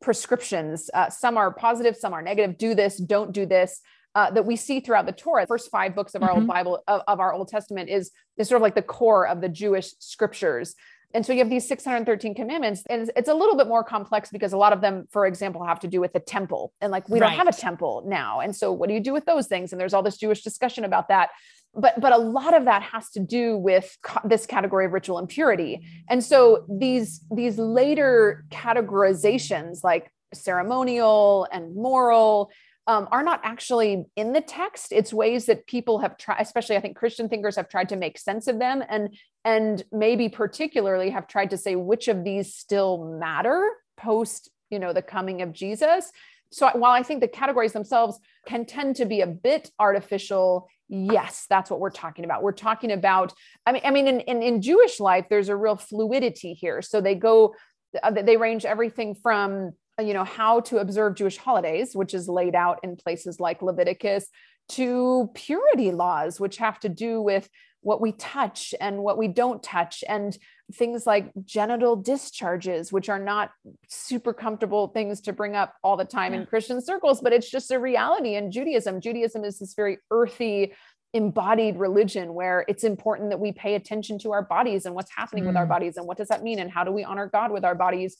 prescriptions 0.00 0.90
uh, 0.94 1.08
some 1.08 1.36
are 1.36 1.52
positive 1.52 1.96
some 1.96 2.12
are 2.12 2.22
negative 2.22 2.58
do 2.58 2.74
this 2.74 2.96
don't 2.96 3.32
do 3.32 3.46
this 3.46 3.80
uh, 4.16 4.30
that 4.30 4.46
we 4.46 4.56
see 4.56 4.80
throughout 4.80 5.04
the 5.04 5.12
Torah. 5.12 5.42
The 5.42 5.46
first 5.48 5.70
five 5.70 5.94
books 5.94 6.14
of 6.14 6.22
our 6.22 6.30
mm-hmm. 6.30 6.38
old 6.38 6.46
Bible 6.46 6.82
of, 6.88 7.02
of, 7.06 7.20
our 7.20 7.34
Old 7.34 7.48
Testament 7.48 7.90
is 7.90 8.12
is 8.38 8.48
sort 8.48 8.56
of 8.56 8.62
like 8.62 8.74
the 8.74 8.80
core 8.80 9.26
of 9.26 9.42
the 9.42 9.48
Jewish 9.48 9.92
scriptures. 9.98 10.74
And 11.16 11.24
so 11.24 11.32
you 11.32 11.38
have 11.38 11.48
these 11.48 11.66
613 11.66 12.34
commandments, 12.34 12.82
and 12.90 13.10
it's 13.16 13.30
a 13.30 13.34
little 13.34 13.56
bit 13.56 13.68
more 13.68 13.82
complex 13.82 14.28
because 14.30 14.52
a 14.52 14.58
lot 14.58 14.74
of 14.74 14.82
them, 14.82 15.08
for 15.10 15.24
example, 15.24 15.64
have 15.64 15.80
to 15.80 15.88
do 15.88 15.98
with 15.98 16.12
the 16.12 16.20
temple. 16.20 16.74
And 16.82 16.92
like 16.92 17.08
we 17.08 17.18
right. 17.18 17.30
don't 17.30 17.38
have 17.38 17.48
a 17.48 17.58
temple 17.58 18.04
now. 18.06 18.40
And 18.40 18.54
so 18.54 18.70
what 18.70 18.90
do 18.90 18.94
you 18.94 19.00
do 19.00 19.14
with 19.14 19.24
those 19.24 19.46
things? 19.46 19.72
And 19.72 19.80
there's 19.80 19.94
all 19.94 20.02
this 20.02 20.18
Jewish 20.18 20.42
discussion 20.42 20.84
about 20.84 21.08
that. 21.08 21.30
But 21.74 21.98
but 22.02 22.12
a 22.12 22.18
lot 22.18 22.54
of 22.54 22.66
that 22.66 22.82
has 22.82 23.08
to 23.12 23.20
do 23.20 23.56
with 23.56 23.96
co- 24.02 24.20
this 24.28 24.44
category 24.44 24.84
of 24.84 24.92
ritual 24.92 25.18
impurity. 25.18 25.86
And 26.10 26.22
so 26.22 26.66
these 26.68 27.24
these 27.34 27.56
later 27.58 28.44
categorizations 28.50 29.82
like 29.82 30.12
ceremonial 30.34 31.48
and 31.50 31.74
moral 31.74 32.50
um, 32.86 33.08
are 33.10 33.22
not 33.22 33.40
actually 33.42 34.04
in 34.14 34.32
the 34.32 34.40
text. 34.40 34.92
It's 34.92 35.12
ways 35.12 35.46
that 35.46 35.66
people 35.66 35.98
have 35.98 36.16
tried, 36.16 36.40
especially 36.40 36.76
I 36.76 36.80
think 36.80 36.96
Christian 36.96 37.28
thinkers 37.28 37.56
have 37.56 37.68
tried 37.68 37.88
to 37.88 37.96
make 37.96 38.18
sense 38.18 38.46
of 38.46 38.58
them, 38.58 38.82
and 38.88 39.16
and 39.44 39.82
maybe 39.92 40.28
particularly 40.28 41.10
have 41.10 41.26
tried 41.26 41.50
to 41.50 41.56
say 41.56 41.76
which 41.76 42.08
of 42.08 42.24
these 42.24 42.54
still 42.54 43.18
matter 43.18 43.70
post 43.96 44.50
you 44.70 44.78
know 44.78 44.92
the 44.92 45.02
coming 45.02 45.42
of 45.42 45.52
Jesus. 45.52 46.12
So 46.50 46.70
while 46.74 46.92
I 46.92 47.02
think 47.02 47.20
the 47.20 47.28
categories 47.28 47.72
themselves 47.72 48.20
can 48.46 48.66
tend 48.66 48.96
to 48.96 49.04
be 49.04 49.20
a 49.20 49.26
bit 49.26 49.70
artificial, 49.80 50.68
yes, 50.88 51.46
that's 51.50 51.70
what 51.70 51.80
we're 51.80 51.90
talking 51.90 52.24
about. 52.24 52.44
We're 52.44 52.52
talking 52.52 52.92
about. 52.92 53.32
I 53.66 53.72
mean, 53.72 53.82
I 53.84 53.90
mean, 53.90 54.06
in 54.06 54.20
in, 54.20 54.42
in 54.42 54.62
Jewish 54.62 55.00
life, 55.00 55.26
there's 55.28 55.48
a 55.48 55.56
real 55.56 55.76
fluidity 55.76 56.54
here. 56.54 56.82
So 56.82 57.00
they 57.00 57.16
go, 57.16 57.56
uh, 58.00 58.12
they 58.12 58.36
range 58.36 58.64
everything 58.64 59.16
from 59.16 59.72
you 60.00 60.12
know 60.12 60.24
how 60.24 60.60
to 60.60 60.78
observe 60.78 61.14
jewish 61.14 61.36
holidays 61.36 61.94
which 61.94 62.14
is 62.14 62.28
laid 62.28 62.54
out 62.54 62.78
in 62.82 62.96
places 62.96 63.40
like 63.40 63.62
leviticus 63.62 64.26
to 64.68 65.30
purity 65.34 65.92
laws 65.92 66.40
which 66.40 66.56
have 66.58 66.78
to 66.78 66.88
do 66.88 67.20
with 67.20 67.48
what 67.82 68.00
we 68.00 68.10
touch 68.12 68.74
and 68.80 68.98
what 68.98 69.16
we 69.16 69.28
don't 69.28 69.62
touch 69.62 70.02
and 70.08 70.36
things 70.74 71.06
like 71.06 71.30
genital 71.44 71.94
discharges 71.94 72.92
which 72.92 73.08
are 73.08 73.20
not 73.20 73.52
super 73.88 74.32
comfortable 74.32 74.88
things 74.88 75.20
to 75.20 75.32
bring 75.32 75.54
up 75.54 75.74
all 75.84 75.96
the 75.96 76.04
time 76.04 76.34
yeah. 76.34 76.40
in 76.40 76.46
christian 76.46 76.80
circles 76.82 77.20
but 77.20 77.32
it's 77.32 77.48
just 77.48 77.70
a 77.70 77.78
reality 77.78 78.34
in 78.34 78.50
judaism 78.50 79.00
judaism 79.00 79.44
is 79.44 79.60
this 79.60 79.74
very 79.74 79.98
earthy 80.10 80.72
embodied 81.14 81.78
religion 81.78 82.34
where 82.34 82.64
it's 82.66 82.82
important 82.82 83.30
that 83.30 83.38
we 83.38 83.52
pay 83.52 83.76
attention 83.76 84.18
to 84.18 84.32
our 84.32 84.42
bodies 84.42 84.84
and 84.84 84.94
what's 84.94 85.14
happening 85.14 85.44
mm. 85.44 85.46
with 85.46 85.56
our 85.56 85.64
mm. 85.64 85.70
bodies 85.70 85.96
and 85.96 86.06
what 86.06 86.16
does 86.16 86.28
that 86.28 86.42
mean 86.42 86.58
and 86.58 86.70
how 86.70 86.82
do 86.82 86.90
we 86.90 87.04
honor 87.04 87.30
god 87.32 87.52
with 87.52 87.64
our 87.64 87.76
bodies 87.76 88.16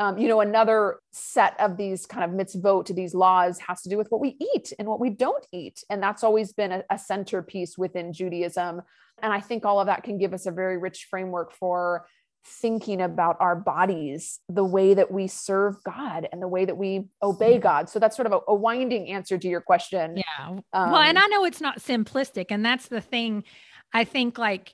um, 0.00 0.16
you 0.16 0.28
know, 0.28 0.40
another 0.40 0.98
set 1.12 1.60
of 1.60 1.76
these 1.76 2.06
kind 2.06 2.24
of 2.24 2.30
mitzvot 2.30 2.86
to 2.86 2.94
these 2.94 3.14
laws 3.14 3.58
has 3.58 3.82
to 3.82 3.90
do 3.90 3.98
with 3.98 4.08
what 4.08 4.22
we 4.22 4.34
eat 4.54 4.72
and 4.78 4.88
what 4.88 4.98
we 4.98 5.10
don't 5.10 5.46
eat. 5.52 5.84
And 5.90 6.02
that's 6.02 6.24
always 6.24 6.54
been 6.54 6.72
a, 6.72 6.84
a 6.88 6.98
centerpiece 6.98 7.76
within 7.76 8.14
Judaism. 8.14 8.80
And 9.22 9.30
I 9.30 9.40
think 9.40 9.66
all 9.66 9.78
of 9.78 9.86
that 9.88 10.02
can 10.02 10.16
give 10.16 10.32
us 10.32 10.46
a 10.46 10.50
very 10.50 10.78
rich 10.78 11.06
framework 11.10 11.52
for 11.52 12.06
thinking 12.46 13.02
about 13.02 13.36
our 13.40 13.54
bodies, 13.54 14.40
the 14.48 14.64
way 14.64 14.94
that 14.94 15.12
we 15.12 15.26
serve 15.26 15.76
God 15.84 16.26
and 16.32 16.40
the 16.40 16.48
way 16.48 16.64
that 16.64 16.78
we 16.78 17.04
obey 17.22 17.52
mm-hmm. 17.52 17.62
God. 17.62 17.90
So 17.90 17.98
that's 17.98 18.16
sort 18.16 18.24
of 18.24 18.32
a, 18.32 18.40
a 18.48 18.54
winding 18.54 19.10
answer 19.10 19.36
to 19.36 19.48
your 19.48 19.60
question. 19.60 20.16
Yeah. 20.16 20.48
Um, 20.48 20.62
well, 20.72 21.02
and 21.02 21.18
I 21.18 21.26
know 21.26 21.44
it's 21.44 21.60
not 21.60 21.78
simplistic. 21.78 22.46
And 22.48 22.64
that's 22.64 22.88
the 22.88 23.02
thing. 23.02 23.44
I 23.92 24.04
think 24.04 24.38
like 24.38 24.72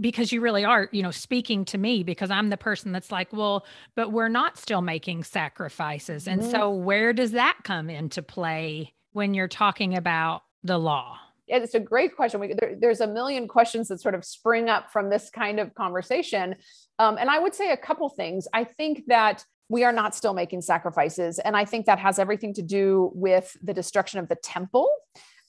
because 0.00 0.32
you 0.32 0.40
really 0.40 0.64
are, 0.64 0.88
you 0.92 1.02
know, 1.02 1.10
speaking 1.10 1.64
to 1.66 1.78
me 1.78 2.02
because 2.02 2.30
I'm 2.30 2.50
the 2.50 2.56
person 2.56 2.92
that's 2.92 3.12
like, 3.12 3.32
well, 3.32 3.66
but 3.94 4.12
we're 4.12 4.28
not 4.28 4.58
still 4.58 4.80
making 4.80 5.24
sacrifices. 5.24 6.26
And 6.26 6.44
so 6.44 6.70
where 6.70 7.12
does 7.12 7.32
that 7.32 7.58
come 7.64 7.90
into 7.90 8.22
play 8.22 8.94
when 9.12 9.34
you're 9.34 9.48
talking 9.48 9.96
about 9.96 10.42
the 10.62 10.78
law? 10.78 11.18
It's 11.46 11.74
a 11.74 11.80
great 11.80 12.16
question. 12.16 12.40
We, 12.40 12.54
there, 12.58 12.74
there's 12.78 13.00
a 13.00 13.06
million 13.06 13.48
questions 13.48 13.88
that 13.88 14.00
sort 14.00 14.14
of 14.14 14.24
spring 14.24 14.70
up 14.70 14.90
from 14.90 15.10
this 15.10 15.28
kind 15.28 15.60
of 15.60 15.74
conversation. 15.74 16.56
Um, 16.98 17.18
and 17.18 17.28
I 17.28 17.38
would 17.38 17.54
say 17.54 17.70
a 17.70 17.76
couple 17.76 18.08
things. 18.08 18.48
I 18.54 18.64
think 18.64 19.04
that 19.08 19.44
we 19.68 19.84
are 19.84 19.92
not 19.92 20.14
still 20.14 20.34
making 20.34 20.62
sacrifices. 20.62 21.38
And 21.38 21.56
I 21.56 21.64
think 21.64 21.86
that 21.86 21.98
has 21.98 22.18
everything 22.18 22.54
to 22.54 22.62
do 22.62 23.10
with 23.14 23.56
the 23.62 23.74
destruction 23.74 24.20
of 24.20 24.28
the 24.28 24.36
temple 24.36 24.88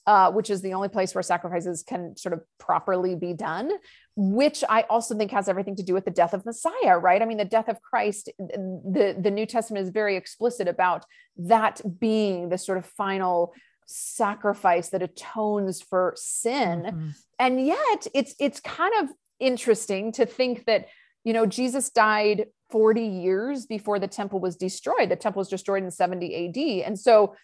uh, 0.08 0.32
which 0.32 0.50
is 0.50 0.62
the 0.62 0.74
only 0.74 0.88
place 0.88 1.16
where 1.16 1.24
sacrifices 1.24 1.84
can 1.84 2.16
sort 2.16 2.34
of 2.34 2.42
properly 2.60 3.16
be 3.16 3.34
done, 3.34 3.72
which 4.16 4.64
I 4.70 4.82
also 4.84 5.18
think 5.18 5.32
has 5.32 5.50
everything 5.50 5.76
to 5.78 5.84
do 5.84 5.94
with 5.94 6.06
the 6.06 6.12
death 6.12 6.34
of 6.34 6.46
Messiah, 6.46 6.98
right? 6.98 7.22
I 7.22 7.26
mean, 7.26 7.38
the 7.38 7.46
death 7.46 7.68
of 7.68 7.82
Christ, 7.82 8.30
the, 8.38 9.16
the 9.20 9.32
New 9.32 9.46
Testament 9.46 9.84
is 9.84 9.90
very 9.90 10.16
explicit 10.16 10.68
about 10.68 11.06
that 11.38 11.82
being 12.00 12.50
the 12.50 12.58
sort 12.58 12.78
of 12.78 12.86
final 12.86 13.54
sacrifice 13.88 14.90
that 14.90 15.02
atones 15.02 15.82
for 15.82 16.14
sin. 16.16 16.84
Mm-hmm. 16.84 17.10
And 17.40 17.66
yet 17.66 18.08
it's 18.14 18.36
it's 18.40 18.60
kind 18.60 18.94
of 19.02 19.10
interesting 19.40 20.12
to 20.14 20.26
think 20.26 20.66
that 20.66 20.88
you 21.24 21.34
know 21.34 21.46
Jesus 21.46 21.90
died 21.90 22.48
40 22.72 23.02
years 23.02 23.66
before 23.66 24.00
the 24.00 24.08
temple 24.08 24.40
was 24.40 24.56
destroyed. 24.56 25.10
The 25.10 25.16
temple 25.16 25.40
was 25.40 25.50
destroyed 25.50 25.84
in 25.84 25.92
70 25.92 26.48
AD. 26.48 26.88
And 26.88 27.00
so 27.00 27.36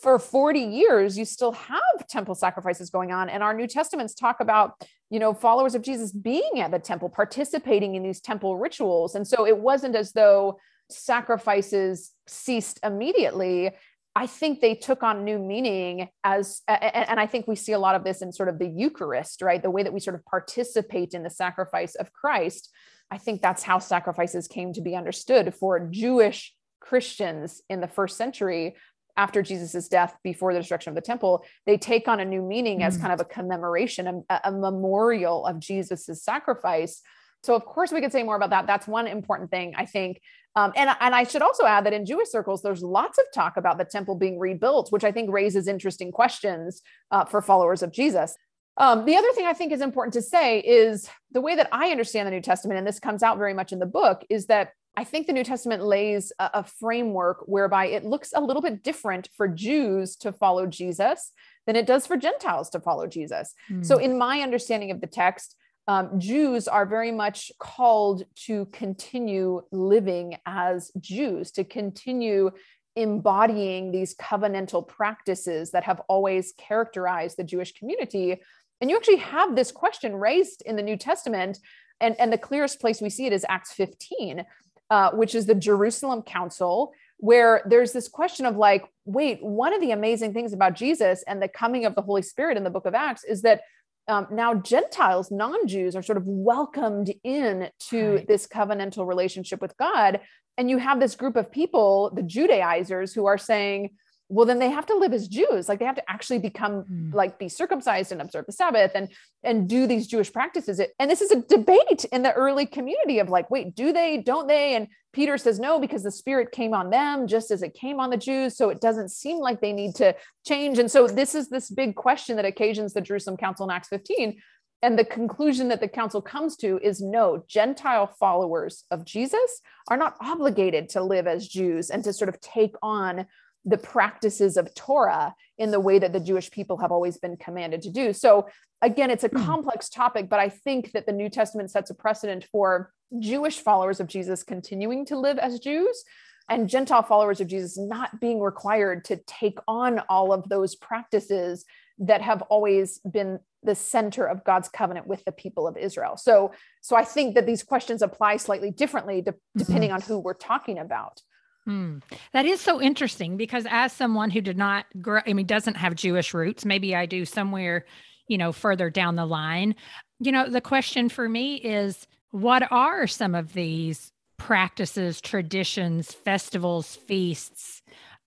for 0.00 0.18
40 0.18 0.60
years 0.60 1.18
you 1.18 1.24
still 1.24 1.52
have 1.52 2.06
temple 2.08 2.34
sacrifices 2.34 2.90
going 2.90 3.12
on. 3.12 3.28
And 3.28 3.42
our 3.42 3.54
new 3.54 3.66
testaments 3.66 4.14
talk 4.14 4.40
about 4.40 4.80
you 5.10 5.18
know 5.18 5.34
followers 5.34 5.74
of 5.74 5.82
jesus 5.82 6.12
being 6.12 6.60
at 6.60 6.70
the 6.70 6.78
temple 6.78 7.08
participating 7.08 7.94
in 7.94 8.02
these 8.02 8.20
temple 8.20 8.56
rituals. 8.56 9.14
And 9.14 9.26
so 9.26 9.46
it 9.46 9.58
wasn't 9.58 9.96
as 9.96 10.12
though 10.12 10.58
sacrifices 10.90 12.12
ceased 12.26 12.80
immediately. 12.82 13.70
I 14.14 14.26
think 14.26 14.60
they 14.60 14.74
took 14.74 15.02
on 15.02 15.24
new 15.24 15.38
meaning 15.38 16.08
as 16.22 16.60
and 16.68 17.18
i 17.18 17.26
think 17.26 17.46
we 17.46 17.56
see 17.56 17.72
a 17.72 17.78
lot 17.78 17.94
of 17.94 18.04
this 18.04 18.20
in 18.20 18.32
sort 18.32 18.48
of 18.48 18.58
the 18.58 18.68
eucharist 18.68 19.42
right? 19.42 19.62
The 19.62 19.70
way 19.70 19.82
that 19.82 19.92
we 19.92 20.00
sort 20.00 20.16
of 20.16 20.24
participate 20.24 21.14
in 21.14 21.22
the 21.22 21.30
sacrifice 21.30 21.94
of 21.94 22.12
christ. 22.12 22.70
I 23.10 23.18
think 23.18 23.42
that's 23.42 23.62
how 23.62 23.78
sacrifices 23.78 24.48
came 24.48 24.72
to 24.72 24.80
be 24.80 24.96
understood 24.96 25.54
for 25.54 25.88
jewish 25.90 26.54
Christians 26.82 27.62
in 27.70 27.80
the 27.80 27.88
first 27.88 28.16
century 28.16 28.76
after 29.16 29.42
Jesus's 29.42 29.88
death 29.88 30.16
before 30.22 30.52
the 30.52 30.60
destruction 30.60 30.90
of 30.90 30.94
the 30.94 31.02
temple, 31.02 31.44
they 31.66 31.76
take 31.76 32.08
on 32.08 32.20
a 32.20 32.24
new 32.24 32.42
meaning 32.42 32.80
mm. 32.80 32.84
as 32.84 32.96
kind 32.96 33.12
of 33.12 33.20
a 33.20 33.24
commemoration, 33.24 34.24
a, 34.28 34.40
a 34.44 34.52
memorial 34.52 35.46
of 35.46 35.58
Jesus's 35.58 36.22
sacrifice. 36.22 37.02
So, 37.42 37.54
of 37.54 37.64
course, 37.64 37.92
we 37.92 38.00
could 38.00 38.12
say 38.12 38.22
more 38.22 38.36
about 38.36 38.50
that. 38.50 38.66
That's 38.66 38.86
one 38.86 39.06
important 39.06 39.50
thing, 39.50 39.74
I 39.76 39.84
think. 39.84 40.20
Um, 40.54 40.72
and, 40.76 40.90
and 41.00 41.14
I 41.14 41.24
should 41.24 41.42
also 41.42 41.64
add 41.64 41.86
that 41.86 41.92
in 41.92 42.06
Jewish 42.06 42.28
circles, 42.28 42.62
there's 42.62 42.82
lots 42.82 43.18
of 43.18 43.24
talk 43.34 43.56
about 43.56 43.78
the 43.78 43.84
temple 43.84 44.14
being 44.14 44.38
rebuilt, 44.38 44.92
which 44.92 45.04
I 45.04 45.10
think 45.10 45.30
raises 45.30 45.66
interesting 45.66 46.12
questions 46.12 46.82
uh, 47.10 47.24
for 47.24 47.40
followers 47.40 47.82
of 47.82 47.92
Jesus. 47.92 48.36
Um, 48.76 49.04
the 49.04 49.16
other 49.16 49.32
thing 49.32 49.46
I 49.46 49.52
think 49.52 49.72
is 49.72 49.80
important 49.80 50.14
to 50.14 50.22
say 50.22 50.60
is 50.60 51.08
the 51.30 51.40
way 51.40 51.56
that 51.56 51.68
I 51.72 51.90
understand 51.90 52.26
the 52.26 52.30
New 52.30 52.40
Testament, 52.40 52.78
and 52.78 52.86
this 52.86 53.00
comes 53.00 53.22
out 53.22 53.38
very 53.38 53.54
much 53.54 53.72
in 53.72 53.78
the 53.78 53.86
book, 53.86 54.24
is 54.30 54.46
that 54.46 54.70
I 54.96 55.04
think 55.04 55.26
the 55.26 55.32
New 55.32 55.44
Testament 55.44 55.82
lays 55.82 56.32
a, 56.38 56.50
a, 56.54 56.64
framework 56.64 57.44
whereby 57.46 57.86
it 57.86 58.04
looks 58.04 58.32
a 58.34 58.40
little 58.40 58.60
bit 58.60 58.82
different 58.82 59.28
for 59.36 59.48
Jews 59.48 60.16
to 60.16 60.32
follow 60.32 60.66
Jesus 60.66 61.32
than 61.66 61.76
it 61.76 61.86
does 61.86 62.06
for 62.06 62.16
Gentiles 62.16 62.68
to 62.70 62.80
follow 62.80 63.06
Jesus. 63.06 63.54
Mm. 63.70 63.84
So, 63.84 63.96
in 63.98 64.18
my 64.18 64.40
understanding 64.40 64.90
of 64.90 65.00
the 65.00 65.06
text, 65.06 65.56
um, 65.88 66.20
Jews 66.20 66.68
are 66.68 66.86
very 66.86 67.10
much 67.10 67.50
called 67.58 68.24
to 68.46 68.66
continue 68.66 69.62
living 69.72 70.36
as 70.46 70.92
Jews, 71.00 71.50
to 71.52 71.64
continue 71.64 72.50
embodying 72.94 73.90
these 73.90 74.14
covenantal 74.14 74.86
practices 74.86 75.70
that 75.70 75.84
have 75.84 76.00
always 76.08 76.52
characterized 76.58 77.36
the 77.36 77.44
Jewish 77.44 77.72
community. 77.72 78.40
And 78.80 78.90
you 78.90 78.96
actually 78.96 79.16
have 79.16 79.56
this 79.56 79.72
question 79.72 80.16
raised 80.16 80.62
in 80.66 80.76
the 80.76 80.82
New 80.82 80.96
Testament. 80.96 81.58
And, 82.00 82.18
and 82.20 82.32
the 82.32 82.38
clearest 82.38 82.80
place 82.80 83.00
we 83.00 83.10
see 83.10 83.26
it 83.26 83.32
is 83.32 83.46
Acts 83.48 83.72
15, 83.72 84.44
uh, 84.92 85.10
which 85.12 85.34
is 85.34 85.46
the 85.46 85.54
Jerusalem 85.54 86.20
Council, 86.20 86.92
where 87.16 87.62
there's 87.64 87.92
this 87.92 88.08
question 88.08 88.44
of 88.44 88.56
like, 88.56 88.84
wait, 89.06 89.42
one 89.42 89.72
of 89.72 89.80
the 89.80 89.92
amazing 89.92 90.34
things 90.34 90.52
about 90.52 90.74
Jesus 90.74 91.24
and 91.26 91.40
the 91.40 91.48
coming 91.48 91.86
of 91.86 91.94
the 91.94 92.02
Holy 92.02 92.20
Spirit 92.20 92.58
in 92.58 92.62
the 92.62 92.68
book 92.68 92.84
of 92.84 92.94
Acts 92.94 93.24
is 93.24 93.40
that 93.40 93.62
um, 94.06 94.26
now 94.30 94.52
Gentiles, 94.52 95.30
non 95.30 95.66
Jews, 95.66 95.96
are 95.96 96.02
sort 96.02 96.18
of 96.18 96.24
welcomed 96.26 97.10
in 97.24 97.70
to 97.88 98.16
right. 98.16 98.28
this 98.28 98.46
covenantal 98.46 99.08
relationship 99.08 99.62
with 99.62 99.74
God. 99.78 100.20
And 100.58 100.68
you 100.68 100.76
have 100.76 101.00
this 101.00 101.16
group 101.16 101.36
of 101.36 101.50
people, 101.50 102.12
the 102.14 102.22
Judaizers, 102.22 103.14
who 103.14 103.24
are 103.24 103.38
saying, 103.38 103.92
well 104.32 104.46
then 104.46 104.58
they 104.58 104.70
have 104.70 104.86
to 104.86 104.96
live 104.96 105.12
as 105.12 105.28
jews. 105.28 105.68
Like 105.68 105.78
they 105.78 105.84
have 105.84 105.96
to 105.96 106.10
actually 106.10 106.38
become 106.38 106.84
mm. 106.84 107.14
like 107.14 107.38
be 107.38 107.48
circumcised 107.48 108.12
and 108.12 108.22
observe 108.22 108.46
the 108.46 108.52
sabbath 108.52 108.92
and 108.94 109.08
and 109.44 109.68
do 109.68 109.86
these 109.86 110.06
jewish 110.06 110.32
practices. 110.32 110.80
And 110.98 111.10
this 111.10 111.20
is 111.20 111.30
a 111.30 111.42
debate 111.42 112.04
in 112.12 112.22
the 112.22 112.32
early 112.32 112.66
community 112.66 113.18
of 113.18 113.28
like 113.28 113.50
wait 113.50 113.74
do 113.74 113.92
they? 113.92 114.18
Don't 114.18 114.48
they? 114.48 114.74
And 114.74 114.88
peter 115.12 115.36
says 115.36 115.60
no 115.60 115.78
because 115.78 116.02
the 116.02 116.10
spirit 116.10 116.52
came 116.52 116.72
on 116.72 116.88
them 116.88 117.26
just 117.26 117.50
as 117.50 117.62
it 117.62 117.74
came 117.74 118.00
on 118.00 118.10
the 118.10 118.16
jews. 118.16 118.56
So 118.56 118.70
it 118.70 118.80
doesn't 118.80 119.10
seem 119.10 119.38
like 119.38 119.60
they 119.60 119.72
need 119.72 119.94
to 119.96 120.14
change. 120.46 120.78
And 120.78 120.90
so 120.90 121.06
this 121.06 121.34
is 121.34 121.50
this 121.50 121.70
big 121.70 121.94
question 121.94 122.36
that 122.36 122.44
occasions 122.46 122.94
the 122.94 123.00
jerusalem 123.00 123.36
council 123.36 123.68
in 123.68 123.70
acts 123.70 123.88
15 123.88 124.40
and 124.82 124.98
the 124.98 125.04
conclusion 125.04 125.68
that 125.68 125.80
the 125.80 125.86
council 125.86 126.20
comes 126.20 126.56
to 126.56 126.78
is 126.82 127.00
no, 127.00 127.44
Gentile 127.46 128.08
followers 128.18 128.84
of 128.90 129.04
Jesus 129.04 129.60
are 129.88 129.96
not 129.96 130.16
obligated 130.20 130.88
to 130.90 131.02
live 131.02 131.28
as 131.28 131.46
Jews 131.46 131.88
and 131.88 132.02
to 132.02 132.12
sort 132.12 132.28
of 132.28 132.40
take 132.40 132.74
on 132.82 133.26
the 133.64 133.78
practices 133.78 134.56
of 134.56 134.74
Torah 134.74 135.34
in 135.58 135.70
the 135.70 135.80
way 135.80 135.98
that 135.98 136.12
the 136.12 136.20
Jewish 136.20 136.50
people 136.50 136.78
have 136.78 136.92
always 136.92 137.18
been 137.18 137.36
commanded 137.36 137.82
to 137.82 137.90
do. 137.90 138.12
So, 138.12 138.48
again, 138.80 139.10
it's 139.10 139.24
a 139.24 139.28
hmm. 139.28 139.44
complex 139.44 139.88
topic, 139.88 140.28
but 140.28 140.40
I 140.40 140.48
think 140.48 140.92
that 140.92 141.06
the 141.06 141.12
New 141.12 141.28
Testament 141.28 141.70
sets 141.70 141.90
a 141.90 141.94
precedent 141.94 142.44
for 142.50 142.92
Jewish 143.18 143.60
followers 143.60 144.00
of 144.00 144.08
Jesus 144.08 144.42
continuing 144.42 145.04
to 145.06 145.18
live 145.18 145.38
as 145.38 145.60
Jews 145.60 146.04
and 146.48 146.68
Gentile 146.68 147.02
followers 147.02 147.40
of 147.40 147.46
Jesus 147.46 147.78
not 147.78 148.20
being 148.20 148.40
required 148.40 149.04
to 149.06 149.16
take 149.26 149.58
on 149.68 150.00
all 150.08 150.32
of 150.32 150.48
those 150.48 150.74
practices 150.74 151.64
that 151.98 152.22
have 152.22 152.42
always 152.42 152.98
been 153.00 153.38
the 153.62 153.74
center 153.74 154.24
of 154.24 154.44
God's 154.44 154.68
covenant 154.68 155.06
with 155.06 155.24
the 155.24 155.32
people 155.32 155.68
of 155.68 155.76
Israel. 155.76 156.16
So, 156.16 156.52
so 156.80 156.96
I 156.96 157.04
think 157.04 157.36
that 157.36 157.46
these 157.46 157.62
questions 157.62 158.02
apply 158.02 158.38
slightly 158.38 158.70
differently 158.70 159.22
de- 159.22 159.32
mm-hmm. 159.32 159.58
depending 159.58 159.90
mm-hmm. 159.90 159.96
on 159.96 160.02
who 160.02 160.18
we're 160.18 160.34
talking 160.34 160.78
about. 160.78 161.20
Hmm. 161.64 161.98
That 162.32 162.44
is 162.44 162.60
so 162.60 162.82
interesting 162.82 163.36
because 163.36 163.66
as 163.70 163.92
someone 163.92 164.30
who 164.30 164.40
did 164.40 164.58
not 164.58 164.86
grow, 165.00 165.20
I 165.26 165.32
mean, 165.32 165.46
doesn't 165.46 165.76
have 165.76 165.94
Jewish 165.94 166.34
roots, 166.34 166.64
maybe 166.64 166.94
I 166.96 167.06
do 167.06 167.24
somewhere, 167.24 167.86
you 168.26 168.38
know, 168.38 168.52
further 168.52 168.90
down 168.90 169.16
the 169.16 169.26
line. 169.26 169.76
You 170.18 170.32
know, 170.32 170.48
the 170.48 170.60
question 170.60 171.08
for 171.08 171.28
me 171.28 171.56
is 171.56 172.06
what 172.30 172.70
are 172.72 173.06
some 173.06 173.34
of 173.34 173.52
these 173.52 174.12
practices, 174.38 175.20
traditions, 175.20 176.12
festivals, 176.12 176.96
feasts 176.96 177.82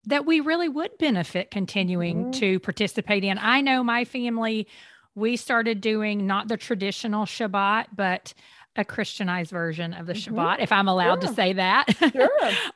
that 0.05 0.25
we 0.25 0.39
really 0.39 0.69
would 0.69 0.97
benefit 0.97 1.51
continuing 1.51 2.25
mm-hmm. 2.25 2.39
to 2.39 2.59
participate 2.59 3.25
in? 3.25 3.37
I 3.37 3.61
know 3.61 3.83
my 3.83 4.05
family 4.05 4.67
we 5.15 5.37
started 5.37 5.79
doing 5.79 6.27
not 6.27 6.49
the 6.49 6.57
traditional 6.57 7.25
Shabbat, 7.25 7.87
but 7.95 8.33
a 8.75 8.85
Christianized 8.85 9.51
version 9.51 9.93
of 9.93 10.05
the 10.05 10.13
mm-hmm. 10.13 10.35
Shabbat, 10.35 10.59
if 10.59 10.71
I'm 10.71 10.87
allowed 10.87 11.21
to 11.21 11.33
say 11.33 11.53
that, 11.53 11.85
sure. 12.11 12.29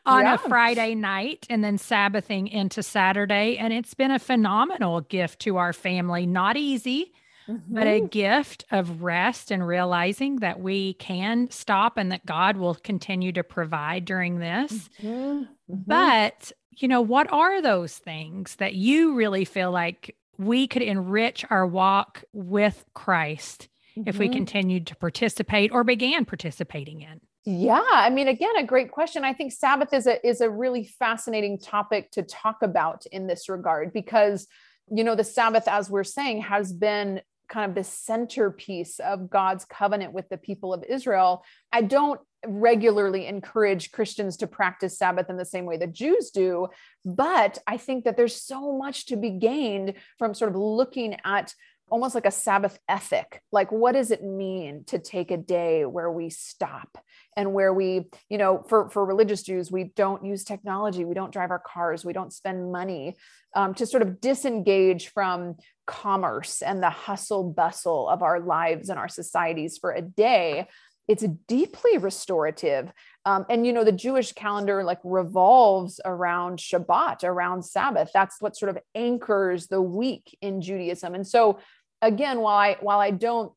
on 0.06 0.24
yeah. 0.24 0.36
a 0.36 0.38
Friday 0.38 0.96
night 0.96 1.46
and 1.50 1.64
then 1.64 1.78
Sabbathing 1.78 2.48
into 2.48 2.82
Saturday. 2.84 3.58
And 3.58 3.74
it's 3.74 3.94
been 3.94 4.12
a 4.12 4.20
phenomenal 4.20 5.02
gift 5.02 5.40
to 5.42 5.58
our 5.58 5.74
family. 5.74 6.26
Not 6.26 6.58
easy, 6.58 7.14
mm-hmm. 7.48 7.74
but 7.74 7.88
a 7.88 8.00
mm-hmm. 8.00 8.08
gift 8.08 8.66
of 8.72 9.04
rest 9.04 9.52
and 9.52 9.68
realizing 9.68 10.38
that 10.38 10.60
we 10.60 10.94
can 10.94 11.50
stop 11.52 11.98
and 11.98 12.12
that 12.12 12.26
God 12.26 12.58
will 12.58 12.76
continue 12.76 13.32
to 13.34 13.44
provide 13.44 14.06
during 14.06 14.40
this. 14.40 14.90
Mm-hmm. 15.02 15.10
mm-hmm. 15.10 15.76
But, 15.86 16.52
you 16.72 16.88
know, 16.88 17.02
what 17.02 17.32
are 17.32 17.62
those 17.62 17.98
things 17.98 18.56
that 18.56 18.74
you 18.74 19.16
really 19.16 19.46
feel 19.46 19.72
like 19.72 20.16
we 20.38 20.68
could 20.68 20.82
enrich 20.82 21.46
our 21.50 21.68
walk 21.68 22.24
with 22.32 22.86
Christ 22.94 23.68
mm-hmm. 23.98 24.08
if 24.08 24.18
we 24.18 24.26
mm-hmm. 24.26 24.36
continued 24.36 24.88
to 24.88 24.96
participate 24.96 25.72
or 25.72 25.84
began 25.84 26.26
participating 26.26 27.02
in? 27.02 27.22
Yeah, 27.46 27.82
I 27.92 28.10
mean, 28.10 28.28
again, 28.28 28.58
a 28.58 28.64
great 28.64 28.92
question. 28.92 29.24
I 29.24 29.34
think 29.34 29.54
Sabbath 29.54 29.94
is 29.94 30.08
a 30.08 30.26
is 30.28 30.42
a 30.42 30.50
really 30.50 30.84
fascinating 30.84 31.58
topic 31.58 32.12
to 32.12 32.24
talk 32.24 32.58
about 32.62 33.06
in 33.08 33.28
this 33.28 33.48
regard 33.50 33.94
because 33.94 34.48
you 34.92 35.04
know 35.04 35.16
the 35.16 35.24
Sabbath, 35.24 35.68
as 35.68 35.90
we're 35.90 36.04
saying, 36.04 36.42
has 36.42 36.74
been 36.74 37.22
kind 37.50 37.70
of 37.70 37.76
the 37.76 37.84
centerpiece 37.84 39.00
of 39.00 39.30
God's 39.30 39.66
covenant 39.66 40.14
with 40.14 40.30
the 40.30 40.38
people 40.38 40.74
of 40.74 40.84
Israel. 40.84 41.44
I 41.72 41.82
don't 41.82 42.20
regularly 42.46 43.26
encourage 43.26 43.92
Christians 43.92 44.38
to 44.38 44.48
practice 44.48 44.98
Sabbath 44.98 45.30
in 45.30 45.38
the 45.38 45.46
same 45.46 45.66
way 45.66 45.78
that 45.78 45.92
Jews 45.92 46.30
do, 46.30 46.68
but 47.04 47.58
I 47.66 47.78
think 47.78 48.06
that 48.06 48.16
there's 48.16 48.42
so 48.42 48.78
much 48.78 49.08
to 49.08 49.16
be 49.16 49.32
gained 49.32 49.96
from 50.18 50.34
sort 50.34 50.52
of 50.52 50.58
looking 50.58 51.18
at 51.26 51.54
almost 51.92 52.16
like 52.16 52.26
a 52.26 52.32
Sabbath 52.32 52.80
ethic. 52.88 53.42
Like, 53.52 53.72
what 53.72 53.94
does 53.94 54.12
it 54.12 54.24
mean 54.24 54.84
to 54.88 55.00
take 55.00 55.32
a 55.32 55.38
day 55.38 55.86
where 55.86 56.12
we 56.12 56.30
stop 56.30 56.98
and 57.36 57.54
where 57.54 57.74
we, 57.74 58.10
you 58.30 58.38
know, 58.38 58.64
for, 58.68 58.90
for 58.90 59.06
religious 59.06 59.44
Jews, 59.44 59.72
we 59.72 59.86
don't 59.96 60.26
use 60.26 60.44
technology, 60.44 61.06
we 61.06 61.14
don't 61.14 61.34
drive 61.34 61.52
our 61.52 61.60
cars, 61.66 62.04
we 62.04 62.14
don't 62.14 62.34
spend 62.34 62.72
money 62.72 63.16
um, 63.56 63.74
to 63.76 63.86
sort 63.86 64.04
of 64.04 64.22
disengage 64.22 65.10
from 65.10 65.56
commerce 65.86 66.62
and 66.62 66.84
the 66.84 66.90
hustle 66.90 67.44
bustle 67.44 68.08
of 68.10 68.22
our 68.22 68.40
lives 68.40 68.90
and 68.90 69.00
our 69.00 69.08
societies 69.08 69.78
for 69.78 69.92
a 69.92 70.02
day. 70.02 70.68
It's 71.08 71.26
deeply 71.48 71.98
restorative. 71.98 72.92
Um, 73.26 73.46
and 73.50 73.66
you 73.66 73.74
know 73.74 73.84
the 73.84 73.92
jewish 73.92 74.32
calendar 74.34 74.84
like 74.84 75.00
revolves 75.04 76.00
around 76.06 76.60
shabbat 76.60 77.24
around 77.24 77.64
sabbath. 77.64 78.12
That's 78.14 78.40
what 78.40 78.56
sort 78.56 78.70
of 78.70 78.78
anchors 78.94 79.68
the 79.68 79.82
week 79.82 80.38
in 80.42 80.62
judaism. 80.62 81.16
And 81.16 81.28
so 81.28 81.60
again 82.02 82.40
while 82.40 82.58
i 82.58 82.78
while 82.82 83.00
i 83.00 83.12
don't 83.12 83.52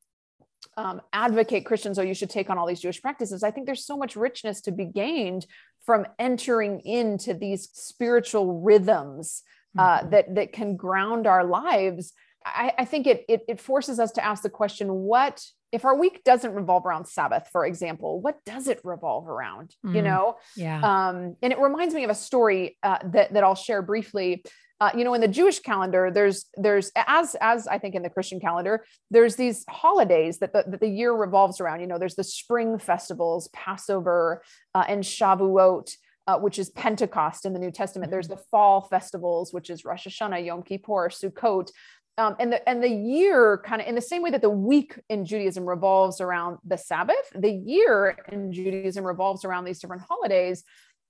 um, 0.77 1.03
advocate 1.13 1.67
christians 1.67 1.99
oh 1.99 2.03
you 2.03 2.15
should 2.15 2.31
take 2.31 2.49
on 2.49 2.57
all 2.57 2.67
these 2.67 2.81
jewish 2.81 3.03
practices 3.03 3.43
i 3.43 3.51
think 3.51 3.67
there's 3.67 3.85
so 3.85 3.97
much 3.97 4.17
richness 4.17 4.61
to 4.63 4.73
be 4.73 4.85
gained 4.85 5.47
from 5.85 6.07
entering 6.19 6.81
into 6.81 7.35
these 7.35 7.69
spiritual 7.73 8.61
rhythms 8.61 9.43
uh, 9.79 9.99
mm-hmm. 9.99 10.11
that 10.11 10.35
that 10.35 10.53
can 10.53 10.77
ground 10.77 11.27
our 11.27 11.45
lives. 11.45 12.13
I, 12.45 12.73
I 12.79 12.85
think 12.85 13.07
it, 13.07 13.25
it 13.29 13.43
it 13.49 13.61
forces 13.61 13.99
us 13.99 14.13
to 14.13 14.25
ask 14.25 14.43
the 14.43 14.51
question 14.51 14.93
what 14.93 15.45
if 15.71 15.85
our 15.85 15.97
week 15.97 16.23
doesn't 16.25 16.53
revolve 16.53 16.85
around 16.85 17.07
sabbath 17.07 17.49
for 17.53 17.65
example 17.65 18.21
what 18.21 18.45
does 18.45 18.67
it 18.67 18.81
revolve 18.83 19.29
around 19.29 19.75
mm, 19.87 19.95
you 19.95 20.03
know? 20.03 20.37
Yeah. 20.57 20.81
Um 20.83 21.37
and 21.41 21.53
it 21.53 21.59
reminds 21.61 21.95
me 21.95 22.03
of 22.05 22.11
a 22.11 22.17
story 22.17 22.77
uh, 22.83 22.99
that 23.13 23.33
that 23.33 23.45
i'll 23.45 23.55
share 23.55 23.81
briefly 23.81 24.45
uh, 24.83 24.91
you 24.97 25.05
know 25.05 25.15
in 25.15 25.21
the 25.21 25.29
jewish 25.29 25.61
calendar 25.61 26.11
there's 26.13 26.47
there's 26.57 26.91
as 26.97 27.37
as 27.41 27.69
i 27.69 27.79
think 27.79 27.95
in 27.95 28.03
the 28.03 28.11
christian 28.11 28.41
calendar 28.41 28.85
there's 29.13 29.37
these 29.37 29.65
holidays 29.69 30.39
that 30.39 30.53
the, 30.53 30.65
that 30.67 30.81
the 30.81 30.89
year 30.89 31.13
revolves 31.13 31.61
around 31.61 31.81
you 31.81 31.87
know 31.87 31.99
there's 31.99 32.17
the 32.17 32.25
spring 32.25 32.79
festivals 32.79 33.49
passover 33.53 34.43
uh, 34.75 34.85
and 34.89 35.05
shavuot 35.05 35.89
uh, 36.29 36.39
which 36.39 36.57
is 36.57 36.71
Pentecost 36.71 37.45
in 37.45 37.53
the 37.53 37.59
New 37.59 37.73
Testament. 37.73 38.13
There's 38.13 38.29
mm-hmm. 38.29 38.37
the 38.37 38.45
fall 38.49 38.83
festivals, 38.83 39.53
which 39.53 39.69
is 39.69 39.85
Rosh 39.85 40.07
Hashanah, 40.07 40.47
Yom 40.47 40.63
Kippur, 40.63 41.09
Sukkot 41.09 41.73
um, 42.19 42.37
and 42.39 42.53
the 42.53 42.69
and 42.69 42.83
the 42.83 42.91
year 42.91 43.63
kind 43.65 43.81
of 43.81 43.89
in 43.89 43.95
the 43.95 44.03
same 44.03 44.23
way 44.23 44.31
that 44.31 44.43
the 44.43 44.51
week 44.51 45.01
in 45.09 45.25
Judaism 45.25 45.67
revolves 45.67 46.21
around 46.21 46.59
the 46.65 46.77
Sabbath, 46.77 47.17
the 47.35 47.51
year 47.51 48.19
in 48.31 48.53
Judaism 48.53 49.05
revolves 49.05 49.45
around 49.45 49.65
these 49.65 49.79
different 49.79 50.03
holidays. 50.03 50.63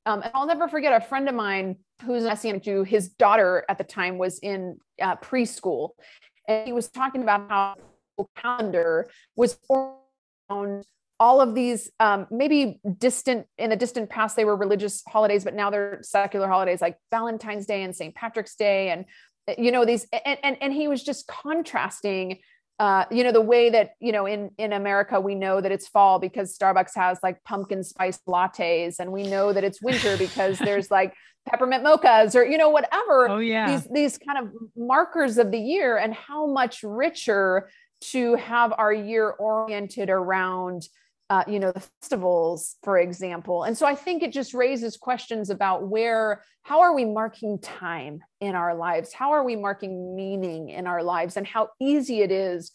Um, 0.05 0.23
and 0.23 0.31
I'll 0.35 0.47
never 0.47 0.69
forget 0.69 0.93
a 0.93 1.05
friend 1.05 1.29
of 1.29 1.35
mine 1.35 1.77
who's 2.05 2.25
an 2.25 2.29
Messianic 2.29 2.63
Jew. 2.63 2.83
His 2.83 3.09
daughter 3.11 3.65
at 3.69 3.79
the 3.79 3.85
time 3.85 4.19
was 4.19 4.39
in 4.41 4.79
uh, 5.01 5.17
preschool, 5.17 5.91
and 6.49 6.67
he 6.67 6.73
was 6.73 6.89
talking 6.89 7.23
about 7.23 7.49
how 7.49 7.75
calendar 8.37 9.09
was 9.37 9.59
around 9.71 10.85
all 11.19 11.41
of 11.41 11.55
these 11.55 11.91
um, 12.01 12.27
maybe 12.31 12.81
distant 12.99 13.47
in 13.59 13.71
the 13.71 13.77
distant 13.77 14.11
past 14.11 14.37
they 14.37 14.45
were 14.45 14.57
religious 14.57 15.03
holidays 15.09 15.45
but 15.45 15.55
now 15.55 15.71
they're 15.71 15.99
secular 16.03 16.49
holidays 16.49 16.81
like 16.81 16.97
valentine's 17.11 17.67
day 17.67 17.83
and 17.83 17.95
st 17.95 18.15
patrick's 18.15 18.55
day 18.55 18.91
and 18.91 19.05
you 19.59 19.73
know 19.73 19.85
these 19.85 20.07
and 20.25 20.39
and, 20.43 20.57
and 20.61 20.73
he 20.73 20.89
was 20.89 21.03
just 21.03 21.27
contrasting 21.27 22.39
uh, 22.79 23.05
you 23.11 23.23
know 23.23 23.33
the 23.33 23.41
way 23.41 23.71
that 23.71 23.91
you 24.01 24.13
know 24.13 24.27
in 24.27 24.51
in 24.59 24.73
america 24.73 25.21
we 25.21 25.35
know 25.35 25.61
that 25.61 25.71
it's 25.71 25.89
fall 25.89 26.19
because 26.19 26.57
starbucks 26.57 26.95
has 26.95 27.19
like 27.23 27.43
pumpkin 27.45 27.85
spice 27.85 28.19
lattes 28.27 28.99
and 28.99 29.13
we 29.13 29.23
know 29.25 29.53
that 29.53 29.63
it's 29.63 29.81
winter 29.83 30.17
because 30.17 30.59
there's 30.65 30.91
like 30.91 31.15
peppermint 31.49 31.85
mochas 31.85 32.35
or 32.35 32.45
you 32.45 32.57
know 32.57 32.71
whatever 32.71 33.29
oh 33.29 33.39
yeah. 33.39 33.71
these 33.71 33.87
these 33.93 34.19
kind 34.19 34.39
of 34.39 34.53
markers 34.77 35.39
of 35.39 35.51
the 35.51 35.59
year 35.59 35.97
and 35.97 36.15
how 36.15 36.47
much 36.47 36.83
richer 36.83 37.69
to 38.01 38.35
have 38.35 38.73
our 38.77 38.93
year 38.93 39.31
oriented 39.31 40.11
around 40.11 40.89
uh, 41.33 41.45
you 41.49 41.59
know 41.59 41.73
the 41.73 41.81
festivals 41.81 42.77
for 42.83 42.99
example. 42.99 43.63
And 43.65 43.77
so 43.77 43.87
i 43.87 43.95
think 43.95 44.23
it 44.23 44.33
just 44.33 44.53
raises 44.53 44.99
questions 44.99 45.49
about 45.49 45.89
where 45.89 46.43
how 46.63 46.83
are 46.83 46.95
we 46.95 47.07
marking 47.07 47.59
time 47.59 48.21
in 48.41 48.55
our 48.55 48.75
lives? 48.75 49.13
How 49.15 49.33
are 49.33 49.43
we 49.43 49.57
marking 49.57 50.15
meaning 50.15 50.69
in 50.69 50.87
our 50.87 51.03
lives? 51.03 51.37
And 51.39 51.47
how 51.47 51.71
easy 51.81 52.21
it 52.21 52.31
is 52.31 52.71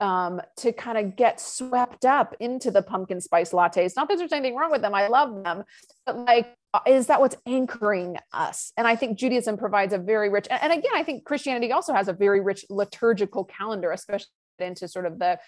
um, 0.00 0.40
to 0.56 0.72
kind 0.72 0.96
of 0.96 1.16
get 1.16 1.38
swept 1.38 2.04
up 2.04 2.34
into 2.40 2.70
the 2.70 2.82
pumpkin 2.82 3.20
spice 3.20 3.50
lattes. 3.52 3.94
Not 3.94 4.08
that 4.08 4.16
there's 4.16 4.32
anything 4.32 4.56
wrong 4.56 4.70
with 4.70 4.80
them 4.80 4.94
i 4.94 5.08
love 5.08 5.44
them 5.44 5.64
but 6.06 6.16
like 6.16 6.54
uh, 6.72 6.80
is 6.86 7.08
that 7.08 7.20
what's 7.20 7.36
anchoring 7.46 8.16
us? 8.32 8.72
And 8.78 8.86
i 8.86 8.96
think 8.96 9.18
judaism 9.18 9.58
provides 9.58 9.92
a 9.92 9.98
very 9.98 10.30
rich 10.30 10.46
and 10.50 10.72
again 10.72 10.94
i 10.94 11.02
think 11.02 11.24
christianity 11.24 11.72
also 11.72 11.92
has 11.92 12.08
a 12.08 12.14
very 12.14 12.40
rich 12.40 12.64
liturgical 12.70 13.44
calendar 13.44 13.90
especially 13.90 14.28
into 14.60 14.88
sort 14.88 15.06
of 15.06 15.18
the 15.18 15.38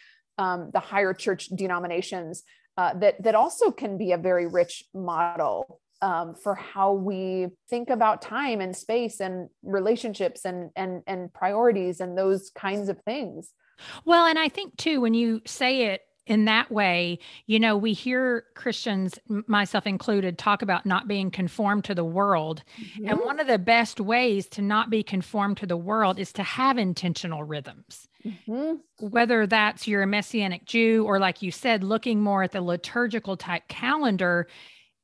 um, 0.40 0.70
the 0.72 0.80
higher 0.80 1.12
church 1.12 1.48
denominations 1.54 2.42
uh, 2.78 2.94
that 2.94 3.22
that 3.22 3.34
also 3.34 3.70
can 3.70 3.98
be 3.98 4.12
a 4.12 4.18
very 4.18 4.46
rich 4.46 4.84
model 4.94 5.80
um, 6.00 6.34
for 6.34 6.54
how 6.54 6.94
we 6.94 7.48
think 7.68 7.90
about 7.90 8.22
time 8.22 8.62
and 8.62 8.74
space 8.74 9.20
and 9.20 9.50
relationships 9.62 10.46
and 10.46 10.70
and 10.74 11.02
and 11.06 11.32
priorities 11.34 12.00
and 12.00 12.16
those 12.16 12.50
kinds 12.56 12.88
of 12.88 12.98
things. 13.02 13.52
Well, 14.04 14.26
and 14.26 14.38
I 14.38 14.48
think 14.48 14.76
too 14.76 15.02
when 15.02 15.12
you 15.12 15.42
say 15.44 15.86
it 15.92 16.00
in 16.26 16.46
that 16.46 16.70
way, 16.70 17.18
you 17.46 17.58
know, 17.58 17.76
we 17.76 17.92
hear 17.92 18.44
Christians, 18.54 19.18
myself 19.46 19.86
included, 19.86 20.38
talk 20.38 20.62
about 20.62 20.86
not 20.86 21.08
being 21.08 21.30
conformed 21.30 21.84
to 21.84 21.94
the 21.94 22.04
world. 22.04 22.62
Mm-hmm. 22.80 23.08
And 23.08 23.20
one 23.20 23.40
of 23.40 23.46
the 23.46 23.58
best 23.58 24.00
ways 24.00 24.46
to 24.50 24.62
not 24.62 24.90
be 24.90 25.02
conformed 25.02 25.56
to 25.58 25.66
the 25.66 25.76
world 25.76 26.18
is 26.18 26.32
to 26.34 26.42
have 26.42 26.78
intentional 26.78 27.42
rhythms. 27.42 28.06
Mm-hmm. 28.24 29.06
Whether 29.08 29.46
that's 29.46 29.88
you're 29.88 30.02
a 30.02 30.06
Messianic 30.06 30.64
Jew 30.64 31.04
or, 31.06 31.18
like 31.18 31.42
you 31.42 31.50
said, 31.50 31.82
looking 31.84 32.22
more 32.22 32.42
at 32.42 32.52
the 32.52 32.60
liturgical 32.60 33.36
type 33.36 33.68
calendar, 33.68 34.46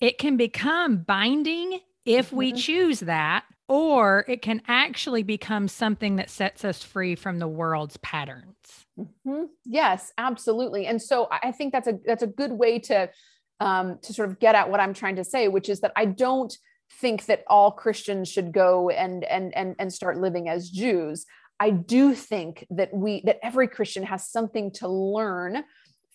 it 0.00 0.18
can 0.18 0.37
become 0.37 0.98
binding 0.98 1.81
if 2.05 2.29
mm-hmm. 2.29 2.37
we 2.37 2.52
choose 2.52 3.00
that, 3.00 3.44
or 3.68 4.24
it 4.29 4.42
can 4.42 4.62
actually 4.68 5.22
become 5.22 5.68
something 5.68 6.16
that 6.16 6.31
sets 6.31 6.64
us 6.64 6.83
free 6.83 7.14
from 7.14 7.38
the 7.38 7.48
world's 7.48 7.96
patterns. 7.98 8.87
Mm-hmm. 8.98 9.44
Yes, 9.64 10.12
absolutely. 10.18 10.87
And 10.87 11.00
so 11.00 11.29
I 11.31 11.52
think 11.52 11.72
that's 11.72 11.88
a 11.88 11.98
that's 12.05 12.22
a 12.22 12.29
good 12.29 12.52
way 12.52 12.79
to 12.81 13.11
um, 13.61 13.98
to 14.02 14.12
sort 14.12 14.29
of 14.29 14.38
get 14.38 14.55
at 14.55 14.70
what 14.70 14.81
I'm 14.81 14.94
trying 14.94 15.16
to 15.16 15.24
say, 15.24 15.48
which 15.48 15.68
is 15.68 15.81
that 15.81 15.92
I 15.96 16.05
don't 16.05 16.57
think 17.00 17.26
that 17.26 17.42
all 17.48 17.72
Christians 17.72 18.31
should 18.31 18.52
go 18.52 18.90
and 18.90 19.24
and 19.24 19.55
and 19.57 19.74
and 19.79 19.92
start 19.92 20.18
living 20.18 20.48
as 20.48 20.70
Jews. 20.70 21.26
I 21.59 21.71
do 21.71 22.14
think 22.14 22.66
that 22.71 22.92
we 22.92 23.23
that 23.25 23.38
every 23.42 23.69
Christian 23.69 24.03
has 24.03 24.29
something 24.29 24.71
to 24.73 24.88
learn 24.88 25.64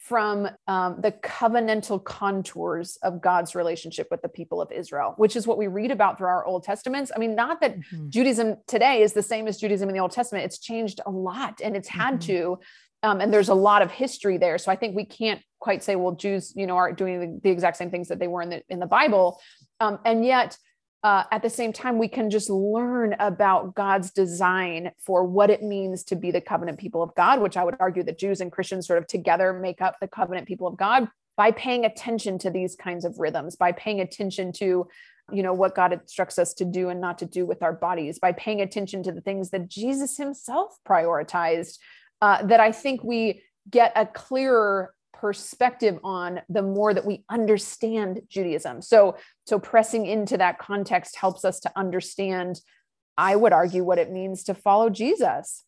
from 0.02 0.50
um, 0.68 1.00
the 1.00 1.12
covenantal 1.12 2.04
contours 2.04 2.98
of 3.04 3.22
God's 3.22 3.54
relationship 3.54 4.08
with 4.10 4.22
the 4.24 4.28
people 4.28 4.60
of 4.60 4.72
Israel, 4.72 5.14
which 5.18 5.36
is 5.36 5.46
what 5.46 5.60
we 5.60 5.68
read 5.68 5.92
about 5.92 6.18
through 6.18 6.28
our 6.28 6.44
Old 6.44 6.64
Testaments. 6.64 7.12
I 7.16 7.20
mean, 7.20 7.36
not 7.36 7.62
that 7.62 7.78
mm-hmm. 7.78 8.10
Judaism 8.10 8.58
today 8.68 9.04
is 9.04 9.14
the 9.14 9.22
same 9.22 9.48
as 9.48 9.58
Judaism 9.58 9.90
in 9.90 9.96
the 9.96 10.02
Old 10.02 10.12
Testament, 10.12 10.46
it's 10.46 10.58
changed 10.60 11.02
a 11.06 11.12
lot 11.12 11.62
and 11.64 11.76
it's 11.78 11.88
had 11.88 12.16
mm-hmm. 12.16 12.34
to. 12.34 12.60
Um, 13.04 13.22
and 13.22 13.34
there's 13.34 13.50
a 13.50 13.56
lot 13.56 13.82
of 13.82 13.92
history 13.92 14.38
there. 14.38 14.58
So 14.58 14.72
I 14.72 14.76
think 14.76 14.96
we 14.96 15.06
can't 15.06 15.42
quite 15.60 15.84
say, 15.84 15.96
well, 15.96 16.14
Jews, 16.14 16.54
you 16.56 16.68
know, 16.68 16.78
are 16.78 16.92
doing 16.92 17.20
the, 17.20 17.40
the 17.44 17.50
exact 17.50 17.78
same 17.78 17.90
things 17.90 18.10
that 18.10 18.20
they 18.20 18.28
were 18.28 18.42
in 18.42 18.50
the 18.50 18.64
in 18.70 18.80
the 18.80 18.86
Bible. 18.86 19.40
Um, 19.80 20.00
and 20.04 20.26
yet 20.26 20.58
uh, 21.04 21.24
at 21.32 21.42
the 21.42 21.50
same 21.50 21.74
time, 21.74 21.98
we 21.98 22.08
can 22.08 22.30
just 22.30 22.50
learn 22.50 23.16
about 23.20 23.74
God's 23.74 24.12
design 24.12 24.92
for 25.00 25.24
what 25.26 25.50
it 25.50 25.64
means 25.64 26.04
to 26.06 26.16
be 26.16 26.30
the 26.30 26.42
covenant 26.42 26.78
people 26.78 27.02
of 27.02 27.16
God, 27.16 27.42
which 27.42 27.58
I 27.58 27.64
would 27.64 27.76
argue 27.80 28.04
that 28.04 28.20
Jews 28.20 28.40
and 28.40 28.52
Christians 28.52 28.86
sort 28.86 29.00
of 29.00 29.08
together 29.08 29.52
make 29.52 29.82
up 29.82 29.98
the 30.00 30.08
covenant 30.08 30.48
people 30.48 30.68
of 30.68 30.78
God 30.78 31.08
by 31.38 31.52
paying 31.52 31.86
attention 31.86 32.38
to 32.40 32.52
these 32.52 32.76
kinds 32.76 33.04
of 33.04 33.18
rhythms, 33.18 33.56
by 33.56 33.72
paying 33.72 34.00
attention 34.00 34.52
to 34.54 34.88
you 35.32 35.44
know 35.44 35.54
what 35.54 35.76
god 35.76 35.94
instructs 35.94 36.38
us 36.38 36.54
to 36.56 36.66
do 36.66 36.90
and 36.90 37.00
not 37.00 37.20
to 37.20 37.26
do 37.26 37.46
with 37.46 37.64
our 37.64 37.72
bodies 37.72 38.20
by 38.20 38.34
paying 38.34 38.60
attention 38.60 39.02
to 39.04 39.14
the 39.14 39.22
things 39.22 39.52
that 39.52 39.70
jesus 39.70 40.18
himself 40.18 40.76
prioritized 40.86 41.78
uh, 42.22 42.44
that 42.44 42.60
i 42.60 42.72
think 42.72 43.02
we 43.04 43.42
get 43.70 43.94
a 43.96 44.06
clearer 44.06 44.94
perspective 45.22 46.00
on 46.04 46.42
the 46.50 46.64
more 46.64 46.96
that 46.96 47.06
we 47.06 47.24
understand 47.30 48.22
Judaism. 48.28 48.82
So 48.82 49.18
so 49.52 49.60
pressing 49.60 50.06
into 50.06 50.38
that 50.38 50.60
context 50.60 51.18
helps 51.18 51.44
us 51.44 51.60
to 51.60 51.72
understand 51.76 52.62
I 53.18 53.36
would 53.36 53.52
argue 53.52 53.84
what 53.84 53.98
it 53.98 54.10
means 54.10 54.46
to 54.46 54.54
follow 54.54 54.90
Jesus. 54.90 55.66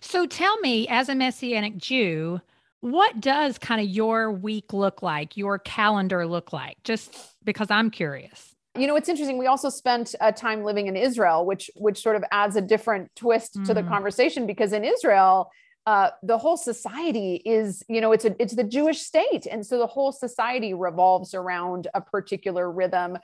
So 0.00 0.26
tell 0.26 0.56
me 0.60 0.86
as 0.86 1.08
a 1.08 1.14
messianic 1.16 1.76
Jew, 1.76 2.40
what 2.82 3.20
does 3.20 3.58
kind 3.58 3.80
of 3.80 3.88
your 3.88 4.30
week 4.30 4.72
look 4.72 5.02
like, 5.02 5.36
your 5.36 5.58
calendar 5.58 6.24
look 6.24 6.52
like? 6.52 6.76
Just 6.84 7.16
because 7.44 7.68
I'm 7.68 7.90
curious 7.90 8.54
you 8.78 8.86
know 8.86 8.94
it's 8.94 9.08
interesting 9.08 9.38
we 9.38 9.46
also 9.46 9.70
spent 9.70 10.14
a 10.20 10.30
time 10.30 10.62
living 10.62 10.86
in 10.86 10.96
israel 10.96 11.46
which 11.46 11.70
which 11.76 12.02
sort 12.02 12.14
of 12.14 12.22
adds 12.30 12.56
a 12.56 12.60
different 12.60 13.10
twist 13.16 13.56
mm. 13.56 13.64
to 13.64 13.72
the 13.72 13.80
mm. 13.80 13.88
conversation 13.88 14.46
because 14.46 14.74
in 14.74 14.84
israel 14.84 15.50
uh, 15.86 16.10
the 16.22 16.36
whole 16.36 16.56
society 16.56 17.40
is, 17.44 17.84
you 17.88 18.00
know, 18.00 18.10
it's 18.12 18.24
a 18.24 18.34
it's 18.42 18.54
the 18.54 18.64
Jewish 18.64 19.00
state, 19.00 19.46
and 19.48 19.64
so 19.64 19.78
the 19.78 19.86
whole 19.86 20.12
society 20.12 20.74
revolves 20.74 21.32
around 21.32 21.86
a 21.94 22.00
particular 22.00 22.70
rhythm. 22.70 23.18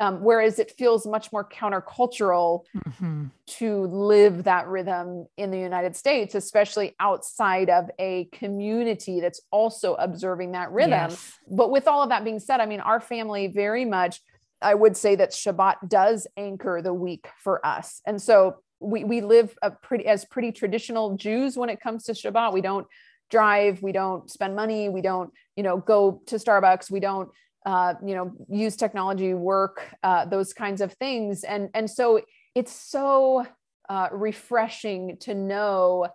Um, 0.00 0.22
whereas 0.22 0.60
it 0.60 0.70
feels 0.78 1.04
much 1.08 1.32
more 1.32 1.44
countercultural 1.44 2.62
mm-hmm. 2.86 3.24
to 3.46 3.86
live 3.86 4.44
that 4.44 4.68
rhythm 4.68 5.26
in 5.36 5.50
the 5.50 5.58
United 5.58 5.96
States, 5.96 6.36
especially 6.36 6.94
outside 7.00 7.68
of 7.68 7.90
a 7.98 8.26
community 8.26 9.20
that's 9.20 9.40
also 9.50 9.94
observing 9.94 10.52
that 10.52 10.70
rhythm. 10.70 11.10
Yes. 11.10 11.32
But 11.50 11.72
with 11.72 11.88
all 11.88 12.04
of 12.04 12.10
that 12.10 12.22
being 12.22 12.38
said, 12.38 12.60
I 12.60 12.66
mean, 12.66 12.78
our 12.78 13.00
family 13.00 13.48
very 13.48 13.84
much, 13.84 14.20
I 14.62 14.72
would 14.72 14.96
say 14.96 15.16
that 15.16 15.32
Shabbat 15.32 15.88
does 15.88 16.28
anchor 16.36 16.80
the 16.80 16.94
week 16.94 17.26
for 17.42 17.64
us. 17.66 18.00
And 18.06 18.22
so 18.22 18.58
we 18.80 19.04
we 19.04 19.20
live 19.20 19.56
pretty 19.82 20.06
as 20.06 20.24
pretty 20.24 20.52
traditional 20.52 21.16
Jews 21.16 21.56
when 21.56 21.68
it 21.68 21.80
comes 21.80 22.04
to 22.04 22.12
Shabbat. 22.12 22.52
We 22.52 22.60
don't 22.60 22.86
drive, 23.30 23.82
we 23.82 23.92
don't 23.92 24.30
spend 24.30 24.56
money, 24.56 24.88
we 24.88 25.00
don't 25.00 25.30
you 25.56 25.62
know 25.62 25.78
go 25.78 26.22
to 26.26 26.36
Starbucks, 26.36 26.90
we 26.90 27.00
don't 27.00 27.28
uh, 27.66 27.94
you 28.04 28.14
know 28.14 28.32
use 28.48 28.76
technology, 28.76 29.34
work, 29.34 29.84
uh, 30.02 30.24
those 30.26 30.52
kinds 30.52 30.80
of 30.80 30.92
things, 30.94 31.44
and 31.44 31.70
and 31.74 31.90
so 31.90 32.20
it's 32.54 32.72
so 32.72 33.46
uh, 33.88 34.08
refreshing 34.12 35.16
to 35.20 35.34
know 35.34 36.06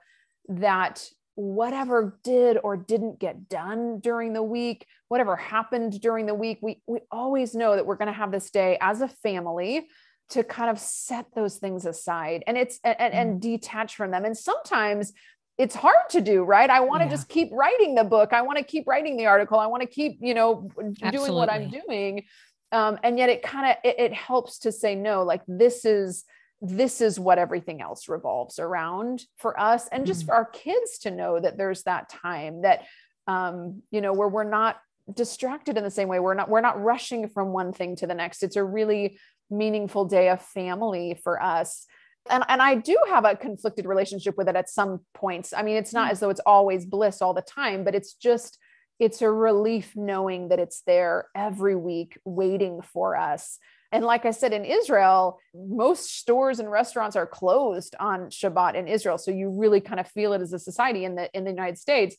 that 0.47 1.08
whatever 1.36 2.19
did 2.23 2.58
or 2.63 2.78
didn't 2.78 3.19
get 3.19 3.49
done 3.49 3.99
during 3.99 4.34
the 4.34 4.43
week, 4.43 4.86
whatever 5.08 5.36
happened 5.36 5.99
during 5.99 6.26
the 6.26 6.36
week, 6.36 6.60
we 6.62 6.82
we 6.88 6.99
always 7.12 7.54
know 7.54 7.76
that 7.76 7.86
we're 7.86 7.95
going 7.95 8.08
to 8.08 8.13
have 8.13 8.32
this 8.32 8.49
day 8.49 8.78
as 8.80 9.02
a 9.02 9.08
family 9.08 9.88
to 10.34 10.43
kind 10.43 10.69
of 10.69 10.80
set 10.80 11.28
those 11.36 11.58
things 11.58 11.86
aside 11.86 12.43
and 12.48 12.58
it's 12.58 12.80
and, 12.84 13.00
and, 13.00 13.13
and 13.13 13.38
mm. 13.38 13.39
detach 13.39 13.96
from 13.96 14.10
them 14.10 14.26
and 14.26 14.36
sometimes 14.36 15.13
it's 15.60 15.76
hard 15.76 16.10
to 16.10 16.22
do 16.22 16.43
right 16.43 16.72
i 16.72 16.80
want 16.80 17.02
to 17.02 17.06
yeah. 17.06 17.12
just 17.12 17.30
keep 17.30 17.50
writing 17.52 17.93
the 17.93 18.04
book 18.04 18.34
i 18.34 18.41
want 18.41 18.58
to 18.58 18.63
keep 18.63 18.88
writing 18.88 19.15
the 19.15 19.28
article 19.28 19.60
i 19.60 19.67
want 19.67 19.82
to 19.82 19.88
keep 19.88 20.17
you 20.22 20.34
know 20.34 20.67
Absolutely. 20.80 21.12
doing 21.12 21.34
what 21.34 21.52
i'm 21.52 21.69
doing 21.69 22.24
um, 22.72 22.98
and 23.04 23.19
yet 23.19 23.30
it 23.30 23.43
kind 23.43 23.69
of 23.69 23.78
it, 23.84 24.00
it 24.00 24.13
helps 24.13 24.58
to 24.60 24.72
say 24.72 24.96
no 24.96 25.22
like 25.22 25.41
this 25.48 25.86
is 25.86 26.26
this 26.60 27.02
is 27.02 27.19
what 27.19 27.38
everything 27.38 27.82
else 27.82 28.10
revolves 28.10 28.58
around 28.58 29.24
for 29.38 29.60
us 29.60 29.88
and 29.91 30.08
just 30.08 30.24
mm. 30.24 30.28
for 30.28 30.34
our 30.34 30.46
kids 30.46 30.98
to 31.00 31.12
know 31.12 31.39
that 31.39 31.58
there's 31.58 31.84
that 31.84 32.10
time 32.10 32.63
that 32.63 32.86
um, 33.28 33.84
you 33.91 34.02
know 34.02 34.13
where 34.13 34.28
we're 34.28 34.43
not 34.43 34.78
distracted 35.13 35.78
in 35.78 35.84
the 35.84 35.91
same 35.91 36.08
way 36.08 36.19
we're 36.19 36.34
not 36.34 36.50
we're 36.50 36.62
not 36.62 36.82
rushing 36.82 37.28
from 37.28 37.50
one 37.50 37.74
thing 37.74 37.96
to 37.96 38.08
the 38.08 38.15
next 38.15 38.41
it's 38.41 38.56
a 38.56 38.63
really 38.63 39.19
meaningful 39.58 40.06
day 40.06 40.30
of 40.30 40.42
family 40.42 41.20
for 41.24 41.42
us 41.42 41.86
and 42.30 42.44
and 42.48 42.62
I 42.62 42.76
do 42.76 42.98
have 43.10 43.26
a 43.26 43.36
conflicted 43.36 43.86
relationship 43.86 44.38
with 44.38 44.48
it 44.48 44.56
at 44.56 44.70
some 44.70 45.02
points. 45.13 45.54
I 45.56 45.63
mean, 45.63 45.76
it's 45.76 45.94
not 45.94 46.08
mm. 46.08 46.12
as 46.12 46.20
though 46.20 46.30
it's 46.30 46.42
always 46.46 46.86
bliss 46.86 47.22
all 47.22 47.34
the 47.34 47.42
time, 47.42 47.84
but 47.84 47.96
it's 47.96 48.13
just 48.13 48.58
it's 49.00 49.22
a 49.22 49.30
relief 49.30 49.94
knowing 49.96 50.50
that 50.50 50.60
it's 50.60 50.82
there 50.82 51.28
every 51.36 51.76
week 51.76 52.18
waiting 52.24 52.82
for 52.82 53.18
us. 53.18 53.58
And 53.92 54.06
like 54.06 54.26
I 54.26 54.32
said 54.32 54.54
in 54.54 54.66
Israel, 54.66 55.39
most 55.54 56.18
stores 56.18 56.60
and 56.60 56.72
restaurants 56.72 57.16
are 57.16 57.28
closed 57.28 57.96
on 58.00 58.30
Shabbat 58.30 58.76
in 58.76 58.88
Israel, 58.88 59.18
so 59.18 59.32
you 59.32 59.50
really 59.50 59.82
kind 59.82 60.00
of 60.00 60.08
feel 60.08 60.34
it 60.34 60.42
as 60.42 60.54
a 60.54 60.60
society 60.60 61.06
in 61.06 61.16
the 61.16 61.30
in 61.36 61.44
the 61.44 61.52
United 61.52 61.78
States. 61.78 62.16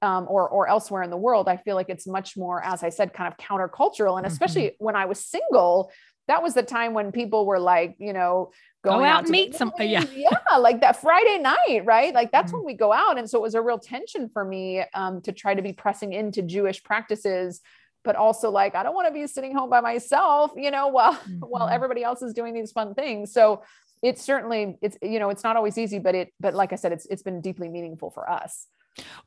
Um, 0.00 0.28
or 0.30 0.48
or 0.48 0.68
elsewhere 0.68 1.02
in 1.02 1.10
the 1.10 1.16
world, 1.16 1.48
I 1.48 1.56
feel 1.56 1.74
like 1.74 1.88
it's 1.88 2.06
much 2.06 2.36
more, 2.36 2.62
as 2.64 2.84
I 2.84 2.88
said, 2.88 3.12
kind 3.12 3.26
of 3.32 3.36
countercultural. 3.36 4.16
And 4.16 4.24
especially 4.28 4.66
mm-hmm. 4.66 4.84
when 4.84 4.94
I 4.94 5.06
was 5.06 5.18
single, 5.18 5.90
that 6.28 6.42
was 6.42 6.54
the 6.54 6.62
time 6.62 6.94
when 6.94 7.10
people 7.10 7.44
were 7.46 7.58
like, 7.58 7.96
you 7.98 8.12
know, 8.12 8.52
going 8.84 9.00
go 9.00 9.04
out, 9.04 9.10
out 9.10 9.22
and 9.24 9.30
meet 9.30 9.54
some, 9.54 9.72
yeah, 9.80 10.04
yeah, 10.14 10.56
like 10.58 10.82
that 10.82 11.00
Friday 11.00 11.38
night, 11.38 11.82
right? 11.84 12.14
Like 12.14 12.30
that's 12.30 12.52
mm-hmm. 12.52 12.58
when 12.58 12.66
we 12.66 12.74
go 12.74 12.92
out, 12.92 13.18
and 13.18 13.28
so 13.28 13.38
it 13.38 13.42
was 13.42 13.54
a 13.54 13.62
real 13.62 13.78
tension 13.78 14.28
for 14.28 14.44
me 14.44 14.84
um, 14.94 15.20
to 15.22 15.32
try 15.32 15.54
to 15.54 15.62
be 15.62 15.72
pressing 15.72 16.12
into 16.12 16.42
Jewish 16.42 16.82
practices, 16.84 17.60
but 18.04 18.14
also 18.14 18.50
like 18.50 18.74
I 18.74 18.82
don't 18.82 18.94
want 18.94 19.08
to 19.08 19.14
be 19.14 19.26
sitting 19.26 19.54
home 19.54 19.70
by 19.70 19.80
myself, 19.80 20.52
you 20.54 20.70
know, 20.70 20.88
while 20.88 21.14
mm-hmm. 21.14 21.40
while 21.40 21.68
everybody 21.68 22.04
else 22.04 22.22
is 22.22 22.34
doing 22.34 22.54
these 22.54 22.72
fun 22.72 22.94
things. 22.94 23.32
So 23.32 23.62
it's 24.02 24.22
certainly 24.22 24.76
it's 24.82 24.96
you 25.02 25.18
know 25.18 25.30
it's 25.30 25.42
not 25.42 25.56
always 25.56 25.78
easy, 25.78 25.98
but 25.98 26.14
it 26.14 26.32
but 26.38 26.54
like 26.54 26.72
I 26.72 26.76
said, 26.76 26.92
it's 26.92 27.06
it's 27.06 27.22
been 27.22 27.40
deeply 27.40 27.68
meaningful 27.68 28.10
for 28.10 28.30
us. 28.30 28.66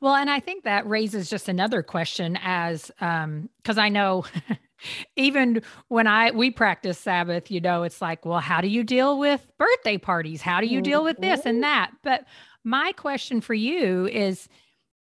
Well, 0.00 0.14
and 0.14 0.30
I 0.30 0.40
think 0.40 0.64
that 0.64 0.86
raises 0.86 1.30
just 1.30 1.48
another 1.48 1.82
question 1.82 2.38
as 2.42 2.90
um 3.00 3.48
because 3.58 3.78
I 3.78 3.88
know 3.88 4.24
even 5.16 5.62
when 5.88 6.06
I 6.06 6.30
we 6.30 6.50
practice 6.50 6.98
Sabbath, 6.98 7.50
you 7.50 7.60
know, 7.60 7.82
it's 7.82 8.00
like, 8.00 8.24
well, 8.24 8.40
how 8.40 8.60
do 8.60 8.68
you 8.68 8.84
deal 8.84 9.18
with 9.18 9.46
birthday 9.58 9.98
parties? 9.98 10.42
How 10.42 10.60
do 10.60 10.66
you 10.66 10.80
deal 10.80 11.04
with 11.04 11.18
this 11.18 11.46
and 11.46 11.56
mm-hmm. 11.56 11.62
that? 11.62 11.92
But 12.02 12.24
my 12.64 12.92
question 12.92 13.40
for 13.40 13.54
you 13.54 14.06
is 14.06 14.48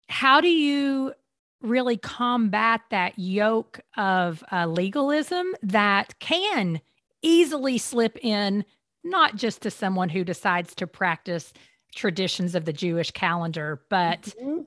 how 0.08 0.40
do 0.40 0.48
you 0.48 1.12
really 1.62 1.96
combat 1.96 2.80
that 2.90 3.18
yoke 3.18 3.80
of 3.96 4.42
uh, 4.50 4.66
legalism 4.66 5.54
that 5.62 6.18
can 6.18 6.80
easily 7.22 7.76
slip 7.78 8.16
in 8.22 8.64
not 9.04 9.36
just 9.36 9.62
to 9.62 9.70
someone 9.70 10.08
who 10.08 10.24
decides 10.24 10.74
to 10.74 10.86
practice 10.86 11.52
traditions 11.94 12.54
of 12.54 12.64
the 12.64 12.72
Jewish 12.72 13.10
calendar, 13.10 13.82
but 13.90 14.22
mm-hmm. 14.22 14.62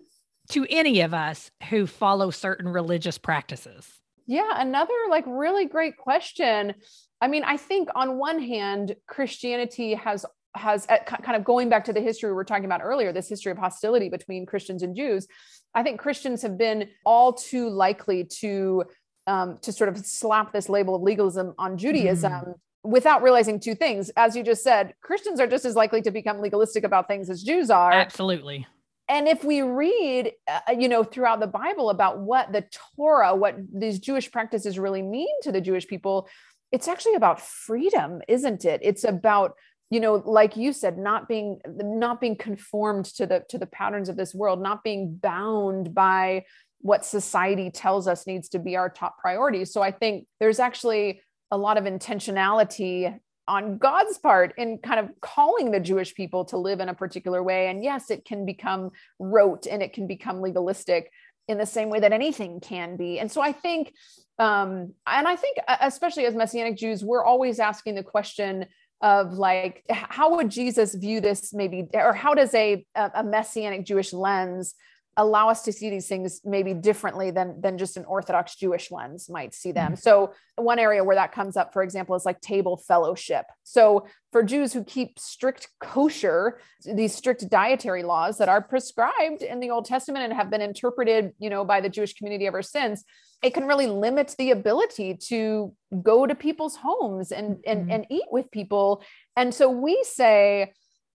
to 0.49 0.67
any 0.69 1.01
of 1.01 1.13
us 1.13 1.51
who 1.69 1.87
follow 1.87 2.31
certain 2.31 2.67
religious 2.67 3.17
practices? 3.17 3.87
Yeah, 4.25 4.49
another 4.55 4.93
like 5.09 5.25
really 5.27 5.65
great 5.65 5.97
question. 5.97 6.73
I 7.21 7.27
mean, 7.27 7.43
I 7.43 7.57
think 7.57 7.89
on 7.95 8.17
one 8.17 8.41
hand, 8.41 8.95
Christianity 9.07 9.93
has 9.93 10.25
has 10.55 10.85
uh, 10.87 10.97
kind 11.05 11.35
of 11.35 11.43
going 11.43 11.67
back 11.69 11.85
to 11.85 11.93
the 11.93 12.01
history 12.01 12.29
we 12.29 12.35
were 12.35 12.43
talking 12.43 12.65
about 12.65 12.81
earlier, 12.83 13.11
this 13.11 13.27
history 13.27 13.51
of 13.51 13.57
hostility 13.57 14.09
between 14.09 14.45
Christians 14.45 14.83
and 14.83 14.95
Jews. 14.95 15.27
I 15.73 15.81
think 15.81 15.99
Christians 15.99 16.43
have 16.43 16.57
been 16.57 16.89
all 17.05 17.33
too 17.33 17.69
likely 17.69 18.25
to 18.39 18.83
um, 19.25 19.57
to 19.61 19.71
sort 19.71 19.89
of 19.89 19.97
slap 20.05 20.51
this 20.51 20.69
label 20.69 20.95
of 20.95 21.01
legalism 21.01 21.53
on 21.57 21.77
Judaism. 21.77 22.31
Mm. 22.31 22.53
Without 22.83 23.23
realizing 23.23 23.59
two 23.59 23.75
things, 23.75 24.11
as 24.17 24.35
you 24.35 24.43
just 24.43 24.63
said, 24.63 24.93
Christians 25.01 25.39
are 25.39 25.47
just 25.47 25.63
as 25.65 25.75
likely 25.75 26.01
to 26.01 26.11
become 26.11 26.41
legalistic 26.41 26.83
about 26.83 27.07
things 27.07 27.29
as 27.29 27.41
Jews 27.41 27.69
are. 27.69 27.91
Absolutely. 27.91 28.67
And 29.09 29.27
if 29.27 29.43
we 29.43 29.61
read 29.61 30.31
uh, 30.47 30.71
you 30.77 30.87
know 30.87 31.03
throughout 31.03 31.39
the 31.39 31.47
bible 31.47 31.89
about 31.89 32.19
what 32.19 32.53
the 32.53 32.65
torah 32.95 33.35
what 33.35 33.57
these 33.71 33.99
jewish 33.99 34.31
practices 34.31 34.79
really 34.79 35.01
mean 35.01 35.27
to 35.41 35.51
the 35.51 35.59
jewish 35.59 35.85
people 35.85 36.29
it's 36.73 36.87
actually 36.87 37.13
about 37.13 37.39
freedom 37.39 38.19
isn't 38.27 38.65
it? 38.65 38.81
It's 38.83 39.05
about 39.05 39.53
you 39.89 39.99
know 39.99 40.15
like 40.25 40.57
you 40.57 40.73
said 40.73 40.97
not 40.97 41.29
being 41.29 41.59
not 41.67 42.19
being 42.19 42.35
conformed 42.35 43.05
to 43.05 43.27
the 43.27 43.43
to 43.49 43.59
the 43.59 43.67
patterns 43.67 44.09
of 44.09 44.17
this 44.17 44.33
world 44.33 44.61
not 44.61 44.83
being 44.83 45.15
bound 45.15 45.93
by 45.93 46.45
what 46.79 47.05
society 47.05 47.69
tells 47.69 48.07
us 48.07 48.27
needs 48.27 48.49
to 48.49 48.59
be 48.59 48.75
our 48.75 48.89
top 48.89 49.19
priority. 49.19 49.63
So 49.65 49.81
i 49.81 49.91
think 49.91 50.25
there's 50.39 50.59
actually 50.59 51.21
a 51.53 51.57
lot 51.57 51.77
of 51.77 51.83
intentionality 51.83 53.15
on 53.47 53.77
God's 53.77 54.17
part 54.17 54.55
in 54.57 54.79
kind 54.79 54.99
of 54.99 55.09
calling 55.21 55.69
the 55.69 55.79
Jewish 55.79 56.15
people 56.15 56.45
to 56.45 56.57
live 56.57 56.79
in 56.79 56.89
a 56.89 56.95
particular 56.95 57.43
way. 57.43 57.67
And 57.67 57.83
yes, 57.83 58.09
it 58.09 58.25
can 58.25 58.43
become 58.43 58.89
rote 59.19 59.67
and 59.67 59.83
it 59.83 59.93
can 59.93 60.07
become 60.07 60.41
legalistic 60.41 61.11
in 61.47 61.59
the 61.59 61.65
same 61.65 61.89
way 61.91 61.99
that 61.99 62.11
anything 62.11 62.59
can 62.59 62.97
be. 62.97 63.19
And 63.19 63.31
so 63.31 63.39
I 63.39 63.51
think, 63.51 63.93
um, 64.39 64.93
and 65.05 65.27
I 65.27 65.35
think, 65.35 65.57
uh, 65.67 65.77
especially 65.81 66.25
as 66.25 66.33
Messianic 66.33 66.75
Jews, 66.75 67.03
we're 67.03 67.23
always 67.23 67.59
asking 67.59 67.95
the 67.95 68.03
question 68.03 68.65
of 69.01 69.33
like, 69.33 69.83
how 69.89 70.37
would 70.37 70.49
Jesus 70.49 70.95
view 70.95 71.21
this 71.21 71.53
maybe, 71.53 71.87
or 71.93 72.13
how 72.13 72.33
does 72.33 72.51
a, 72.55 72.83
a 72.95 73.23
Messianic 73.23 73.85
Jewish 73.85 74.11
lens 74.11 74.73
allow 75.17 75.49
us 75.49 75.63
to 75.63 75.71
see 75.71 75.89
these 75.89 76.07
things 76.07 76.41
maybe 76.43 76.73
differently 76.73 77.31
than 77.31 77.59
than 77.61 77.77
just 77.77 77.97
an 77.97 78.05
orthodox 78.05 78.55
jewish 78.55 78.91
lens 78.91 79.29
might 79.29 79.53
see 79.53 79.71
them 79.71 79.93
mm-hmm. 79.93 79.99
so 79.99 80.33
one 80.55 80.79
area 80.79 81.03
where 81.03 81.15
that 81.15 81.31
comes 81.31 81.55
up 81.55 81.73
for 81.73 81.83
example 81.83 82.15
is 82.15 82.25
like 82.25 82.39
table 82.41 82.77
fellowship 82.77 83.45
so 83.63 84.07
for 84.31 84.43
jews 84.43 84.73
who 84.73 84.83
keep 84.83 85.19
strict 85.19 85.69
kosher 85.79 86.59
these 86.95 87.13
strict 87.13 87.47
dietary 87.49 88.03
laws 88.03 88.37
that 88.37 88.49
are 88.49 88.61
prescribed 88.61 89.41
in 89.41 89.59
the 89.59 89.69
old 89.69 89.85
testament 89.85 90.25
and 90.25 90.33
have 90.33 90.49
been 90.49 90.61
interpreted 90.61 91.31
you 91.39 91.49
know 91.49 91.63
by 91.63 91.79
the 91.79 91.89
jewish 91.89 92.13
community 92.13 92.47
ever 92.47 92.61
since 92.61 93.03
it 93.43 93.53
can 93.53 93.65
really 93.65 93.87
limit 93.87 94.33
the 94.37 94.51
ability 94.51 95.15
to 95.15 95.73
go 96.01 96.25
to 96.25 96.33
people's 96.33 96.75
homes 96.75 97.31
and 97.31 97.59
and, 97.67 97.81
mm-hmm. 97.81 97.91
and 97.91 98.05
eat 98.09 98.25
with 98.31 98.49
people 98.51 99.03
and 99.35 99.53
so 99.53 99.69
we 99.69 100.03
say 100.03 100.71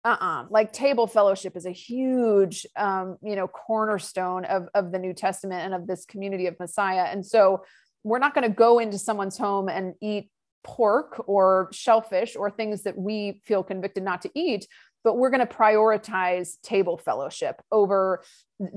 uh-uh. 0.05 0.45
Like 0.49 0.71
table 0.71 1.07
fellowship 1.07 1.57
is 1.57 1.65
a 1.65 1.71
huge 1.71 2.65
um, 2.75 3.17
you 3.23 3.35
know 3.35 3.47
cornerstone 3.47 4.45
of, 4.45 4.69
of 4.73 4.91
the 4.91 4.99
new 4.99 5.13
testament 5.13 5.61
and 5.61 5.73
of 5.73 5.87
this 5.87 6.05
community 6.05 6.47
of 6.47 6.57
messiah. 6.59 7.05
And 7.05 7.25
so 7.25 7.63
we're 8.03 8.19
not 8.19 8.35
going 8.35 8.47
to 8.47 8.55
go 8.55 8.79
into 8.79 8.99
someone's 8.99 9.37
home 9.37 9.67
and 9.67 9.95
eat 10.01 10.29
pork 10.63 11.23
or 11.27 11.69
shellfish 11.71 12.35
or 12.35 12.49
things 12.49 12.83
that 12.83 12.97
we 12.97 13.41
feel 13.45 13.63
convicted 13.63 14.03
not 14.03 14.21
to 14.21 14.31
eat 14.33 14.67
but 15.03 15.19
we're 15.19 15.29
going 15.29 15.45
to 15.45 15.53
prioritize 15.53 16.59
table 16.63 16.97
fellowship 16.97 17.61
over 17.71 18.23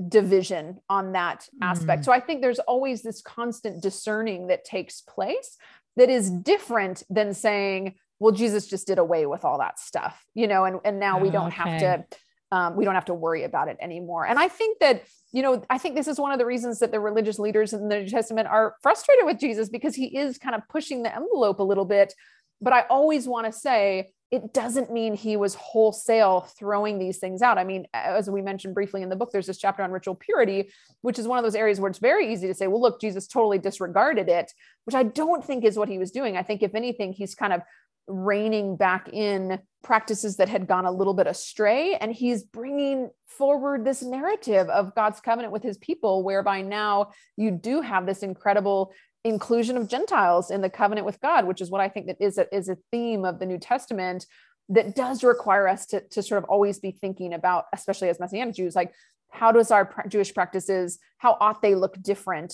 division 0.07 0.77
on 0.87 1.13
that 1.13 1.47
aspect. 1.63 2.03
Mm. 2.03 2.05
so 2.05 2.11
i 2.11 2.19
think 2.19 2.41
there's 2.41 2.59
always 2.59 3.01
this 3.01 3.21
constant 3.21 3.81
discerning 3.81 4.47
that 4.47 4.63
takes 4.63 5.01
place 5.01 5.57
that 5.95 6.09
is 6.09 6.29
different 6.29 7.01
than 7.09 7.33
saying 7.33 7.95
well 8.19 8.33
jesus 8.33 8.67
just 8.67 8.87
did 8.87 8.99
away 8.99 9.25
with 9.25 9.45
all 9.45 9.59
that 9.59 9.79
stuff 9.79 10.23
you 10.33 10.47
know 10.47 10.65
and, 10.65 10.79
and 10.85 10.99
now 10.99 11.19
we 11.19 11.29
don't 11.29 11.47
okay. 11.47 11.55
have 11.55 11.79
to 11.79 12.05
um, 12.51 12.75
we 12.75 12.83
don't 12.83 12.95
have 12.95 13.05
to 13.05 13.13
worry 13.13 13.43
about 13.43 13.67
it 13.67 13.77
anymore 13.79 14.25
and 14.25 14.39
i 14.39 14.47
think 14.47 14.79
that 14.79 15.03
you 15.31 15.41
know 15.41 15.63
i 15.69 15.77
think 15.77 15.95
this 15.95 16.07
is 16.07 16.19
one 16.19 16.31
of 16.31 16.39
the 16.39 16.45
reasons 16.45 16.79
that 16.79 16.91
the 16.91 16.99
religious 16.99 17.39
leaders 17.39 17.73
in 17.73 17.87
the 17.87 17.99
new 17.99 18.09
testament 18.09 18.47
are 18.47 18.75
frustrated 18.81 19.25
with 19.25 19.39
jesus 19.39 19.69
because 19.69 19.95
he 19.95 20.17
is 20.17 20.37
kind 20.37 20.55
of 20.55 20.61
pushing 20.69 21.03
the 21.03 21.15
envelope 21.15 21.59
a 21.59 21.63
little 21.63 21.85
bit 21.85 22.13
but 22.61 22.73
i 22.73 22.81
always 22.89 23.27
want 23.27 23.45
to 23.45 23.51
say 23.51 24.11
it 24.31 24.53
doesn't 24.53 24.91
mean 24.91 25.15
he 25.15 25.37
was 25.37 25.55
wholesale 25.55 26.41
throwing 26.41 26.99
these 26.99 27.17
things 27.17 27.41
out. 27.41 27.57
I 27.57 27.63
mean, 27.63 27.87
as 27.95 28.29
we 28.29 28.43
mentioned 28.43 28.75
briefly 28.75 29.01
in 29.01 29.09
the 29.09 29.15
book, 29.15 29.31
there's 29.31 29.47
this 29.47 29.57
chapter 29.57 29.81
on 29.81 29.91
ritual 29.91 30.13
purity, 30.13 30.69
which 31.01 31.17
is 31.17 31.27
one 31.27 31.39
of 31.39 31.43
those 31.43 31.55
areas 31.55 31.79
where 31.79 31.89
it's 31.89 31.99
very 31.99 32.31
easy 32.31 32.47
to 32.47 32.53
say, 32.53 32.67
well, 32.67 32.81
look, 32.81 33.01
Jesus 33.01 33.25
totally 33.25 33.57
disregarded 33.57 34.29
it, 34.29 34.51
which 34.85 34.93
I 34.95 35.01
don't 35.01 35.43
think 35.43 35.65
is 35.65 35.77
what 35.77 35.89
he 35.89 35.97
was 35.97 36.11
doing. 36.11 36.37
I 36.37 36.43
think, 36.43 36.61
if 36.61 36.75
anything, 36.75 37.11
he's 37.11 37.33
kind 37.33 37.53
of 37.53 37.61
reining 38.09 38.75
back 38.75 39.07
in 39.13 39.59
practices 39.83 40.37
that 40.37 40.49
had 40.49 40.67
gone 40.67 40.85
a 40.85 40.91
little 40.91 41.13
bit 41.13 41.27
astray. 41.27 41.95
And 41.95 42.11
he's 42.11 42.43
bringing 42.43 43.09
forward 43.27 43.85
this 43.85 44.01
narrative 44.01 44.67
of 44.69 44.93
God's 44.95 45.21
covenant 45.21 45.53
with 45.53 45.63
his 45.63 45.77
people, 45.77 46.23
whereby 46.23 46.61
now 46.61 47.11
you 47.37 47.51
do 47.51 47.81
have 47.81 48.05
this 48.05 48.23
incredible 48.23 48.91
inclusion 49.23 49.77
of 49.77 49.87
Gentiles 49.87 50.51
in 50.51 50.61
the 50.61 50.69
covenant 50.69 51.05
with 51.05 51.21
God, 51.21 51.45
which 51.45 51.61
is 51.61 51.69
what 51.69 51.81
I 51.81 51.89
think 51.89 52.07
that 52.07 52.17
is 52.19 52.37
a, 52.37 52.53
is 52.55 52.67
a 52.67 52.77
theme 52.91 53.23
of 53.23 53.39
the 53.39 53.45
New 53.45 53.57
Testament 53.57 54.25
that 54.69 54.95
does 54.95 55.23
require 55.23 55.67
us 55.67 55.85
to, 55.87 56.01
to 56.09 56.21
sort 56.21 56.43
of 56.43 56.49
always 56.49 56.79
be 56.79 56.91
thinking 56.91 57.33
about, 57.33 57.65
especially 57.73 58.09
as 58.09 58.19
Messianic 58.19 58.55
Jews, 58.55 58.75
like 58.75 58.93
how 59.31 59.51
does 59.51 59.71
our 59.71 60.05
Jewish 60.07 60.33
practices, 60.33 60.99
how 61.17 61.37
ought 61.39 61.61
they 61.61 61.75
look 61.75 62.01
different 62.01 62.53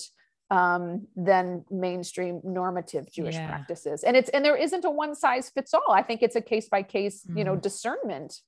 um, 0.50 1.06
than 1.16 1.64
mainstream 1.70 2.40
normative 2.44 3.10
Jewish 3.10 3.34
yeah. 3.34 3.48
practices. 3.48 4.04
And 4.04 4.16
it's 4.16 4.28
and 4.30 4.44
there 4.44 4.56
isn't 4.56 4.84
a 4.84 4.90
one 4.90 5.14
size 5.14 5.50
fits 5.50 5.74
all. 5.74 5.90
I 5.90 6.02
think 6.02 6.22
it's 6.22 6.36
a 6.36 6.40
case 6.40 6.68
by 6.68 6.82
case, 6.82 7.26
you 7.34 7.44
know, 7.44 7.52
mm-hmm. 7.52 7.60
discernment. 7.60 8.40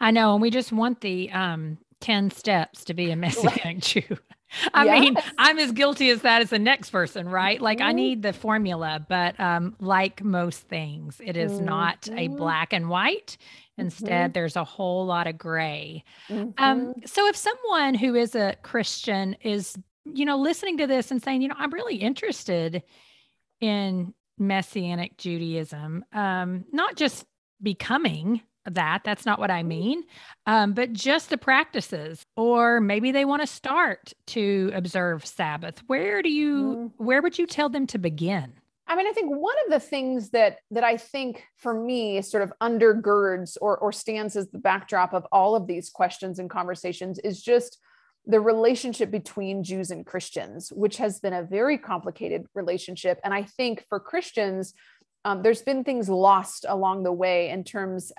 I 0.00 0.10
know, 0.10 0.34
and 0.34 0.42
we 0.42 0.50
just 0.50 0.72
want 0.72 1.00
the 1.00 1.30
um 1.32 1.78
10 2.00 2.30
steps 2.32 2.84
to 2.86 2.94
be 2.94 3.10
a 3.10 3.16
messianic 3.16 3.80
Jew. 3.80 4.02
I 4.74 4.84
yes. 4.84 5.00
mean, 5.00 5.16
I'm 5.38 5.58
as 5.58 5.72
guilty 5.72 6.10
as 6.10 6.20
that 6.22 6.42
as 6.42 6.50
the 6.50 6.58
next 6.58 6.90
person, 6.90 7.26
right? 7.26 7.58
Like 7.58 7.78
mm-hmm. 7.78 7.88
I 7.88 7.92
need 7.92 8.22
the 8.22 8.34
formula, 8.34 9.04
but 9.08 9.38
um 9.40 9.74
like 9.80 10.22
most 10.22 10.68
things, 10.68 11.20
it 11.24 11.38
is 11.38 11.52
mm-hmm. 11.52 11.64
not 11.64 12.08
a 12.08 12.28
mm-hmm. 12.28 12.36
black 12.36 12.72
and 12.74 12.90
white. 12.90 13.38
Instead, 13.78 14.10
mm-hmm. 14.10 14.32
there's 14.32 14.56
a 14.56 14.64
whole 14.64 15.06
lot 15.06 15.26
of 15.26 15.38
gray. 15.38 16.04
Um 16.28 16.52
mm-hmm. 16.52 16.90
so 17.06 17.26
if 17.28 17.36
someone 17.36 17.94
who 17.94 18.14
is 18.14 18.34
a 18.34 18.56
Christian 18.62 19.34
is 19.40 19.78
you 20.04 20.24
know, 20.24 20.36
listening 20.36 20.78
to 20.78 20.86
this 20.86 21.10
and 21.10 21.22
saying, 21.22 21.42
you 21.42 21.48
know, 21.48 21.54
I'm 21.58 21.72
really 21.72 21.96
interested 21.96 22.82
in 23.60 24.14
Messianic 24.38 25.16
Judaism, 25.16 26.04
um, 26.12 26.64
not 26.72 26.96
just 26.96 27.24
becoming 27.62 28.42
that, 28.64 29.02
that's 29.04 29.26
not 29.26 29.40
what 29.40 29.50
I 29.50 29.62
mean, 29.62 30.04
um, 30.46 30.72
but 30.72 30.92
just 30.92 31.30
the 31.30 31.38
practices, 31.38 32.24
or 32.36 32.80
maybe 32.80 33.10
they 33.10 33.24
want 33.24 33.42
to 33.42 33.46
start 33.46 34.12
to 34.28 34.70
observe 34.74 35.26
Sabbath. 35.26 35.82
Where 35.88 36.22
do 36.22 36.30
you, 36.30 36.56
mm. 36.56 36.92
where 36.96 37.22
would 37.22 37.38
you 37.38 37.46
tell 37.46 37.68
them 37.68 37.86
to 37.88 37.98
begin? 37.98 38.52
I 38.86 38.96
mean, 38.96 39.06
I 39.06 39.12
think 39.12 39.34
one 39.34 39.54
of 39.64 39.72
the 39.72 39.80
things 39.80 40.30
that 40.30 40.58
that 40.70 40.84
I 40.84 40.96
think 40.96 41.44
for 41.56 41.72
me 41.72 42.20
sort 42.20 42.42
of 42.42 42.52
undergirds 42.60 43.56
or 43.60 43.78
or 43.78 43.90
stands 43.92 44.36
as 44.36 44.50
the 44.50 44.58
backdrop 44.58 45.14
of 45.14 45.26
all 45.32 45.54
of 45.54 45.66
these 45.66 45.88
questions 45.88 46.38
and 46.38 46.50
conversations 46.50 47.18
is 47.20 47.40
just 47.40 47.78
the 48.26 48.40
relationship 48.40 49.10
between 49.10 49.64
Jews 49.64 49.90
and 49.90 50.06
Christians, 50.06 50.72
which 50.72 50.98
has 50.98 51.18
been 51.18 51.32
a 51.32 51.42
very 51.42 51.76
complicated 51.76 52.46
relationship. 52.54 53.20
And 53.24 53.34
I 53.34 53.42
think 53.42 53.84
for 53.88 53.98
Christians, 53.98 54.74
um, 55.24 55.42
there's 55.42 55.62
been 55.62 55.84
things 55.84 56.08
lost 56.08 56.64
along 56.68 57.02
the 57.02 57.12
way 57.12 57.50
in 57.50 57.64
terms, 57.64 58.12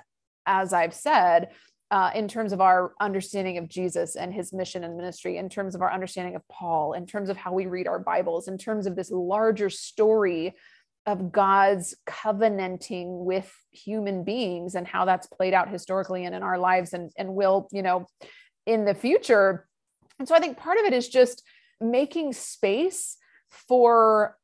as 0.46 0.72
I've 0.72 0.94
said, 0.94 1.50
uh, 1.90 2.10
in 2.14 2.28
terms 2.28 2.52
of 2.52 2.60
our 2.60 2.92
understanding 3.00 3.56
of 3.58 3.68
Jesus 3.68 4.16
and 4.16 4.32
his 4.32 4.52
mission 4.52 4.84
and 4.84 4.96
ministry, 4.96 5.36
in 5.36 5.48
terms 5.48 5.74
of 5.74 5.82
our 5.82 5.92
understanding 5.92 6.34
of 6.34 6.42
Paul, 6.48 6.94
in 6.94 7.06
terms 7.06 7.28
of 7.28 7.36
how 7.36 7.52
we 7.52 7.66
read 7.66 7.86
our 7.86 7.98
Bibles, 7.98 8.48
in 8.48 8.58
terms 8.58 8.86
of 8.86 8.96
this 8.96 9.10
larger 9.10 9.70
story 9.70 10.54
of 11.06 11.30
God's 11.30 11.94
covenanting 12.06 13.24
with 13.24 13.54
human 13.70 14.24
beings 14.24 14.74
and 14.74 14.86
how 14.86 15.04
that's 15.04 15.26
played 15.26 15.52
out 15.52 15.68
historically 15.68 16.24
and 16.24 16.34
in 16.34 16.42
our 16.42 16.58
lives 16.58 16.94
and, 16.94 17.10
and 17.16 17.34
will, 17.34 17.68
you 17.72 17.82
know, 17.82 18.06
in 18.66 18.86
the 18.86 18.94
future 18.94 19.66
and 20.18 20.28
so 20.28 20.34
I 20.34 20.40
think 20.40 20.56
part 20.56 20.78
of 20.78 20.84
it 20.84 20.92
is 20.92 21.08
just 21.08 21.42
making 21.80 22.32
space 22.32 23.16
for 23.48 24.36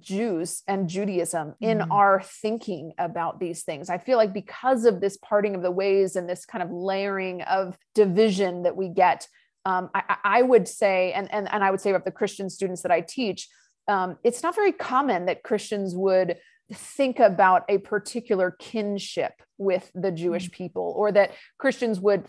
Jews 0.00 0.62
and 0.66 0.88
Judaism 0.88 1.54
in 1.60 1.78
mm. 1.78 1.90
our 1.90 2.22
thinking 2.22 2.94
about 2.98 3.38
these 3.38 3.62
things. 3.62 3.90
I 3.90 3.98
feel 3.98 4.16
like 4.16 4.32
because 4.32 4.86
of 4.86 5.00
this 5.00 5.18
parting 5.18 5.54
of 5.54 5.62
the 5.62 5.70
ways 5.70 6.16
and 6.16 6.28
this 6.28 6.46
kind 6.46 6.62
of 6.62 6.70
layering 6.70 7.42
of 7.42 7.76
division 7.94 8.62
that 8.62 8.76
we 8.76 8.88
get, 8.88 9.28
um, 9.66 9.90
I, 9.94 10.16
I, 10.24 10.42
would 10.42 10.66
say, 10.68 11.12
and, 11.12 11.32
and, 11.32 11.52
and 11.52 11.62
I 11.62 11.70
would 11.70 11.80
say 11.80 11.92
of 11.92 12.04
the 12.04 12.10
Christian 12.10 12.48
students 12.48 12.82
that 12.82 12.92
I 12.92 13.02
teach, 13.02 13.48
um, 13.86 14.16
it's 14.24 14.42
not 14.42 14.54
very 14.54 14.72
common 14.72 15.26
that 15.26 15.42
Christians 15.42 15.94
would 15.94 16.38
think 16.72 17.18
about 17.18 17.64
a 17.68 17.78
particular 17.78 18.56
kinship 18.58 19.42
with 19.58 19.90
the 19.94 20.10
Jewish 20.10 20.48
mm. 20.48 20.52
people, 20.52 20.94
or 20.96 21.12
that 21.12 21.32
Christians 21.58 22.00
would 22.00 22.26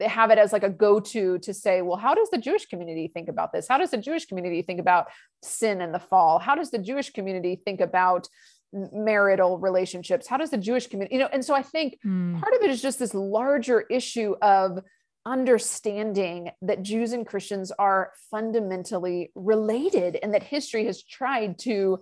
have 0.00 0.30
it 0.30 0.38
as 0.38 0.52
like 0.52 0.62
a 0.62 0.70
go 0.70 1.00
to 1.00 1.38
to 1.38 1.54
say, 1.54 1.82
well, 1.82 1.96
how 1.96 2.14
does 2.14 2.30
the 2.30 2.38
Jewish 2.38 2.66
community 2.66 3.08
think 3.08 3.28
about 3.28 3.52
this? 3.52 3.66
How 3.68 3.78
does 3.78 3.90
the 3.90 3.96
Jewish 3.96 4.26
community 4.26 4.62
think 4.62 4.80
about 4.80 5.06
sin 5.42 5.80
and 5.80 5.94
the 5.94 5.98
fall? 5.98 6.38
How 6.38 6.54
does 6.54 6.70
the 6.70 6.78
Jewish 6.78 7.10
community 7.10 7.60
think 7.64 7.80
about 7.80 8.28
marital 8.72 9.58
relationships? 9.58 10.28
How 10.28 10.36
does 10.36 10.50
the 10.50 10.58
Jewish 10.58 10.86
community, 10.86 11.16
you 11.16 11.20
know? 11.22 11.28
And 11.32 11.44
so 11.44 11.54
I 11.54 11.62
think 11.62 11.98
mm. 12.06 12.38
part 12.40 12.54
of 12.54 12.62
it 12.62 12.70
is 12.70 12.82
just 12.82 12.98
this 12.98 13.14
larger 13.14 13.80
issue 13.80 14.36
of 14.42 14.80
understanding 15.26 16.50
that 16.62 16.82
Jews 16.82 17.12
and 17.12 17.26
Christians 17.26 17.72
are 17.72 18.12
fundamentally 18.30 19.30
related 19.34 20.18
and 20.22 20.32
that 20.34 20.42
history 20.42 20.86
has 20.86 21.02
tried 21.02 21.58
to 21.60 22.00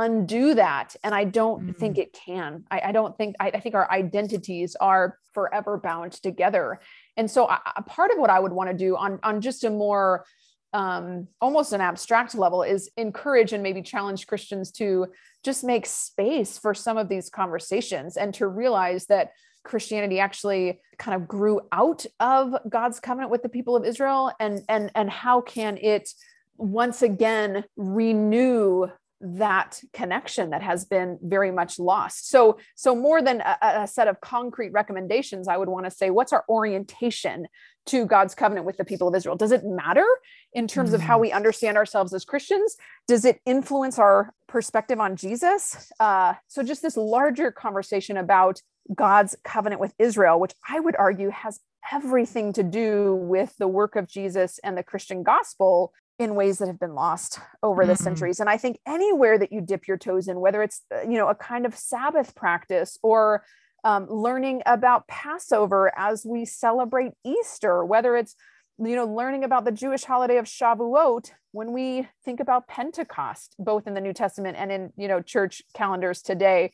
undo 0.00 0.54
that 0.54 0.96
and 1.04 1.14
i 1.14 1.24
don't 1.24 1.60
mm-hmm. 1.60 1.72
think 1.72 1.98
it 1.98 2.12
can 2.12 2.64
I, 2.70 2.80
I 2.86 2.92
don't 2.92 3.16
think 3.16 3.36
I, 3.38 3.48
I, 3.48 3.60
think 3.60 3.74
our 3.74 3.88
identities 3.90 4.74
are 4.80 5.18
forever 5.34 5.76
bound 5.76 6.12
together 6.12 6.80
and 7.18 7.30
so 7.30 7.46
a 7.46 7.82
part 7.82 8.10
of 8.10 8.18
what 8.18 8.30
i 8.30 8.40
would 8.40 8.52
want 8.52 8.70
to 8.70 8.76
do 8.76 8.96
on 8.96 9.20
on 9.22 9.40
just 9.40 9.62
a 9.62 9.70
more 9.70 10.24
um, 10.72 11.26
almost 11.40 11.72
an 11.72 11.80
abstract 11.80 12.36
level 12.36 12.62
is 12.62 12.88
encourage 12.96 13.52
and 13.52 13.62
maybe 13.62 13.82
challenge 13.82 14.26
christians 14.26 14.70
to 14.72 15.06
just 15.44 15.64
make 15.64 15.84
space 15.84 16.56
for 16.56 16.72
some 16.74 16.96
of 16.96 17.08
these 17.08 17.28
conversations 17.28 18.16
and 18.16 18.32
to 18.34 18.46
realize 18.46 19.04
that 19.06 19.32
christianity 19.64 20.18
actually 20.18 20.80
kind 20.98 21.20
of 21.20 21.28
grew 21.28 21.60
out 21.72 22.06
of 22.20 22.54
god's 22.70 23.00
covenant 23.00 23.30
with 23.30 23.42
the 23.42 23.48
people 23.50 23.76
of 23.76 23.84
israel 23.84 24.32
and 24.40 24.62
and 24.70 24.90
and 24.94 25.10
how 25.10 25.42
can 25.42 25.76
it 25.76 26.08
once 26.56 27.02
again 27.02 27.64
renew 27.76 28.86
that 29.20 29.80
connection 29.92 30.50
that 30.50 30.62
has 30.62 30.84
been 30.86 31.18
very 31.22 31.50
much 31.50 31.78
lost 31.78 32.30
so 32.30 32.58
so 32.74 32.94
more 32.94 33.20
than 33.20 33.42
a, 33.42 33.58
a 33.62 33.86
set 33.86 34.08
of 34.08 34.20
concrete 34.20 34.70
recommendations 34.70 35.46
i 35.46 35.56
would 35.56 35.68
want 35.68 35.84
to 35.84 35.90
say 35.90 36.08
what's 36.10 36.32
our 36.32 36.44
orientation 36.48 37.46
to 37.84 38.06
god's 38.06 38.34
covenant 38.34 38.64
with 38.64 38.78
the 38.78 38.84
people 38.84 39.08
of 39.08 39.14
israel 39.14 39.36
does 39.36 39.52
it 39.52 39.62
matter 39.64 40.06
in 40.54 40.66
terms 40.66 40.90
mm. 40.90 40.94
of 40.94 41.02
how 41.02 41.18
mm. 41.18 41.22
we 41.22 41.32
understand 41.32 41.76
ourselves 41.76 42.14
as 42.14 42.24
christians 42.24 42.76
does 43.06 43.26
it 43.26 43.40
influence 43.44 43.98
our 43.98 44.32
perspective 44.48 44.98
on 44.98 45.16
jesus 45.16 45.92
uh, 46.00 46.32
so 46.48 46.62
just 46.62 46.80
this 46.80 46.96
larger 46.96 47.50
conversation 47.52 48.16
about 48.16 48.62
god's 48.94 49.36
covenant 49.44 49.80
with 49.80 49.92
israel 49.98 50.40
which 50.40 50.54
i 50.66 50.80
would 50.80 50.96
argue 50.96 51.28
has 51.28 51.60
everything 51.92 52.52
to 52.52 52.62
do 52.62 53.14
with 53.16 53.54
the 53.58 53.68
work 53.68 53.96
of 53.96 54.08
jesus 54.08 54.58
and 54.64 54.78
the 54.78 54.82
christian 54.82 55.22
gospel 55.22 55.92
in 56.20 56.34
ways 56.34 56.58
that 56.58 56.68
have 56.68 56.78
been 56.78 56.94
lost 56.94 57.40
over 57.62 57.86
the 57.86 57.94
mm-hmm. 57.94 58.04
centuries 58.04 58.40
and 58.40 58.50
i 58.50 58.56
think 58.56 58.78
anywhere 58.86 59.38
that 59.38 59.50
you 59.50 59.60
dip 59.60 59.88
your 59.88 59.96
toes 59.96 60.28
in 60.28 60.38
whether 60.38 60.62
it's 60.62 60.82
uh, 60.94 61.00
you 61.00 61.16
know 61.16 61.28
a 61.28 61.34
kind 61.34 61.64
of 61.64 61.74
sabbath 61.74 62.34
practice 62.34 62.98
or 63.02 63.42
um, 63.82 64.06
learning 64.10 64.62
about 64.66 65.08
passover 65.08 65.90
as 65.96 66.26
we 66.26 66.44
celebrate 66.44 67.12
easter 67.24 67.84
whether 67.84 68.16
it's 68.16 68.36
you 68.78 68.94
know 68.94 69.06
learning 69.06 69.44
about 69.44 69.64
the 69.64 69.72
jewish 69.72 70.04
holiday 70.04 70.36
of 70.36 70.44
shavuot 70.44 71.30
when 71.52 71.72
we 71.72 72.06
think 72.22 72.38
about 72.38 72.68
pentecost 72.68 73.56
both 73.58 73.86
in 73.86 73.94
the 73.94 74.00
new 74.00 74.12
testament 74.12 74.58
and 74.58 74.70
in 74.70 74.92
you 74.98 75.08
know 75.08 75.22
church 75.22 75.62
calendars 75.74 76.20
today 76.20 76.70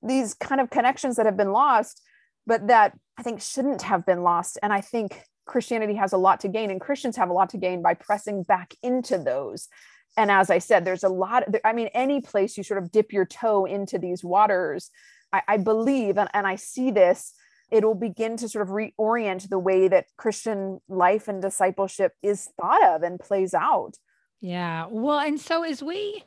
these 0.00 0.32
kind 0.32 0.60
of 0.60 0.70
connections 0.70 1.16
that 1.16 1.26
have 1.26 1.36
been 1.36 1.52
lost 1.52 2.02
but 2.46 2.68
that 2.68 2.96
i 3.18 3.22
think 3.24 3.40
shouldn't 3.40 3.82
have 3.82 4.06
been 4.06 4.22
lost 4.22 4.58
and 4.62 4.72
i 4.72 4.80
think 4.80 5.24
Christianity 5.50 5.94
has 5.94 6.12
a 6.12 6.16
lot 6.16 6.40
to 6.40 6.48
gain 6.48 6.70
and 6.70 6.80
Christians 6.80 7.16
have 7.16 7.28
a 7.28 7.32
lot 7.32 7.50
to 7.50 7.58
gain 7.58 7.82
by 7.82 7.94
pressing 7.94 8.44
back 8.44 8.72
into 8.84 9.18
those. 9.18 9.68
And 10.16 10.30
as 10.30 10.48
I 10.48 10.58
said, 10.58 10.84
there's 10.84 11.02
a 11.02 11.08
lot, 11.08 11.42
I 11.64 11.72
mean, 11.72 11.88
any 11.92 12.20
place 12.20 12.56
you 12.56 12.62
sort 12.62 12.80
of 12.80 12.92
dip 12.92 13.12
your 13.12 13.26
toe 13.26 13.64
into 13.64 13.98
these 13.98 14.22
waters, 14.22 14.90
I, 15.32 15.42
I 15.48 15.56
believe, 15.56 16.18
and, 16.18 16.30
and 16.34 16.46
I 16.46 16.54
see 16.54 16.92
this, 16.92 17.32
it 17.68 17.84
will 17.84 17.96
begin 17.96 18.36
to 18.36 18.48
sort 18.48 18.62
of 18.62 18.72
reorient 18.72 19.48
the 19.48 19.58
way 19.58 19.88
that 19.88 20.06
Christian 20.16 20.80
life 20.88 21.26
and 21.26 21.42
discipleship 21.42 22.12
is 22.22 22.48
thought 22.60 22.84
of 22.84 23.02
and 23.02 23.18
plays 23.18 23.52
out. 23.52 23.96
Yeah. 24.40 24.86
Well, 24.88 25.18
and 25.18 25.40
so 25.40 25.64
as 25.64 25.82
we 25.82 26.22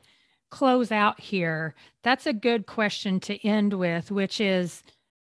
close 0.50 0.92
out 0.92 1.22
here, 1.22 1.76
that's 2.04 2.26
a 2.26 2.34
good 2.34 2.66
question 2.66 3.22
to 3.22 3.48
end 3.48 3.74
with, 3.74 4.12
which 4.12 4.42
is 4.42 4.84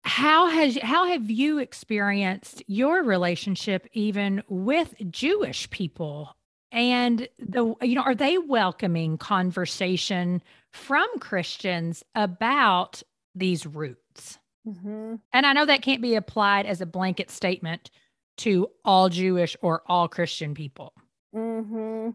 how 0.04 0.48
has 0.48 0.76
how 0.82 1.06
have 1.08 1.30
you 1.30 1.58
experienced 1.58 2.62
your 2.66 3.02
relationship 3.02 3.88
even 3.92 4.42
with 4.48 4.94
Jewish 5.10 5.68
people? 5.70 6.36
And 6.70 7.28
the 7.38 7.74
you 7.82 7.94
know, 7.94 8.02
are 8.02 8.14
they 8.14 8.36
welcoming 8.36 9.16
conversation 9.16 10.42
from 10.72 11.06
Christians 11.20 12.02
about 12.14 13.02
these 13.34 13.64
roots? 13.66 14.38
Mm-hmm. 14.66 15.16
And 15.32 15.46
I 15.46 15.52
know 15.52 15.66
that 15.66 15.82
can't 15.82 16.02
be 16.02 16.14
applied 16.14 16.66
as 16.66 16.80
a 16.80 16.86
blanket 16.86 17.30
statement 17.30 17.90
to 18.38 18.68
all 18.84 19.08
Jewish 19.08 19.56
or 19.62 19.82
all 19.86 20.08
Christian 20.08 20.54
people. 20.54 20.92
Mm-hmm. 21.34 22.10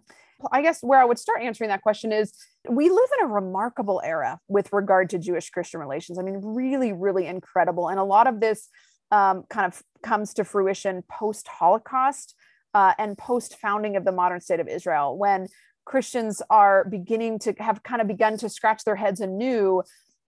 I 0.51 0.61
guess 0.61 0.81
where 0.81 0.99
I 0.99 1.05
would 1.05 1.19
start 1.19 1.41
answering 1.41 1.69
that 1.69 1.81
question 1.81 2.11
is 2.11 2.33
we 2.69 2.89
live 2.89 3.09
in 3.19 3.25
a 3.25 3.33
remarkable 3.33 4.01
era 4.03 4.39
with 4.47 4.71
regard 4.71 5.09
to 5.11 5.19
Jewish 5.19 5.49
Christian 5.49 5.79
relations. 5.79 6.19
I 6.19 6.23
mean, 6.23 6.39
really, 6.43 6.93
really 6.93 7.27
incredible. 7.27 7.89
And 7.89 7.99
a 7.99 8.03
lot 8.03 8.27
of 8.27 8.39
this 8.39 8.69
um, 9.11 9.43
kind 9.49 9.65
of 9.65 9.81
comes 10.03 10.33
to 10.35 10.43
fruition 10.43 11.03
post 11.09 11.47
Holocaust 11.47 12.35
uh, 12.73 12.93
and 12.97 13.17
post 13.17 13.57
founding 13.59 13.95
of 13.95 14.05
the 14.05 14.11
modern 14.11 14.39
state 14.39 14.59
of 14.59 14.67
Israel, 14.67 15.17
when 15.17 15.47
Christians 15.85 16.41
are 16.49 16.85
beginning 16.85 17.39
to 17.39 17.53
have 17.57 17.81
kind 17.81 18.01
of 18.01 18.07
begun 18.07 18.37
to 18.37 18.49
scratch 18.49 18.83
their 18.83 18.95
heads 18.95 19.19
anew. 19.19 19.83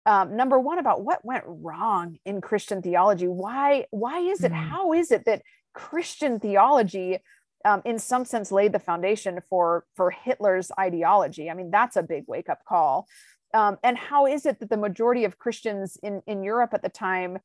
Um, 0.07 0.35
number 0.35 0.59
one, 0.59 0.79
about 0.79 1.03
what 1.03 1.23
went 1.23 1.43
wrong 1.45 2.17
in 2.25 2.41
Christian 2.41 2.81
theology. 2.81 3.27
Why? 3.27 3.85
Why 3.91 4.19
is 4.19 4.43
it? 4.43 4.51
Mm. 4.51 4.69
How 4.69 4.93
is 4.93 5.11
it 5.11 5.25
that 5.25 5.43
Christian 5.73 6.39
theology 6.39 7.19
um, 7.65 7.81
in 7.85 7.99
some 7.99 8.25
sense 8.25 8.51
laid 8.51 8.73
the 8.73 8.79
foundation 8.79 9.41
for 9.49 9.85
for 9.95 10.11
Hitler's 10.11 10.71
ideology. 10.79 11.49
I 11.49 11.53
mean, 11.53 11.71
that's 11.71 11.95
a 11.95 12.03
big 12.03 12.25
wake 12.27 12.49
up 12.49 12.63
call. 12.67 13.07
Um, 13.53 13.77
and 13.83 13.97
how 13.97 14.25
is 14.25 14.45
it 14.45 14.59
that 14.59 14.69
the 14.69 14.77
majority 14.77 15.25
of 15.25 15.39
Christians 15.39 15.97
in 16.01 16.21
in 16.27 16.43
Europe 16.43 16.73
at 16.73 16.81
the 16.81 16.89
time 16.89 17.39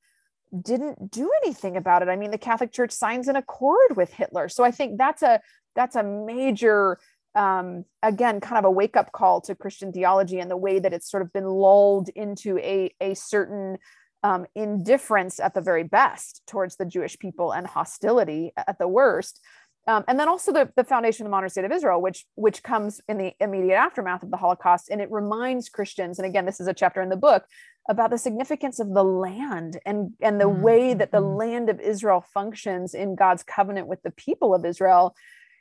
didn't 0.63 1.11
do 1.11 1.31
anything 1.45 1.77
about 1.77 2.03
it? 2.03 2.09
I 2.09 2.17
mean, 2.17 2.31
the 2.31 2.39
Catholic 2.39 2.73
Church 2.73 2.93
signs 2.93 3.29
an 3.29 3.37
accord 3.37 3.97
with 3.97 4.13
Hitler, 4.13 4.49
so 4.49 4.65
I 4.65 4.71
think 4.71 4.99
that's 4.99 5.23
a 5.23 5.41
that's 5.75 5.97
a 5.97 6.03
major 6.03 6.99
um, 7.35 7.85
again 8.03 8.41
kind 8.41 8.59
of 8.59 8.65
a 8.65 8.71
wake 8.71 8.97
up 8.97 9.13
call 9.13 9.41
to 9.43 9.55
Christian 9.55 9.93
theology 9.93 10.39
and 10.39 10.51
the 10.51 10.57
way 10.57 10.79
that 10.79 10.93
it's 10.93 11.11
sort 11.11 11.23
of 11.23 11.33
been 11.33 11.47
lulled 11.47 12.09
into 12.11 12.59
a 12.59 12.95
a 13.01 13.15
certain 13.15 13.79
um, 14.23 14.47
indifference 14.55 15.39
at 15.39 15.55
the 15.55 15.61
very 15.61 15.85
best 15.85 16.43
towards 16.47 16.77
the 16.77 16.85
Jewish 16.85 17.19
people 17.19 17.53
and 17.53 17.67
hostility 17.67 18.53
at 18.57 18.79
the 18.79 18.89
worst. 18.89 19.41
Um, 19.89 20.03
and 20.09 20.19
then 20.19 20.29
also 20.29 20.53
the, 20.53 20.69
the 20.75 20.83
foundation 20.83 21.25
of 21.25 21.31
the 21.31 21.31
modern 21.31 21.49
state 21.49 21.65
of 21.65 21.71
Israel, 21.71 22.03
which 22.03 22.27
which 22.35 22.63
comes 22.63 23.01
in 23.09 23.19
the 23.19 23.33
immediate 23.41 23.77
aftermath 23.77 24.23
of 24.23 24.31
the 24.31 24.37
Holocaust, 24.37 24.89
and 24.91 25.01
it 25.01 25.11
reminds 25.13 25.69
Christians, 25.69 26.19
and 26.19 26.27
again, 26.27 26.45
this 26.45 26.61
is 26.61 26.67
a 26.67 26.75
chapter 26.75 27.01
in 27.01 27.09
the 27.09 27.17
book 27.17 27.45
about 27.89 28.11
the 28.11 28.19
significance 28.19 28.81
of 28.81 28.93
the 28.95 29.05
land 29.05 29.79
and 29.87 30.13
and 30.21 30.41
the 30.41 30.47
mm-hmm. 30.47 30.63
way 30.63 30.95
that 30.95 31.13
the 31.13 31.21
land 31.21 31.71
of 31.71 31.79
Israel 31.79 32.25
functions 32.35 32.95
in 32.95 33.15
God's 33.15 33.45
covenant 33.45 33.87
with 33.87 34.03
the 34.03 34.11
people 34.11 34.55
of 34.55 34.65
Israel. 34.65 35.15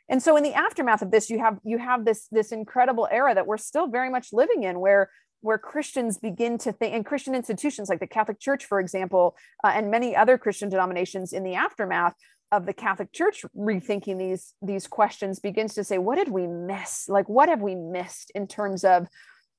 And 0.09 0.21
so, 0.21 0.35
in 0.37 0.43
the 0.43 0.53
aftermath 0.53 1.03
of 1.03 1.11
this, 1.11 1.29
you 1.29 1.39
have 1.39 1.59
you 1.63 1.77
have 1.77 2.03
this 2.05 2.27
this 2.31 2.51
incredible 2.51 3.07
era 3.11 3.35
that 3.35 3.45
we're 3.45 3.57
still 3.57 3.87
very 3.87 4.09
much 4.09 4.29
living 4.33 4.63
in, 4.63 4.79
where 4.79 5.11
where 5.41 5.57
Christians 5.59 6.17
begin 6.17 6.57
to 6.59 6.71
think, 6.71 6.95
and 6.95 7.05
Christian 7.05 7.35
institutions 7.35 7.89
like 7.89 7.99
the 7.99 8.07
Catholic 8.07 8.39
Church, 8.39 8.65
for 8.65 8.79
example, 8.79 9.35
uh, 9.63 9.71
and 9.75 9.91
many 9.91 10.15
other 10.15 10.39
Christian 10.39 10.69
denominations 10.69 11.33
in 11.33 11.43
the 11.43 11.53
aftermath 11.53 12.15
of 12.51 12.65
the 12.65 12.73
Catholic 12.73 13.11
Church 13.11 13.43
rethinking 13.57 14.17
these 14.17 14.53
these 14.61 14.87
questions 14.87 15.39
begins 15.39 15.73
to 15.75 15.83
say, 15.83 15.97
what 15.97 16.15
did 16.15 16.29
we 16.29 16.47
miss? 16.47 17.09
Like, 17.09 17.27
what 17.27 17.49
have 17.49 17.61
we 17.61 17.75
missed 17.75 18.31
in 18.35 18.47
terms 18.47 18.83
of 18.83 19.07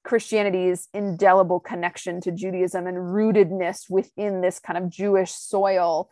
Christianity's 0.04 0.88
indelible 0.94 1.60
connection 1.60 2.20
to 2.22 2.30
Judaism 2.30 2.86
and 2.86 2.96
rootedness 2.96 3.90
within 3.90 4.40
this 4.40 4.58
kind 4.58 4.78
of 4.78 4.88
Jewish 4.88 5.32
soil? 5.32 6.08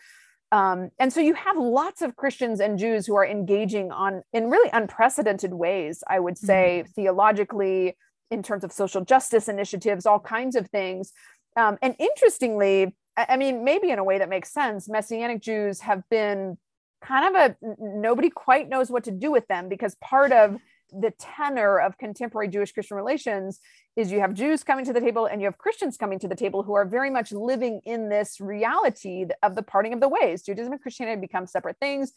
Um, 0.52 0.90
and 1.00 1.12
so 1.12 1.20
you 1.20 1.34
have 1.34 1.56
lots 1.56 2.02
of 2.02 2.16
Christians 2.16 2.60
and 2.60 2.78
Jews 2.78 3.06
who 3.06 3.16
are 3.16 3.26
engaging 3.26 3.90
on 3.90 4.22
in 4.32 4.50
really 4.50 4.70
unprecedented 4.72 5.52
ways, 5.52 6.04
I 6.08 6.20
would 6.20 6.38
say, 6.38 6.82
mm-hmm. 6.82 6.92
theologically, 6.92 7.96
in 8.30 8.42
terms 8.42 8.64
of 8.64 8.72
social 8.72 9.04
justice 9.04 9.48
initiatives, 9.48 10.06
all 10.06 10.20
kinds 10.20 10.54
of 10.56 10.68
things. 10.68 11.12
Um, 11.56 11.78
and 11.82 11.94
interestingly, 11.98 12.96
I 13.16 13.36
mean, 13.36 13.64
maybe 13.64 13.90
in 13.90 13.98
a 13.98 14.04
way 14.04 14.18
that 14.18 14.28
makes 14.28 14.52
sense, 14.52 14.88
Messianic 14.88 15.40
Jews 15.40 15.80
have 15.80 16.02
been 16.08 16.58
kind 17.06 17.36
of 17.36 17.42
a 17.42 17.56
nobody 17.78 18.30
quite 18.30 18.68
knows 18.68 18.90
what 18.90 19.04
to 19.04 19.10
do 19.10 19.30
with 19.30 19.46
them 19.48 19.68
because 19.68 19.94
part 19.96 20.32
of 20.32 20.56
the 20.90 21.12
tenor 21.18 21.78
of 21.80 21.98
contemporary 21.98 22.48
Jewish 22.48 22.72
Christian 22.72 22.96
relations 22.96 23.60
is 23.96 24.12
you 24.12 24.20
have 24.20 24.32
Jews 24.34 24.62
coming 24.62 24.84
to 24.84 24.92
the 24.92 25.00
table 25.00 25.26
and 25.26 25.40
you 25.40 25.46
have 25.46 25.58
Christians 25.58 25.96
coming 25.96 26.18
to 26.20 26.28
the 26.28 26.36
table 26.36 26.62
who 26.62 26.74
are 26.74 26.84
very 26.84 27.10
much 27.10 27.32
living 27.32 27.80
in 27.84 28.08
this 28.08 28.40
reality 28.40 29.26
of 29.42 29.54
the 29.54 29.62
parting 29.62 29.92
of 29.92 30.00
the 30.00 30.08
ways. 30.08 30.42
Judaism 30.42 30.72
and 30.72 30.80
Christianity 30.80 31.20
become 31.20 31.46
separate 31.46 31.78
things. 31.80 32.12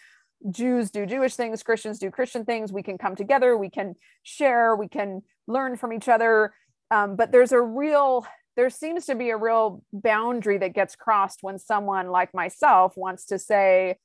Jews 0.52 0.92
do 0.92 1.06
Jewish 1.06 1.36
things, 1.36 1.64
Christians 1.64 1.98
do 1.98 2.12
Christian 2.12 2.46
things. 2.46 2.72
We 2.72 2.84
can 2.84 2.98
come 2.98 3.16
together, 3.16 3.58
we 3.58 3.72
can 3.72 3.96
share, 4.22 4.76
we 4.76 4.88
can 4.88 5.24
learn 5.48 5.76
from 5.76 5.92
each 5.94 6.08
other. 6.08 6.54
Um, 6.92 7.16
but 7.16 7.32
there's 7.32 7.52
a 7.52 7.62
real 7.62 8.26
there 8.56 8.70
seems 8.72 9.06
to 9.06 9.14
be 9.14 9.30
a 9.30 9.38
real 9.38 9.84
boundary 9.94 10.58
that 10.58 10.74
gets 10.74 10.96
crossed 10.96 11.40
when 11.44 11.60
someone 11.60 12.08
like 12.10 12.34
myself 12.34 12.98
wants 12.98 13.26
to 13.28 13.38
say, 13.38 13.98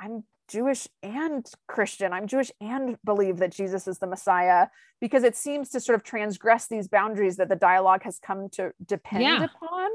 I'm 0.00 0.24
Jewish 0.48 0.88
and 1.02 1.44
Christian. 1.66 2.12
I'm 2.12 2.26
Jewish 2.26 2.50
and 2.60 2.96
believe 3.04 3.38
that 3.38 3.52
Jesus 3.52 3.86
is 3.86 3.98
the 3.98 4.06
Messiah 4.06 4.68
because 5.00 5.24
it 5.24 5.36
seems 5.36 5.70
to 5.70 5.80
sort 5.80 5.96
of 5.96 6.02
transgress 6.02 6.66
these 6.68 6.88
boundaries 6.88 7.36
that 7.36 7.48
the 7.48 7.56
dialogue 7.56 8.02
has 8.04 8.18
come 8.18 8.48
to 8.50 8.72
depend 8.84 9.22
yeah. 9.22 9.44
upon. 9.44 9.90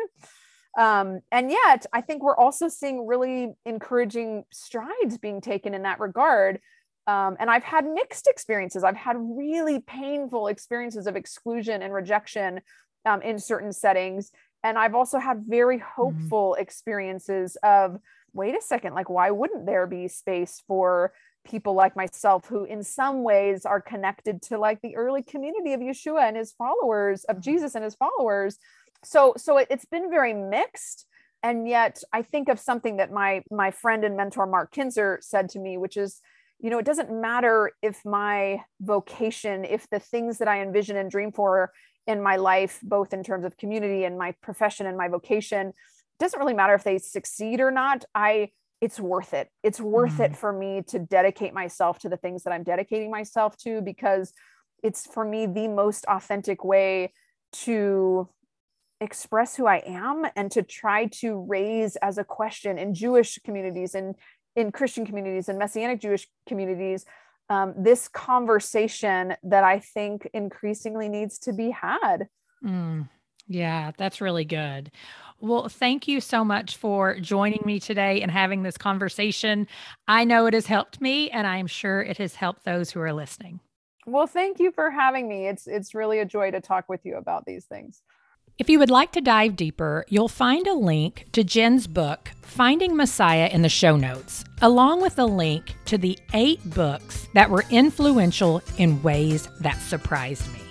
Um, 0.78 1.20
and 1.32 1.51
yet, 1.51 1.86
I 1.93 2.01
think 2.01 2.24
we're 2.24 2.38
also 2.38 2.68
seeing 2.68 3.06
really 3.08 3.54
encouraging 3.66 4.43
strides 4.51 5.18
being 5.18 5.41
taken 5.41 5.74
in 5.74 5.84
that 5.84 5.99
regard. 5.99 6.60
Um, 7.08 7.36
and 7.39 7.49
I've 7.49 7.64
had 7.64 7.86
mixed 7.86 8.28
experiences. 8.28 8.84
I've 8.84 8.95
had 8.95 9.18
really 9.20 9.80
painful 9.80 10.47
experiences 10.47 11.08
of 11.08 11.16
exclusion 11.16 11.82
and 11.82 11.93
rejection 11.93 12.62
um, 13.06 13.22
in 13.22 13.39
certain 13.39 13.72
settings. 13.72 14.32
And 14.64 14.78
I've 14.78 14.95
also 14.95 15.20
had 15.20 15.43
very 15.47 15.78
mm-hmm. 15.78 16.01
hopeful 16.01 16.54
mm-hmm. 16.54 16.62
experiences 16.62 17.58
of, 17.64 17.99
wait 18.34 18.56
a 18.56 18.62
second, 18.62 18.94
like, 18.94 19.10
why 19.10 19.32
wouldn't 19.32 19.66
there 19.66 19.88
be 19.88 20.08
space 20.08 20.62
for 20.68 21.14
people 21.46 21.74
like 21.74 21.96
myself 21.96 22.46
who, 22.48 22.64
in 22.64 22.84
some 22.84 23.24
ways, 23.24 23.66
are 23.66 23.82
connected 23.82 24.42
to 24.42 24.58
like 24.58 24.82
the 24.82 24.96
early 24.96 25.22
community 25.22 25.74
of 25.74 25.82
Yeshua 25.82 26.28
and 26.28 26.38
his 26.38 26.54
followers, 26.54 27.24
of 27.26 27.38
mm-hmm. 27.38 27.44
Jesus 27.44 27.76
and 27.76 27.84
his 27.84 27.96
followers? 27.96 28.58
So, 29.04 29.34
so 29.38 29.58
it, 29.58 29.68
it's 29.70 29.86
been 29.86 30.10
very 30.10 30.34
mixed. 30.34 31.06
And 31.42 31.68
yet, 31.68 32.02
I 32.14 32.22
think 32.22 32.48
of 32.48 32.60
something 32.60 32.98
that 32.98 33.12
my 33.12 33.44
my 33.52 33.72
friend 33.72 34.06
and 34.06 34.16
mentor 34.16 34.46
Mark 34.46 34.72
Kinzer 34.72 35.20
said 35.22 35.50
to 35.50 35.60
me, 35.60 35.78
which 35.78 35.98
is, 35.98 36.22
you 36.60 36.70
know, 36.70 36.80
it 36.80 36.86
doesn't 36.86 37.12
matter 37.12 37.72
if 37.82 38.06
my 38.06 38.62
vocation, 38.80 39.66
if 39.66 39.90
the 39.90 40.00
things 40.00 40.38
that 40.38 40.48
I 40.48 40.62
envision 40.62 40.96
and 40.96 41.12
dream 41.12 41.34
for 41.34 41.74
in 42.08 42.24
my 42.24 42.38
life, 42.38 42.80
both 42.82 43.14
in 43.14 43.24
terms 43.24 43.44
of 43.44 43.58
community 43.58 44.06
and 44.06 44.18
my 44.18 44.34
profession 44.42 44.86
and 44.86 44.98
my 44.98 45.10
vocation. 45.10 45.74
Doesn't 46.20 46.39
really 46.39 46.53
matter 46.53 46.74
if 46.74 46.84
they 46.84 46.97
succeed 46.97 47.59
or 47.59 47.72
not. 47.72 48.05
I 48.14 48.49
it's 48.82 48.99
worth 48.99 49.34
it. 49.34 49.47
It's 49.64 49.80
worth 49.80 50.18
mm. 50.18 50.26
it 50.26 50.36
for 50.36 50.51
me 50.51 50.84
to 50.88 50.99
dedicate 50.99 51.53
myself 51.53 51.99
to 51.99 52.09
the 52.09 52.18
things 52.18 52.43
that 52.43 52.51
I'm 52.51 52.64
dedicating 52.64 53.09
myself 53.09 53.55
to 53.59 53.82
because 53.82 54.34
it's 54.84 55.07
for 55.07 55.24
me 55.24 55.45
the 55.45 55.70
most 55.70 56.05
authentic 56.05 56.66
way 56.66 57.14
to 57.53 58.28
express 58.99 59.55
who 59.55 59.68
I 59.68 59.84
am 59.86 60.26
and 60.36 60.51
to 60.51 60.64
try 60.64 61.05
to 61.22 61.45
raise 61.47 61.95
as 61.97 62.18
a 62.18 62.26
question 62.26 62.78
in 62.78 62.93
Jewish 62.93 63.39
communities 63.45 63.95
and 63.95 64.16
in 64.55 64.72
Christian 64.72 65.05
communities 65.05 65.47
and 65.47 65.57
Messianic 65.57 66.01
Jewish 66.01 66.28
communities 66.47 67.05
um, 67.49 67.74
this 67.78 68.07
conversation 68.07 69.36
that 69.43 69.64
I 69.64 69.80
think 69.80 70.30
increasingly 70.34 71.09
needs 71.09 71.38
to 71.39 71.53
be 71.53 71.72
had. 71.72 72.28
Mm, 72.64 73.09
yeah, 73.47 73.91
that's 73.97 74.22
really 74.22 74.45
good. 74.45 74.91
Well, 75.44 75.68
thank 75.68 76.08
you 76.08 76.22
so 76.22 76.46
much 76.46 76.78
for 76.78 77.20
joining 77.20 77.64
me 77.66 77.78
today 77.78 78.22
and 78.22 78.32
having 78.32 78.64
this 78.64 78.78
conversation. 78.78 79.68
I 80.08 80.24
know 80.24 80.46
it 80.46 80.54
has 80.54 80.68
helped 80.68 81.02
me, 81.02 81.30
and 81.32 81.46
I'm 81.46 81.68
sure 81.68 82.02
it 82.02 82.18
has 82.18 82.36
helped 82.36 82.64
those 82.64 82.91
who 82.91 83.02
are 83.02 83.12
listening. 83.12 83.60
Well, 84.06 84.26
thank 84.26 84.62
you 84.62 84.72
for 84.72 84.89
having 84.89 85.28
me. 85.28 85.48
It's 85.48 85.68
it's 85.68 85.94
really 85.94 86.20
a 86.20 86.26
joy 86.26 86.52
to 86.52 86.62
talk 86.62 86.88
with 86.88 87.02
you 87.04 87.18
about 87.18 87.44
these 87.46 87.66
things. 87.66 88.02
If 88.58 88.70
you 88.70 88.80
would 88.80 88.89
like 88.89 89.12
to 89.14 89.20
dive 89.20 89.58
deeper, 89.58 90.06
you'll 90.08 90.30
find 90.30 90.66
a 90.66 90.76
link 90.76 91.28
to 91.34 91.44
Jen's 91.44 91.88
book, 91.88 92.32
Finding 92.41 92.96
Messiah, 92.96 93.50
in 93.52 93.64
the 93.64 93.68
show 93.68 93.98
notes, 93.98 94.46
along 94.62 95.02
with 95.02 95.20
a 95.20 95.26
link 95.26 95.76
to 95.88 95.98
the 95.98 96.18
eight 96.34 96.62
books 96.70 97.28
that 97.34 97.50
were 97.50 97.66
influential 97.70 98.62
in 98.78 99.04
ways 99.04 99.50
that 99.60 99.82
surprised 99.82 100.50
me. 100.54 100.62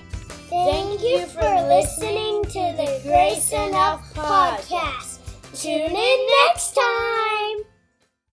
Thank 0.52 1.00
you 1.00 1.24
for 1.28 1.40
listening 1.40 2.44
to 2.44 2.76
the 2.76 3.00
Grace 3.04 3.52
Enough 3.52 4.12
podcast. 4.12 5.20
Tune 5.54 5.96
in 5.96 6.26
next 6.44 6.74
time. 6.74 7.71